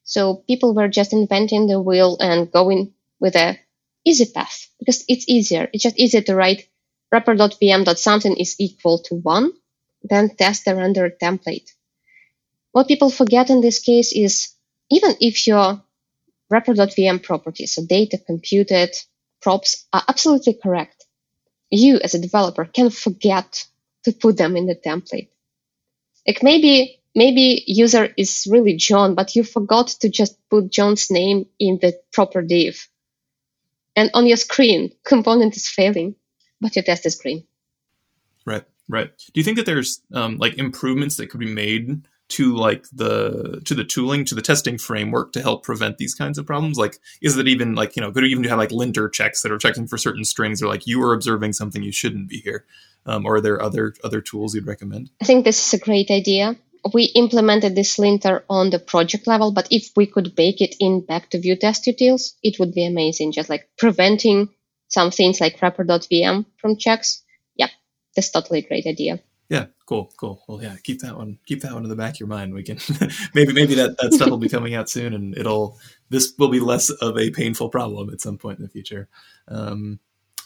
So 0.08 0.38
people 0.48 0.76
were 0.76 0.89
just 0.89 1.13
inventing 1.13 1.67
the 1.67 1.82
wheel 1.82 2.17
and 2.22 2.52
going 2.52 2.93
with 3.22 3.36
a 3.38 3.60
easy 4.06 4.26
path 4.26 4.70
because 4.80 5.06
it's 5.10 5.30
easier. 5.30 5.70
It's 5.74 5.84
just 5.84 6.00
easier 6.00 6.22
to 6.24 6.36
write 6.36 6.70
wrapper.vm.something 7.13 8.38
is 8.38 8.56
equal 8.60 9.00
to 9.00 9.15
one 9.15 9.52
than 10.04 10.36
test 10.36 10.65
the 10.65 10.76
rendered 10.76 11.20
template. 11.20 11.70
What 12.74 12.88
people 12.88 13.12
forget 13.12 13.50
in 13.50 13.62
this 13.62 13.80
case 13.82 14.13
is 14.13 14.54
even 14.91 15.15
if 15.22 15.48
your 15.48 15.84
wrapper.vm 16.50 17.24
properties, 17.24 17.74
so 17.76 17.86
data 17.86 18.17
computed 18.17 18.96
props 19.41 19.86
are 19.93 20.04
absolutely 20.08 20.54
correct, 20.62 21.06
you 21.72 22.00
as 22.04 22.15
a 22.15 22.20
developer 22.22 22.65
can 22.65 22.89
forget 22.91 23.65
to 24.06 24.13
put 24.13 24.38
them 24.38 24.58
in 24.58 24.67
the 24.67 24.76
template. 24.76 25.30
Like 26.28 26.43
maybe 26.43 27.02
maybe 27.17 27.63
user 27.65 28.13
is 28.15 28.47
really 28.49 28.75
John, 28.75 29.15
but 29.15 29.36
you 29.36 29.43
forgot 29.43 29.88
to 30.01 30.08
just 30.08 30.38
put 30.49 30.71
John's 30.71 31.10
name 31.10 31.47
in 31.60 31.80
the 31.82 31.99
proper 32.13 32.41
div. 32.43 32.88
And 33.95 34.12
on 34.13 34.27
your 34.27 34.38
screen, 34.38 34.93
component 35.03 35.58
is 35.58 35.67
failing, 35.67 36.15
but 36.62 36.75
your 36.75 36.84
test 36.84 37.06
is 37.06 37.15
green. 37.15 37.43
Right, 38.45 38.63
right. 38.88 39.10
Do 39.17 39.39
you 39.39 39.43
think 39.43 39.58
that 39.58 39.65
there's 39.65 40.01
um, 40.13 40.38
like 40.38 40.58
improvements 40.58 41.17
that 41.17 41.30
could 41.30 41.39
be 41.39 41.53
made 41.53 42.08
to 42.30 42.56
like 42.56 42.86
the 42.91 43.62
to 43.65 43.73
the 43.73 43.84
tooling 43.84 44.25
to 44.25 44.36
the 44.36 44.41
testing 44.41 44.77
framework 44.77 45.32
to 45.32 45.41
help 45.41 45.63
prevent 45.63 45.97
these 45.97 46.13
kinds 46.13 46.38
of 46.38 46.45
problems 46.45 46.77
like 46.77 46.99
is 47.21 47.38
it 47.38 47.47
even 47.47 47.73
like 47.73 47.95
you 47.95 48.01
know 48.01 48.12
could 48.12 48.25
it 48.25 48.30
even 48.30 48.43
have 48.43 48.58
like 48.58 48.71
linter 48.71 49.08
checks 49.08 49.41
that 49.41 49.51
are 49.51 49.58
checking 49.58 49.88
for 49.88 49.97
certain 49.97 50.25
strings 50.25 50.62
or 50.62 50.67
like 50.67 50.86
you 50.86 51.01
are 51.01 51.13
observing 51.13 51.53
something 51.53 51.84
you 51.84 51.91
shouldn't 51.91 52.27
be 52.27 52.39
here 52.39 52.65
um, 53.06 53.25
or 53.25 53.36
are 53.36 53.41
there 53.41 53.62
other 53.62 53.93
other 54.03 54.19
tools 54.19 54.53
you'd 54.53 54.67
recommend 54.67 55.10
i 55.21 55.25
think 55.25 55.45
this 55.45 55.67
is 55.67 55.80
a 55.80 55.82
great 55.82 56.12
idea 56.12 56.53
we 56.93 57.06
implemented 57.15 57.76
this 57.76 57.97
linter 58.00 58.43
on 58.50 58.69
the 58.69 58.80
project 58.80 59.28
level 59.28 59.52
but 59.52 59.67
if 59.71 59.91
we 59.95 60.06
could 60.06 60.36
bake 60.36 60.62
it 60.62 60.76
in 60.80 61.02
back 61.06 61.30
to 61.30 61.39
Vue 61.39 61.56
Test 61.56 61.86
Utils 61.86 62.34
it 62.43 62.60
would 62.60 62.73
be 62.73 62.86
amazing 62.86 63.32
just 63.32 63.50
like 63.50 63.69
preventing 63.78 64.50
some 64.88 65.12
things 65.12 65.41
like 65.41 65.62
wrapper.vm 65.62 66.45
from 66.58 66.78
checks 66.78 67.23
yeah 67.56 67.69
that's 68.15 68.32
totally 68.32 68.60
a 68.60 68.67
great 68.67 68.86
idea 68.86 69.19
yeah, 69.50 69.67
cool, 69.86 70.12
cool. 70.17 70.43
Well, 70.47 70.62
yeah, 70.62 70.76
keep 70.84 71.00
that 71.02 71.15
one, 71.15 71.39
keep 71.45 71.62
that 71.62 71.73
one 71.73 71.84
in 71.84 71.89
the 71.89 71.95
back 71.95 72.15
of 72.15 72.19
your 72.19 72.28
mind. 72.28 72.54
We 72.54 72.63
can 72.63 72.80
maybe 73.34 73.54
maybe 73.54 73.76
that 73.76 73.97
that 73.97 74.13
stuff 74.13 74.30
will 74.30 74.38
be 74.38 74.50
coming 74.50 74.76
out 74.76 74.89
soon, 74.89 75.13
and 75.13 75.38
it'll 75.38 75.80
this 76.10 76.34
will 76.38 76.50
be 76.50 76.60
less 76.60 76.89
of 76.89 77.17
a 77.17 77.32
painful 77.32 77.69
problem 77.69 78.10
at 78.10 78.19
some 78.19 78.38
point 78.38 78.60
in 78.60 78.63
the 78.63 78.69
future. 78.69 79.08
Um, 79.47 80.00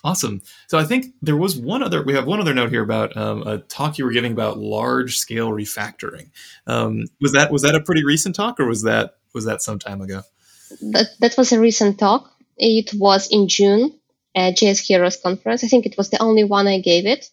awesome. 0.04 0.42
So 0.68 0.78
I 0.78 0.84
think 0.84 1.08
there 1.22 1.38
was 1.38 1.58
one 1.58 1.84
other. 1.84 2.04
We 2.04 2.14
have 2.14 2.26
one 2.26 2.40
other 2.40 2.54
note 2.54 2.70
here 2.70 2.84
about 2.84 3.16
um, 3.18 3.44
a 3.44 3.60
talk 3.60 3.98
you 3.98 4.06
were 4.06 4.12
giving 4.12 4.32
about 4.32 4.58
large 4.58 5.18
scale 5.18 5.50
refactoring. 5.50 6.30
Um, 6.68 7.06
was 7.20 7.34
that 7.34 7.52
was 7.52 7.62
that 7.64 7.76
a 7.76 7.82
pretty 7.82 8.04
recent 8.04 8.36
talk, 8.36 8.60
or 8.60 8.68
was 8.68 8.84
that 8.84 9.16
was 9.34 9.46
that 9.46 9.62
some 9.62 9.80
time 9.80 10.02
ago? 10.02 10.22
That 10.82 11.08
that 11.20 11.38
was 11.38 11.52
a 11.52 11.60
recent 11.60 12.00
talk. 12.00 12.32
It 12.58 12.94
was 12.94 13.28
in 13.32 13.48
June 13.48 13.98
at 14.36 14.58
JS 14.58 14.86
Heroes 14.86 15.18
conference. 15.18 15.64
I 15.64 15.68
think 15.68 15.86
it 15.86 15.98
was 15.98 16.10
the 16.10 16.22
only 16.22 16.44
one 16.44 16.68
I 16.68 16.80
gave 16.80 17.06
it 17.06 17.30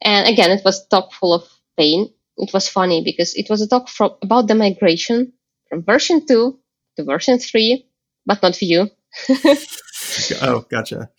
and 0.00 0.28
again, 0.28 0.50
it 0.50 0.64
was 0.64 0.86
talk 0.86 1.12
full 1.12 1.34
of 1.34 1.48
pain. 1.76 2.12
It 2.36 2.50
was 2.54 2.68
funny 2.68 3.02
because 3.02 3.34
it 3.34 3.50
was 3.50 3.62
a 3.62 3.68
talk 3.68 3.88
from, 3.88 4.12
about 4.22 4.46
the 4.46 4.54
migration 4.54 5.32
from 5.68 5.82
version 5.82 6.24
2 6.26 6.58
to 6.96 7.04
version 7.04 7.38
3, 7.38 7.86
but 8.26 8.42
not 8.42 8.56
Vue. 8.56 8.88
oh, 10.42 10.66
gotcha. 10.70 11.10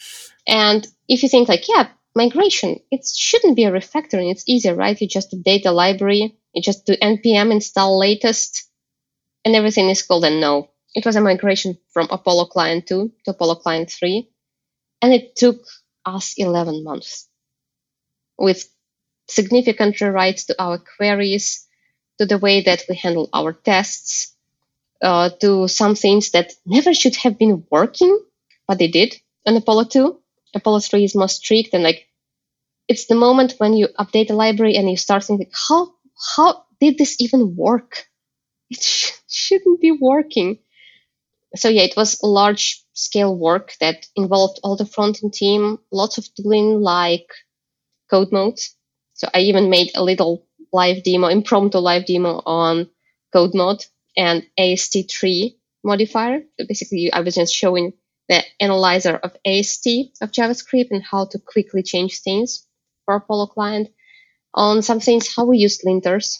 And 0.47 0.87
if 1.07 1.23
you 1.23 1.29
think 1.29 1.49
like, 1.49 1.67
yeah, 1.67 1.89
migration, 2.15 2.79
it 2.91 3.05
shouldn't 3.05 3.55
be 3.55 3.65
a 3.65 3.71
refactoring. 3.71 4.31
It's 4.31 4.47
easier, 4.47 4.75
right? 4.75 4.99
You 4.99 5.07
just 5.07 5.31
update 5.31 5.63
the 5.63 5.71
library, 5.71 6.37
you 6.53 6.61
just 6.61 6.85
do 6.85 6.95
npm 6.95 7.51
install 7.51 7.99
latest, 7.99 8.69
and 9.45 9.55
everything 9.55 9.89
is 9.89 10.01
cool. 10.01 10.23
And 10.23 10.41
no, 10.41 10.69
it 10.95 11.05
was 11.05 11.15
a 11.15 11.21
migration 11.21 11.77
from 11.91 12.07
Apollo 12.11 12.45
Client 12.45 12.87
2 12.87 13.11
to 13.25 13.31
Apollo 13.31 13.55
Client 13.55 13.91
3. 13.91 14.29
And 15.01 15.13
it 15.13 15.35
took 15.35 15.63
us 16.05 16.33
11 16.37 16.83
months 16.83 17.29
with 18.37 18.67
significant 19.27 19.95
rewrites 19.97 20.47
to 20.47 20.61
our 20.61 20.79
queries, 20.79 21.65
to 22.17 22.25
the 22.25 22.37
way 22.37 22.61
that 22.63 22.83
we 22.89 22.95
handle 22.95 23.29
our 23.33 23.53
tests, 23.53 24.35
uh, 25.01 25.29
to 25.41 25.67
some 25.67 25.95
things 25.95 26.31
that 26.31 26.53
never 26.65 26.93
should 26.93 27.15
have 27.17 27.37
been 27.37 27.65
working, 27.71 28.19
but 28.67 28.79
they 28.79 28.87
did 28.87 29.15
on 29.45 29.55
Apollo 29.57 29.85
2. 29.85 30.19
Apollo 30.55 30.79
3 30.81 31.03
is 31.03 31.15
more 31.15 31.29
strict 31.29 31.73
and 31.73 31.83
like 31.83 32.07
it's 32.87 33.05
the 33.07 33.15
moment 33.15 33.55
when 33.59 33.73
you 33.73 33.87
update 33.99 34.27
the 34.27 34.35
library 34.35 34.75
and 34.75 34.89
you 34.89 34.97
start 34.97 35.23
thinking, 35.23 35.49
how 35.69 35.93
how 36.35 36.65
did 36.81 36.97
this 36.97 37.21
even 37.21 37.55
work? 37.55 38.07
It 38.71 38.81
sh- 38.81 39.11
shouldn't 39.29 39.81
be 39.81 39.91
working. 39.91 40.59
So 41.55 41.69
yeah, 41.69 41.83
it 41.83 41.95
was 41.95 42.19
a 42.21 42.27
large 42.27 42.83
scale 42.93 43.35
work 43.35 43.73
that 43.79 44.07
involved 44.15 44.59
all 44.63 44.75
the 44.75 44.85
front 44.85 45.23
end 45.23 45.33
team, 45.33 45.79
lots 45.91 46.17
of 46.17 46.27
tooling 46.35 46.81
like 46.81 47.27
codemods. 48.11 48.75
So 49.13 49.29
I 49.33 49.39
even 49.41 49.69
made 49.69 49.91
a 49.95 50.03
little 50.03 50.45
live 50.73 51.03
demo, 51.03 51.27
impromptu 51.27 51.79
live 51.79 52.05
demo 52.05 52.41
on 52.45 52.89
codemod 53.35 53.85
and 54.19 54.45
AST 54.57 55.09
tree 55.09 55.57
modifier. 55.83 56.41
So 56.59 56.65
basically, 56.67 57.11
I 57.11 57.21
was 57.21 57.35
just 57.35 57.55
showing 57.55 57.93
the 58.27 58.43
analyzer 58.59 59.15
of 59.15 59.35
AST 59.45 59.87
of 60.21 60.31
JavaScript 60.31 60.91
and 60.91 61.01
how 61.01 61.25
to 61.31 61.39
quickly 61.39 61.81
change 61.81 62.19
things 62.19 62.67
for 63.05 63.15
Apollo 63.15 63.47
client. 63.47 63.87
On 64.53 64.81
some 64.81 64.99
things, 64.99 65.33
how 65.33 65.45
we 65.45 65.57
use 65.57 65.81
linters, 65.85 66.39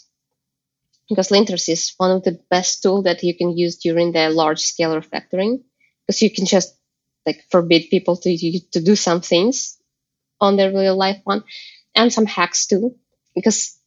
because 1.08 1.30
linters 1.30 1.68
is 1.68 1.94
one 1.96 2.10
of 2.10 2.22
the 2.22 2.38
best 2.50 2.82
tool 2.82 3.02
that 3.02 3.22
you 3.22 3.34
can 3.36 3.56
use 3.56 3.76
during 3.76 4.12
the 4.12 4.28
large 4.28 4.60
scale 4.60 4.94
refactoring, 5.00 5.62
because 6.06 6.20
you 6.20 6.30
can 6.30 6.44
just 6.44 6.76
like 7.24 7.42
forbid 7.50 7.88
people 7.90 8.16
to 8.16 8.60
to 8.72 8.80
do 8.80 8.94
some 8.94 9.20
things 9.20 9.78
on 10.40 10.56
the 10.56 10.70
real 10.70 10.96
life 10.96 11.20
one 11.24 11.44
and 11.94 12.12
some 12.12 12.26
hacks 12.26 12.66
too, 12.66 12.94
because 13.34 13.78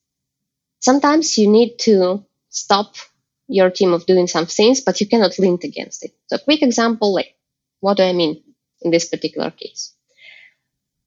sometimes 0.79 1.37
you 1.37 1.47
need 1.49 1.77
to 1.77 2.25
stop 2.49 2.95
your 3.57 3.69
team 3.69 3.93
of 3.93 4.05
doing 4.05 4.27
some 4.27 4.47
things, 4.47 4.81
but 4.81 4.99
you 4.99 5.07
cannot 5.07 5.37
lint 5.39 5.63
against 5.63 6.03
it. 6.05 6.11
So 6.27 6.37
quick 6.37 6.61
example, 6.61 7.13
like 7.13 7.35
what 7.79 7.97
do 7.97 8.03
I 8.03 8.13
mean? 8.13 8.43
in 8.83 8.91
this 8.91 9.09
particular 9.09 9.51
case. 9.51 9.93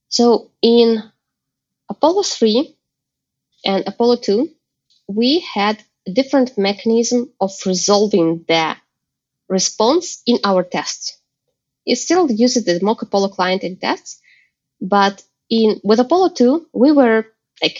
So 0.08 0.50
in 0.62 1.02
Apollo 1.88 2.22
3 2.22 2.74
and 3.64 3.86
Apollo 3.86 4.16
2, 4.16 4.50
we 5.08 5.40
had 5.40 5.82
a 6.06 6.12
different 6.12 6.56
mechanism 6.58 7.30
of 7.40 7.52
resolving 7.64 8.44
the 8.48 8.76
response 9.48 10.22
in 10.26 10.38
our 10.44 10.62
tests. 10.62 11.18
It 11.84 11.96
still 11.96 12.30
uses 12.30 12.64
the 12.64 12.80
mock 12.82 13.02
Apollo 13.02 13.28
client 13.28 13.62
in 13.62 13.76
tests, 13.76 14.20
but 14.80 15.22
in 15.48 15.80
with 15.84 16.00
Apollo 16.00 16.30
2, 16.30 16.68
we 16.72 16.90
were 16.90 17.26
like 17.62 17.78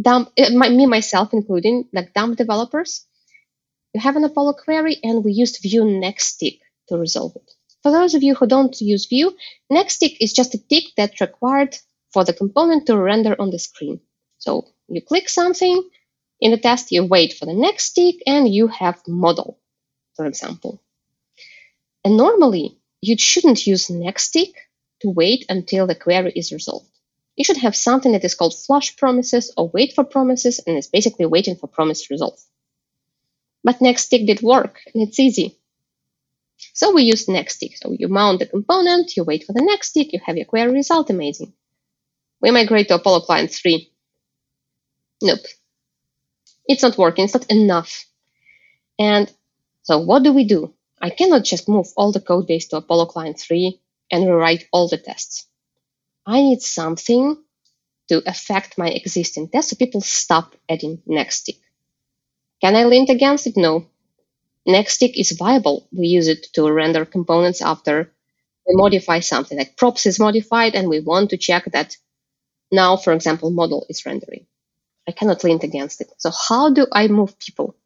dumb, 0.00 0.28
eh, 0.36 0.50
my, 0.54 0.68
me 0.68 0.86
myself 0.86 1.32
including, 1.32 1.88
like 1.92 2.12
dumb 2.12 2.34
developers. 2.34 3.06
You 3.92 4.00
have 4.00 4.16
an 4.16 4.24
Apollo 4.24 4.54
query, 4.54 4.98
and 5.02 5.24
we 5.24 5.32
used 5.32 5.62
Vue 5.62 5.84
next 5.84 6.36
tick 6.36 6.60
to 6.88 6.96
resolve 6.96 7.34
it. 7.34 7.50
For 7.82 7.90
those 7.90 8.14
of 8.14 8.22
you 8.22 8.34
who 8.34 8.46
don't 8.46 8.80
use 8.80 9.06
Vue, 9.06 9.36
next 9.68 9.98
tick 9.98 10.20
is 10.20 10.32
just 10.32 10.54
a 10.54 10.58
tick 10.58 10.84
that's 10.96 11.20
required 11.20 11.76
for 12.12 12.24
the 12.24 12.32
component 12.32 12.86
to 12.86 12.96
render 12.96 13.34
on 13.40 13.50
the 13.50 13.58
screen. 13.58 14.00
So 14.38 14.68
you 14.88 15.02
click 15.02 15.28
something 15.28 15.88
in 16.40 16.50
the 16.52 16.56
test, 16.56 16.92
you 16.92 17.04
wait 17.04 17.32
for 17.32 17.46
the 17.46 17.54
next 17.54 17.92
tick, 17.92 18.16
and 18.26 18.48
you 18.48 18.68
have 18.68 19.02
model, 19.08 19.58
for 20.14 20.26
example. 20.26 20.80
And 22.04 22.16
normally, 22.16 22.78
you 23.00 23.18
shouldn't 23.18 23.66
use 23.66 23.90
next 23.90 24.30
tick 24.30 24.54
to 25.00 25.10
wait 25.10 25.46
until 25.48 25.86
the 25.86 25.94
query 25.94 26.32
is 26.36 26.52
resolved. 26.52 26.86
You 27.36 27.44
should 27.44 27.58
have 27.58 27.74
something 27.74 28.12
that 28.12 28.24
is 28.24 28.34
called 28.34 28.54
flush 28.54 28.96
promises 28.96 29.52
or 29.56 29.68
wait 29.68 29.94
for 29.94 30.04
promises, 30.04 30.60
and 30.66 30.76
is 30.76 30.86
basically 30.86 31.26
waiting 31.26 31.56
for 31.56 31.66
promise 31.66 32.10
resolve. 32.10 32.38
But 33.62 33.80
next 33.80 34.08
tick 34.08 34.26
did 34.26 34.42
work, 34.42 34.80
and 34.94 35.06
it's 35.06 35.20
easy. 35.20 35.58
So 36.74 36.94
we 36.94 37.02
use 37.04 37.28
next 37.28 37.58
tick. 37.58 37.76
So 37.76 37.94
you 37.98 38.08
mount 38.08 38.38
the 38.38 38.46
component, 38.46 39.16
you 39.16 39.24
wait 39.24 39.44
for 39.44 39.52
the 39.52 39.62
next 39.62 39.96
you 39.96 40.20
have 40.24 40.36
your 40.36 40.46
query 40.46 40.72
result, 40.72 41.10
amazing. 41.10 41.52
We 42.40 42.50
migrate 42.50 42.88
to 42.88 42.94
Apollo 42.94 43.20
Client 43.20 43.50
3. 43.50 43.90
Nope. 45.22 45.40
It's 46.66 46.82
not 46.82 46.96
working, 46.96 47.24
it's 47.24 47.34
not 47.34 47.50
enough. 47.50 48.04
And 48.98 49.32
so 49.82 49.98
what 49.98 50.22
do 50.22 50.32
we 50.32 50.44
do? 50.44 50.74
I 51.00 51.10
cannot 51.10 51.44
just 51.44 51.68
move 51.68 51.88
all 51.96 52.12
the 52.12 52.20
code 52.20 52.46
base 52.46 52.68
to 52.68 52.76
Apollo 52.76 53.06
Client 53.06 53.38
3 53.38 53.80
and 54.10 54.26
rewrite 54.26 54.66
all 54.72 54.88
the 54.88 54.98
tests. 54.98 55.46
I 56.26 56.42
need 56.42 56.62
something 56.62 57.42
to 58.08 58.22
affect 58.26 58.76
my 58.76 58.88
existing 58.88 59.48
tests 59.48 59.70
so 59.70 59.76
people 59.76 60.00
stop 60.00 60.54
adding 60.68 61.02
next 61.06 61.44
tick. 61.44 61.56
Can 62.60 62.76
I 62.76 62.84
lint 62.84 63.10
against 63.10 63.46
it? 63.46 63.56
No. 63.56 63.86
Next 64.66 64.98
tick 64.98 65.18
is 65.18 65.32
viable. 65.32 65.88
We 65.92 66.06
use 66.06 66.28
it 66.28 66.46
to 66.54 66.70
render 66.70 67.04
components 67.04 67.62
after 67.62 68.12
we 68.66 68.74
modify 68.76 69.20
something 69.20 69.58
like 69.58 69.76
props 69.76 70.06
is 70.06 70.20
modified 70.20 70.74
and 70.74 70.88
we 70.88 71.00
want 71.00 71.30
to 71.30 71.38
check 71.38 71.64
that 71.72 71.96
now, 72.70 72.96
for 72.96 73.12
example, 73.12 73.50
model 73.50 73.86
is 73.88 74.06
rendering. 74.06 74.46
I 75.08 75.12
cannot 75.12 75.44
lint 75.44 75.64
against 75.64 76.00
it. 76.00 76.12
So 76.18 76.30
how 76.30 76.70
do 76.72 76.86
I 76.92 77.08
move 77.08 77.38
people? 77.38 77.76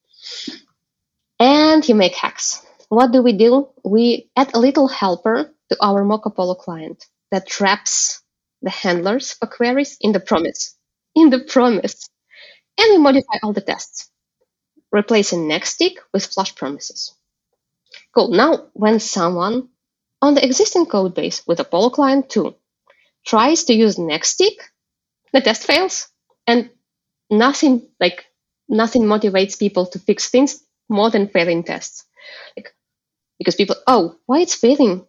And 1.38 1.88
you 1.88 1.94
make 1.94 2.14
hacks. 2.14 2.64
What 2.88 3.12
do 3.12 3.22
we 3.22 3.32
do? 3.32 3.68
We 3.84 4.30
add 4.36 4.54
a 4.54 4.58
little 4.58 4.88
helper 4.88 5.54
to 5.70 5.76
our 5.80 6.04
mock 6.04 6.26
Apollo 6.26 6.56
client 6.56 7.06
that 7.30 7.46
traps 7.46 8.20
the 8.62 8.70
handlers 8.70 9.32
for 9.32 9.46
queries 9.46 9.96
in 10.00 10.12
the 10.12 10.20
promise. 10.20 10.76
In 11.14 11.30
the 11.30 11.40
promise. 11.40 12.08
And 12.78 12.90
we 12.90 12.98
modify 12.98 13.38
all 13.42 13.52
the 13.52 13.60
tests, 13.60 14.10
replacing 14.94 15.48
next 15.48 15.76
tick 15.76 15.98
with 16.12 16.24
flush 16.24 16.54
promises. 16.54 17.12
Cool. 18.14 18.28
Now, 18.28 18.68
when 18.74 19.00
someone 19.00 19.68
on 20.22 20.34
the 20.34 20.44
existing 20.44 20.86
code 20.86 21.14
base 21.16 21.42
with 21.48 21.58
Apollo 21.58 21.90
Client 21.90 22.30
2 22.30 22.54
tries 23.26 23.64
to 23.64 23.74
use 23.74 23.98
next 23.98 24.36
tick, 24.36 24.54
the 25.32 25.40
test 25.40 25.66
fails 25.66 26.08
and 26.46 26.70
nothing 27.28 27.88
like 27.98 28.24
nothing 28.68 29.02
motivates 29.02 29.58
people 29.58 29.86
to 29.86 29.98
fix 29.98 30.30
things 30.30 30.62
more 30.88 31.10
than 31.10 31.28
failing 31.28 31.64
tests. 31.64 32.04
Like, 32.56 32.72
because 33.38 33.56
people, 33.56 33.76
oh, 33.88 34.16
why 34.26 34.40
it's 34.40 34.54
failing? 34.54 35.06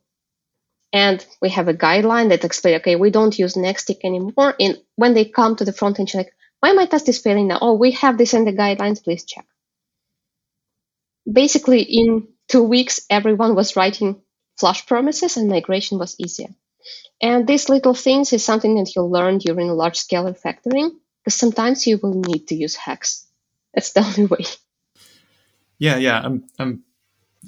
And 0.91 1.23
we 1.41 1.49
have 1.49 1.67
a 1.67 1.73
guideline 1.73 2.29
that 2.29 2.43
explains, 2.43 2.79
okay, 2.79 2.95
we 2.95 3.11
don't 3.11 3.37
use 3.37 3.53
Nexttick 3.53 3.99
anymore. 4.03 4.55
And 4.59 4.81
when 4.95 5.13
they 5.13 5.25
come 5.25 5.55
to 5.57 5.65
the 5.65 5.73
front 5.73 5.99
end, 5.99 6.11
like, 6.15 6.33
why 6.59 6.71
my 6.73 6.87
test 6.87 7.07
is 7.07 7.21
failing 7.21 7.49
now? 7.49 7.59
Oh, 7.61 7.73
we 7.73 7.91
have 7.91 8.17
this 8.17 8.33
in 8.33 8.45
the 8.45 8.53
guidelines, 8.53 9.03
please 9.03 9.25
check. 9.25 9.45
Basically, 11.31 11.81
in 11.81 12.27
two 12.47 12.63
weeks, 12.63 12.99
everyone 13.09 13.55
was 13.55 13.75
writing 13.75 14.21
flush 14.59 14.85
promises 14.85 15.37
and 15.37 15.49
migration 15.49 15.99
was 15.99 16.15
easier. 16.19 16.49
And 17.21 17.47
these 17.47 17.69
little 17.69 17.93
things 17.93 18.33
is 18.33 18.43
something 18.43 18.75
that 18.75 18.95
you'll 18.95 19.09
learn 19.09 19.39
during 19.39 19.69
large 19.69 19.97
scale 19.97 20.25
refactoring, 20.25 20.91
because 21.23 21.35
sometimes 21.35 21.87
you 21.87 21.99
will 22.01 22.13
need 22.13 22.47
to 22.49 22.55
use 22.55 22.75
hacks. 22.75 23.25
That's 23.73 23.93
the 23.93 24.01
only 24.05 24.25
way. 24.25 24.45
Yeah, 25.79 25.97
yeah. 25.97 26.21
I'm 26.23 26.45
I'm 26.59 26.83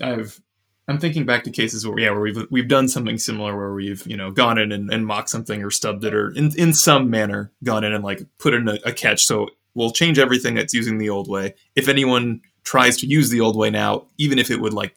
I've 0.02 0.42
I'm 0.88 1.00
thinking 1.00 1.26
back 1.26 1.44
to 1.44 1.52
cases 1.52 1.86
where 1.86 2.00
yeah, 2.00 2.12
where 2.12 2.22
we've 2.22 2.48
we've 2.50 2.68
done 2.68 2.88
something 2.88 3.18
similar 3.18 3.56
where 3.56 3.74
we've, 3.74 4.06
you 4.08 4.18
know, 4.18 4.32
gone 4.32 4.58
in 4.58 4.72
and, 4.72 4.92
and 4.92 5.06
mocked 5.06 5.30
something 5.30 5.64
or 5.64 5.70
stubbed 5.70 6.04
it 6.06 6.14
or 6.14 6.30
in, 6.32 6.58
in 6.58 6.74
some 6.74 7.10
manner 7.10 7.52
gone 7.64 7.84
in 7.84 7.94
and 7.94 8.04
like 8.04 8.26
put 8.38 8.54
in 8.54 8.68
a, 8.68 8.80
a 8.86 8.94
catch. 8.94 9.26
So 9.26 9.50
we'll 9.76 9.92
change 9.92 10.18
everything 10.18 10.56
that's 10.56 10.74
using 10.74 10.98
the 10.98 11.10
old 11.10 11.30
way. 11.30 11.56
If 11.76 11.88
anyone 11.88 12.42
tries 12.68 12.98
to 12.98 13.08
use 13.08 13.30
the 13.30 13.40
old 13.40 13.56
way 13.56 13.70
now, 13.70 14.06
even 14.18 14.38
if 14.38 14.52
it 14.52 14.60
would 14.60 14.74
like 14.74 14.94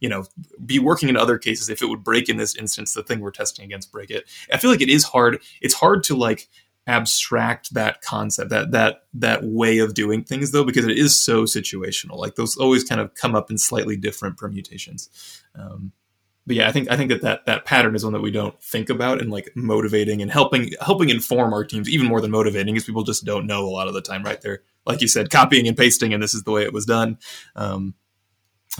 you 0.00 0.08
know 0.08 0.24
be 0.66 0.80
working 0.80 1.08
in 1.08 1.16
other 1.16 1.38
cases 1.38 1.68
if 1.68 1.80
it 1.80 1.86
would 1.86 2.02
break 2.02 2.28
in 2.28 2.36
this 2.36 2.56
instance 2.56 2.92
the 2.92 3.04
thing 3.04 3.20
we're 3.20 3.30
testing 3.30 3.64
against 3.64 3.92
break 3.92 4.10
it. 4.10 4.24
I 4.52 4.58
feel 4.58 4.70
like 4.70 4.80
it 4.80 4.88
is 4.88 5.04
hard 5.04 5.40
it's 5.60 5.74
hard 5.74 6.02
to 6.04 6.16
like 6.16 6.48
abstract 6.88 7.72
that 7.74 8.02
concept 8.02 8.50
that 8.50 8.72
that 8.72 9.04
that 9.14 9.44
way 9.44 9.78
of 9.78 9.94
doing 9.94 10.24
things 10.24 10.50
though 10.50 10.64
because 10.64 10.84
it 10.84 10.98
is 10.98 11.14
so 11.24 11.44
situational. 11.44 12.16
Like 12.16 12.34
those 12.34 12.56
always 12.56 12.82
kind 12.82 13.00
of 13.00 13.14
come 13.14 13.36
up 13.36 13.48
in 13.50 13.58
slightly 13.58 13.96
different 13.96 14.36
permutations. 14.36 15.08
Um, 15.54 15.92
but 16.46 16.56
yeah 16.56 16.68
i 16.68 16.72
think 16.72 16.90
i 16.90 16.96
think 16.96 17.10
that, 17.10 17.22
that 17.22 17.46
that 17.46 17.64
pattern 17.64 17.94
is 17.94 18.04
one 18.04 18.12
that 18.12 18.22
we 18.22 18.30
don't 18.30 18.60
think 18.62 18.90
about 18.90 19.20
and 19.20 19.30
like 19.30 19.50
motivating 19.54 20.22
and 20.22 20.30
helping 20.30 20.70
helping 20.80 21.08
inform 21.08 21.52
our 21.52 21.64
teams 21.64 21.88
even 21.88 22.06
more 22.06 22.20
than 22.20 22.30
motivating 22.30 22.74
because 22.74 22.86
people 22.86 23.04
just 23.04 23.24
don't 23.24 23.46
know 23.46 23.64
a 23.64 23.70
lot 23.70 23.88
of 23.88 23.94
the 23.94 24.02
time 24.02 24.22
right 24.22 24.40
there 24.42 24.62
like 24.86 25.00
you 25.00 25.08
said 25.08 25.30
copying 25.30 25.66
and 25.68 25.76
pasting 25.76 26.12
and 26.12 26.22
this 26.22 26.34
is 26.34 26.42
the 26.44 26.50
way 26.50 26.62
it 26.62 26.72
was 26.72 26.86
done 26.86 27.18
um, 27.56 27.94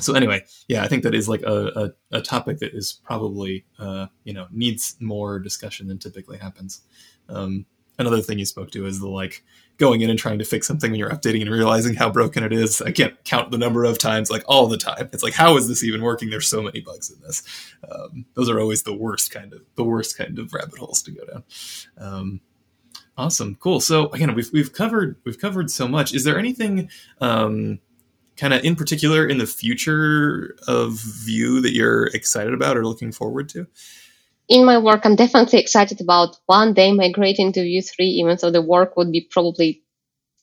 so 0.01 0.15
anyway, 0.15 0.45
yeah, 0.69 0.83
I 0.83 0.89
think 0.89 1.03
that 1.03 1.15
is 1.15 1.29
like 1.29 1.43
a, 1.43 1.93
a, 2.13 2.19
a 2.19 2.23
topic 2.23 2.59
that 2.61 2.75
is 2.75 2.93
probably 3.05 3.67
uh, 3.79 4.07
you 4.25 4.33
know 4.33 4.47
needs 4.51 4.97
more 5.01 5.39
discussion 5.39 5.89
than 5.89 5.99
typically 5.99 6.39
happens. 6.39 6.81
Um, 7.29 7.67
another 7.99 8.21
thing 8.21 8.39
you 8.39 8.47
spoke 8.47 8.71
to 8.73 8.87
is 8.87 9.01
the 9.01 9.09
like 9.09 9.45
going 9.79 10.01
in 10.01 10.11
and 10.11 10.19
trying 10.19 10.39
to 10.39 10.45
fix 10.45 10.67
something 10.67 10.91
when 10.91 10.99
you're 11.01 11.11
updating 11.11 11.43
and 11.43 11.51
realizing 11.51 11.95
how 11.95 12.11
broken 12.11 12.45
it 12.45 12.53
is. 12.53 12.81
I 12.81 12.93
can't 12.93 13.23
count 13.25 13.51
the 13.51 13.59
number 13.59 13.85
of 13.85 13.99
times, 13.99 14.31
like 14.31 14.45
all 14.47 14.67
the 14.67 14.77
time. 14.77 15.09
It's 15.13 15.23
like, 15.23 15.35
how 15.35 15.57
is 15.57 15.69
this 15.69 15.83
even 15.83 16.03
working? 16.03 16.31
There's 16.31 16.49
so 16.49 16.63
many 16.63 16.81
bugs 16.81 17.11
in 17.11 17.21
this. 17.21 17.43
Um, 17.91 18.27
those 18.35 18.49
are 18.49 18.61
always 18.61 18.83
the 18.83 18.95
worst 18.95 19.31
kind 19.31 19.53
of 19.53 19.63
the 19.75 19.85
worst 19.85 20.17
kind 20.17 20.39
of 20.39 20.53
rabbit 20.53 20.79
holes 20.79 21.03
to 21.03 21.11
go 21.11 21.25
down. 21.25 21.45
Um, 21.99 22.41
awesome, 23.17 23.57
cool. 23.57 23.81
So 23.81 24.09
again, 24.11 24.35
we've 24.35 24.53
we've 24.53 24.73
covered 24.73 25.17
we've 25.25 25.39
covered 25.39 25.71
so 25.71 25.89
much. 25.89 26.15
Is 26.15 26.25
there 26.25 26.39
anything? 26.39 26.91
Um, 27.21 27.81
kind 28.37 28.55
of 28.55 28.65
in 28.65 28.75
particular 28.75 29.27
in 29.27 29.39
the 29.39 29.47
future 29.47 30.57
of 30.67 30.95
Vue 30.95 31.61
that 31.61 31.75
you're 31.75 32.07
excited 32.09 32.55
about 32.55 32.77
or 32.77 32.85
looking 32.85 33.13
forward 33.13 33.49
to? 33.51 33.67
In 34.49 34.65
my 34.65 34.79
work, 34.79 35.05
I'm 35.05 35.17
definitely 35.17 35.61
excited 35.61 36.01
about 36.01 36.39
one 36.47 36.75
day 36.75 36.93
migrating 36.93 37.53
to 37.53 37.63
Vue 37.63 37.83
3, 37.83 38.07
even 38.07 38.37
though 38.41 38.51
the 38.51 38.63
work 38.63 38.97
would 38.97 39.11
be 39.11 39.23
probably 39.31 39.83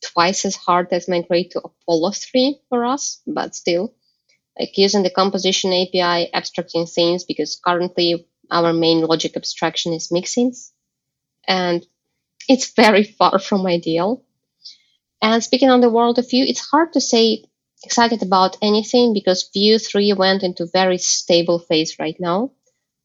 twice 0.02 0.45
as 0.45 0.56
hard 0.56 0.88
as 0.91 1.08
migrate 1.08 1.52
to 1.52 1.62
Apollo 1.62 2.12
3 2.12 2.60
for 2.70 2.86
us, 2.86 3.22
but 3.28 3.56
still. 3.56 3.93
Like 4.58 4.78
using 4.78 5.04
the 5.04 5.10
composition 5.10 5.72
API, 5.74 6.34
abstracting 6.34 6.86
things, 6.86 7.24
because 7.24 7.60
currently 7.64 8.28
our 8.52 8.74
main 8.74 9.02
logic 9.02 9.36
abstraction 9.36 9.93
is 9.93 10.10
mixins. 10.10 10.72
And 11.47 11.86
it's 12.47 12.74
very 12.74 13.04
far 13.04 13.39
from 13.39 13.66
ideal. 13.66 14.24
And 15.22 15.43
speaking 15.43 15.70
on 15.70 15.82
the 15.82 15.89
world 15.89 16.20
of 16.20 16.30
Vue, 16.30 16.45
it's 16.45 16.70
hard 16.72 16.93
to 16.93 17.02
say 17.02 17.43
excited 17.84 18.24
about 18.24 18.58
anything 18.62 19.14
because 19.14 19.50
Vue 19.54 19.78
3 19.78 20.14
went 20.14 20.43
into 20.43 20.68
very 20.74 20.97
stable 20.97 21.60
phase 21.60 21.97
right 22.00 22.18
now. 22.20 22.52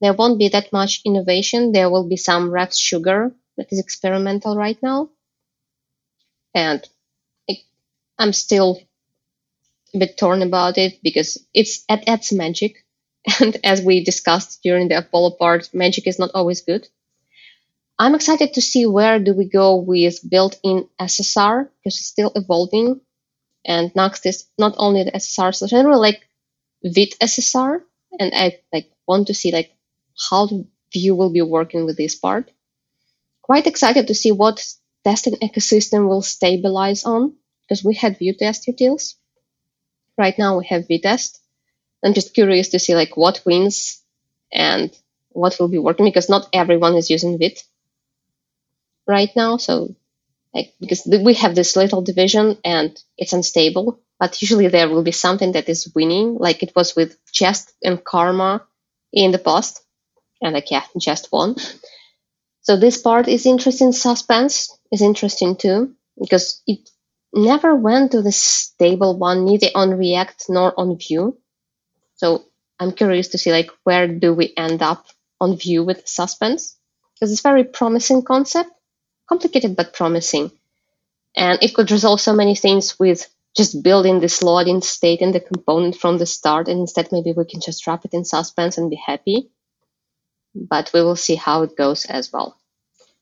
There 0.05 0.13
won't 0.13 0.39
be 0.39 0.49
that 0.49 0.71
much 0.71 1.01
innovation. 1.03 1.73
There 1.73 1.89
will 1.89 2.07
be 2.07 2.15
some 2.17 2.51
Ref 2.51 2.75
Sugar 2.75 3.35
that 3.57 3.73
is 3.73 3.79
experimental 3.79 4.55
right 4.55 4.77
now. 4.83 5.09
And 6.55 6.87
it, 7.47 7.59
I'm 8.19 8.33
still 8.33 8.81
a 9.95 9.97
bit 9.97 10.17
torn 10.17 10.43
about 10.43 10.77
it 10.77 11.01
because 11.01 11.43
it's 11.53 11.83
it 11.89 12.03
adds 12.07 12.31
magic. 12.31 12.85
And 13.41 13.57
as 13.63 13.81
we 13.81 14.03
discussed 14.03 14.61
during 14.61 14.89
the 14.89 14.99
Apollo 14.99 15.31
part, 15.39 15.73
magic 15.73 16.05
is 16.05 16.19
not 16.19 16.31
always 16.35 16.61
good. 16.61 16.87
I'm 17.99 18.15
excited 18.15 18.53
to 18.53 18.61
see 18.61 18.85
where 18.85 19.19
do 19.19 19.33
we 19.33 19.49
go 19.49 19.75
with 19.75 20.29
built-in 20.29 20.87
SSR 20.99 21.69
because 21.83 21.97
it's 21.97 22.05
still 22.05 22.31
evolving 22.35 23.01
and 23.65 23.93
Nuxt 23.93 24.25
is 24.27 24.47
not 24.57 24.75
only 24.77 25.03
the 25.03 25.11
SSR 25.13 25.53
solution, 25.55 25.79
I 25.79 25.83
really 25.83 25.99
like 25.99 26.27
with 26.83 27.19
SSR, 27.19 27.83
and 28.19 28.33
I 28.35 28.59
like 28.73 28.91
want 29.07 29.27
to 29.27 29.35
see 29.35 29.51
like 29.51 29.74
how 30.29 30.47
Vue 30.93 31.15
will 31.15 31.31
be 31.31 31.41
working 31.41 31.85
with 31.85 31.97
this 31.97 32.15
part. 32.15 32.51
Quite 33.41 33.67
excited 33.67 34.07
to 34.07 34.15
see 34.15 34.31
what 34.31 34.65
testing 35.03 35.35
ecosystem 35.35 36.07
will 36.07 36.21
stabilize 36.21 37.03
on 37.03 37.35
because 37.61 37.83
we 37.83 37.93
had 37.95 38.17
Vue 38.17 38.33
test 38.33 38.67
utils. 38.67 39.15
Right 40.17 40.37
now 40.37 40.57
we 40.57 40.65
have 40.67 40.87
Vitest. 40.87 41.39
I'm 42.03 42.13
just 42.13 42.33
curious 42.33 42.69
to 42.69 42.79
see 42.79 42.95
like 42.95 43.17
what 43.17 43.41
wins 43.45 44.01
and 44.53 44.95
what 45.29 45.57
will 45.59 45.67
be 45.67 45.79
working 45.79 46.05
because 46.05 46.29
not 46.29 46.47
everyone 46.53 46.95
is 46.95 47.09
using 47.09 47.37
Vite 47.37 47.63
right 49.07 49.29
now. 49.35 49.57
So 49.57 49.95
like 50.53 50.73
because 50.79 51.05
we 51.05 51.33
have 51.35 51.53
this 51.53 51.75
little 51.75 52.01
division 52.01 52.57
and 52.63 52.97
it's 53.17 53.33
unstable, 53.33 53.99
but 54.19 54.41
usually 54.41 54.69
there 54.69 54.89
will 54.89 55.03
be 55.03 55.11
something 55.11 55.51
that 55.51 55.67
is 55.67 55.91
winning, 55.93 56.35
like 56.35 56.63
it 56.63 56.73
was 56.75 56.95
with 56.95 57.17
Jest 57.31 57.73
and 57.83 58.03
Karma 58.03 58.63
in 59.11 59.31
the 59.31 59.37
past, 59.37 59.81
and 60.41 60.53
like 60.53 60.71
yeah, 60.71 60.83
Jest 60.97 61.29
won. 61.31 61.55
So 62.61 62.77
this 62.77 62.97
part 63.01 63.27
is 63.27 63.45
interesting. 63.45 63.91
Suspense 63.91 64.77
is 64.91 65.01
interesting 65.01 65.55
too 65.55 65.95
because 66.19 66.61
it 66.67 66.89
never 67.33 67.75
went 67.75 68.11
to 68.11 68.21
the 68.21 68.31
stable 68.31 69.17
one, 69.17 69.45
neither 69.45 69.67
on 69.75 69.97
React 69.97 70.45
nor 70.49 70.73
on 70.79 70.97
Vue. 70.97 71.37
So 72.15 72.45
I'm 72.79 72.91
curious 72.91 73.29
to 73.29 73.37
see 73.37 73.51
like 73.51 73.69
where 73.83 74.07
do 74.07 74.33
we 74.33 74.53
end 74.57 74.81
up 74.81 75.05
on 75.39 75.57
Vue 75.57 75.83
with 75.83 76.07
suspense 76.07 76.77
because 77.13 77.31
it's 77.31 77.41
a 77.41 77.49
very 77.49 77.63
promising 77.63 78.23
concept, 78.23 78.71
complicated 79.29 79.75
but 79.75 79.93
promising, 79.93 80.51
and 81.35 81.59
it 81.61 81.73
could 81.75 81.91
resolve 81.91 82.21
so 82.21 82.33
many 82.33 82.55
things 82.55 82.99
with 82.99 83.27
just 83.55 83.83
building 83.83 84.19
this 84.19 84.43
loading 84.43 84.81
state 84.81 85.21
in 85.21 85.31
the 85.31 85.39
component 85.39 85.95
from 85.95 86.17
the 86.17 86.25
start, 86.25 86.67
and 86.67 86.79
instead 86.79 87.11
maybe 87.11 87.31
we 87.31 87.45
can 87.45 87.61
just 87.61 87.87
wrap 87.87 88.03
it 88.05 88.13
in 88.13 88.25
suspense 88.25 88.77
and 88.77 88.89
be 88.89 88.97
happy. 88.97 89.49
But 90.55 90.91
we 90.93 91.01
will 91.01 91.17
see 91.17 91.35
how 91.35 91.63
it 91.63 91.75
goes 91.75 92.05
as 92.05 92.31
well. 92.31 92.57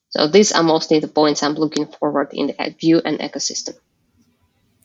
So 0.10 0.28
these 0.28 0.52
are 0.52 0.64
mostly 0.64 1.00
the 1.00 1.08
points 1.08 1.42
I'm 1.42 1.56
looking 1.56 1.88
forward 1.88 2.30
in 2.34 2.48
the 2.48 2.76
Vue 2.80 3.02
and 3.04 3.18
ecosystem. 3.20 3.74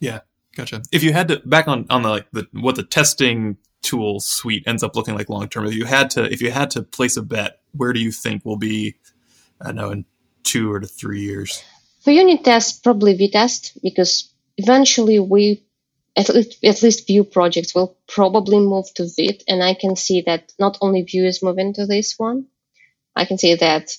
Yeah, 0.01 0.20
gotcha. 0.57 0.82
If 0.90 1.03
you 1.03 1.12
had 1.12 1.28
to 1.28 1.40
back 1.44 1.68
on 1.68 1.86
on 1.90 2.03
the 2.03 2.09
like 2.09 2.30
the 2.32 2.46
what 2.53 2.76
the 2.76 2.82
testing 2.82 3.59
tool 3.82 4.20
suite 4.20 4.64
ends 4.66 4.82
up 4.82 4.96
looking 4.96 5.14
like 5.14 5.28
long 5.28 5.49
term, 5.49 5.66
if 5.66 5.74
you 5.74 5.84
had 5.84 6.11
to 6.11 6.32
if 6.32 6.40
you 6.40 6.51
had 6.51 6.70
to 6.70 6.82
place 6.82 7.16
a 7.18 7.22
bet, 7.22 7.61
where 7.72 7.92
do 7.92 8.01
you 8.01 8.11
think 8.11 8.44
will 8.44 8.57
be? 8.57 8.96
I 9.61 9.66
don't 9.66 9.76
know 9.76 9.90
in 9.90 10.05
two 10.44 10.72
or 10.72 10.80
three 10.82 11.20
years. 11.20 11.62
For 12.01 12.11
unit 12.11 12.44
tests, 12.44 12.78
probably 12.78 13.14
Vitest 13.18 13.76
because 13.82 14.32
eventually 14.57 15.18
we 15.18 15.62
at 16.18 16.28
least, 16.30 16.64
at 16.64 16.82
least 16.82 17.06
Vue 17.06 17.22
projects 17.22 17.74
will 17.74 17.96
probably 18.08 18.58
move 18.58 18.92
to 18.94 19.08
Vite, 19.16 19.44
and 19.46 19.62
I 19.62 19.74
can 19.74 19.94
see 19.94 20.22
that 20.22 20.52
not 20.58 20.76
only 20.80 21.02
Vue 21.02 21.24
is 21.24 21.42
moving 21.42 21.72
to 21.74 21.86
this 21.86 22.18
one. 22.18 22.46
I 23.14 23.24
can 23.24 23.38
see 23.38 23.54
that 23.54 23.96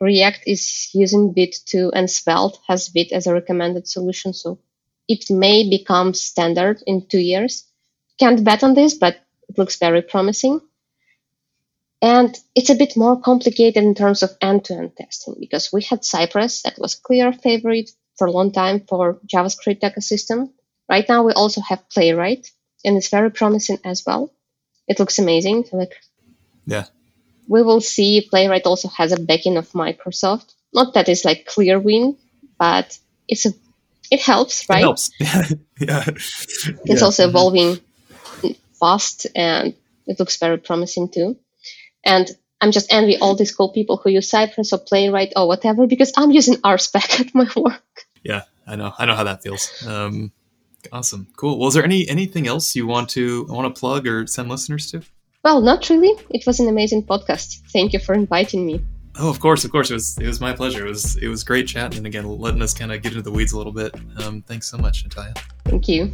React 0.00 0.42
is 0.46 0.90
using 0.92 1.32
Vite 1.32 1.56
too, 1.64 1.92
and 1.94 2.10
Svelte 2.10 2.58
has 2.66 2.88
Vite 2.88 3.12
as 3.12 3.28
a 3.28 3.32
recommended 3.32 3.86
solution. 3.86 4.32
So 4.32 4.58
it 5.06 5.30
may 5.30 5.70
become 5.70 6.14
standard 6.14 6.82
in 6.86 7.06
two 7.06 7.20
years. 7.20 7.64
Can't 8.18 8.42
bet 8.42 8.64
on 8.64 8.74
this, 8.74 8.94
but 8.94 9.14
it 9.48 9.56
looks 9.56 9.76
very 9.76 10.02
promising. 10.02 10.60
And 12.00 12.36
it's 12.56 12.70
a 12.70 12.74
bit 12.74 12.96
more 12.96 13.20
complicated 13.20 13.84
in 13.84 13.94
terms 13.94 14.24
of 14.24 14.36
end-to-end 14.40 14.96
testing 14.96 15.36
because 15.38 15.72
we 15.72 15.82
had 15.82 16.04
Cypress 16.04 16.62
that 16.62 16.78
was 16.78 16.96
clear 16.96 17.32
favorite 17.32 17.90
for 18.18 18.26
a 18.26 18.32
long 18.32 18.50
time 18.50 18.80
for 18.88 19.20
JavaScript 19.32 19.82
ecosystem. 19.82 20.50
Right 20.88 21.08
now 21.08 21.22
we 21.22 21.32
also 21.32 21.60
have 21.60 21.88
Playwright 21.90 22.50
and 22.84 22.96
it's 22.96 23.08
very 23.08 23.30
promising 23.30 23.78
as 23.84 24.04
well. 24.06 24.32
It 24.88 24.98
looks 24.98 25.18
amazing. 25.18 25.64
like 25.72 25.94
yeah. 26.66 26.86
We 27.48 27.62
will 27.62 27.80
see 27.80 28.26
Playwright 28.28 28.66
also 28.66 28.88
has 28.88 29.12
a 29.12 29.20
backing 29.20 29.56
of 29.56 29.70
Microsoft. 29.70 30.54
Not 30.72 30.94
that 30.94 31.08
it's 31.08 31.24
like 31.24 31.46
clear 31.46 31.78
win, 31.78 32.16
but 32.58 32.98
it's 33.28 33.46
a 33.46 33.52
it 34.10 34.20
helps, 34.20 34.68
right? 34.68 34.80
It 34.80 34.82
helps. 34.82 35.10
yeah. 35.20 36.04
It's 36.06 36.84
yeah. 36.84 37.00
also 37.00 37.28
evolving 37.28 37.78
fast 38.78 39.26
and 39.34 39.74
it 40.06 40.18
looks 40.18 40.36
very 40.36 40.58
promising 40.58 41.08
too. 41.08 41.36
And 42.04 42.30
I'm 42.60 42.72
just 42.72 42.92
envy 42.92 43.16
all 43.18 43.34
these 43.34 43.54
cool 43.54 43.70
people 43.70 43.96
who 43.96 44.10
use 44.10 44.28
Cypress 44.28 44.72
or 44.72 44.78
Playwright 44.78 45.32
or 45.34 45.48
whatever 45.48 45.86
because 45.86 46.12
I'm 46.16 46.30
using 46.30 46.56
RSpec 46.56 47.20
at 47.26 47.34
my 47.34 47.48
work. 47.56 48.04
Yeah, 48.22 48.42
I 48.66 48.76
know. 48.76 48.92
I 48.98 49.06
know 49.06 49.14
how 49.14 49.24
that 49.24 49.42
feels. 49.42 49.84
Um, 49.86 50.32
awesome, 50.92 51.28
cool. 51.36 51.58
Well, 51.58 51.68
is 51.68 51.74
there 51.74 51.84
any 51.84 52.08
anything 52.08 52.46
else 52.46 52.74
you 52.74 52.86
want 52.86 53.08
to 53.10 53.44
want 53.48 53.72
to 53.72 53.78
plug 53.78 54.06
or 54.06 54.26
send 54.26 54.48
listeners 54.48 54.90
to? 54.90 55.02
Well, 55.44 55.60
not 55.60 55.88
really. 55.90 56.14
It 56.30 56.46
was 56.46 56.60
an 56.60 56.68
amazing 56.68 57.04
podcast. 57.04 57.60
Thank 57.72 57.92
you 57.92 57.98
for 57.98 58.14
inviting 58.14 58.64
me. 58.64 58.84
Oh, 59.18 59.28
of 59.28 59.40
course, 59.40 59.64
of 59.64 59.70
course. 59.70 59.90
It 59.90 59.94
was 59.94 60.18
it 60.18 60.26
was 60.26 60.40
my 60.40 60.52
pleasure. 60.52 60.86
It 60.86 60.90
was 60.90 61.16
it 61.16 61.28
was 61.28 61.44
great 61.44 61.68
chatting, 61.68 61.98
and 61.98 62.06
again, 62.06 62.26
letting 62.26 62.62
us 62.62 62.72
kind 62.72 62.92
of 62.92 63.02
get 63.02 63.12
into 63.12 63.22
the 63.22 63.32
weeds 63.32 63.52
a 63.52 63.58
little 63.58 63.72
bit. 63.72 63.94
Um, 64.18 64.42
thanks 64.42 64.70
so 64.70 64.78
much, 64.78 65.04
Natalia. 65.04 65.34
Thank 65.64 65.88
you. 65.88 66.10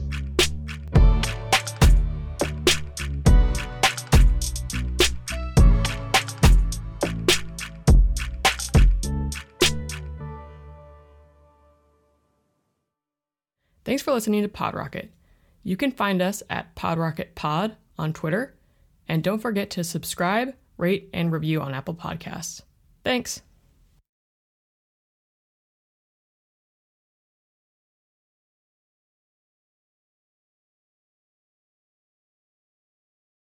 Thanks 13.89 14.03
for 14.03 14.13
listening 14.13 14.43
to 14.43 14.51
PodRocket. 14.51 15.09
You 15.63 15.75
can 15.75 15.93
find 15.93 16.21
us 16.21 16.43
at 16.51 16.77
PodRocketPod 16.77 17.75
on 17.97 18.13
Twitter, 18.13 18.55
and 19.09 19.25
don't 19.25 19.39
forget 19.39 19.71
to 19.71 19.83
subscribe, 19.83 20.55
rate, 20.77 21.09
and 21.15 21.33
review 21.33 21.63
on 21.63 21.73
Apple 21.73 21.95
Podcasts. 21.95 22.61
Thanks. 23.03 23.41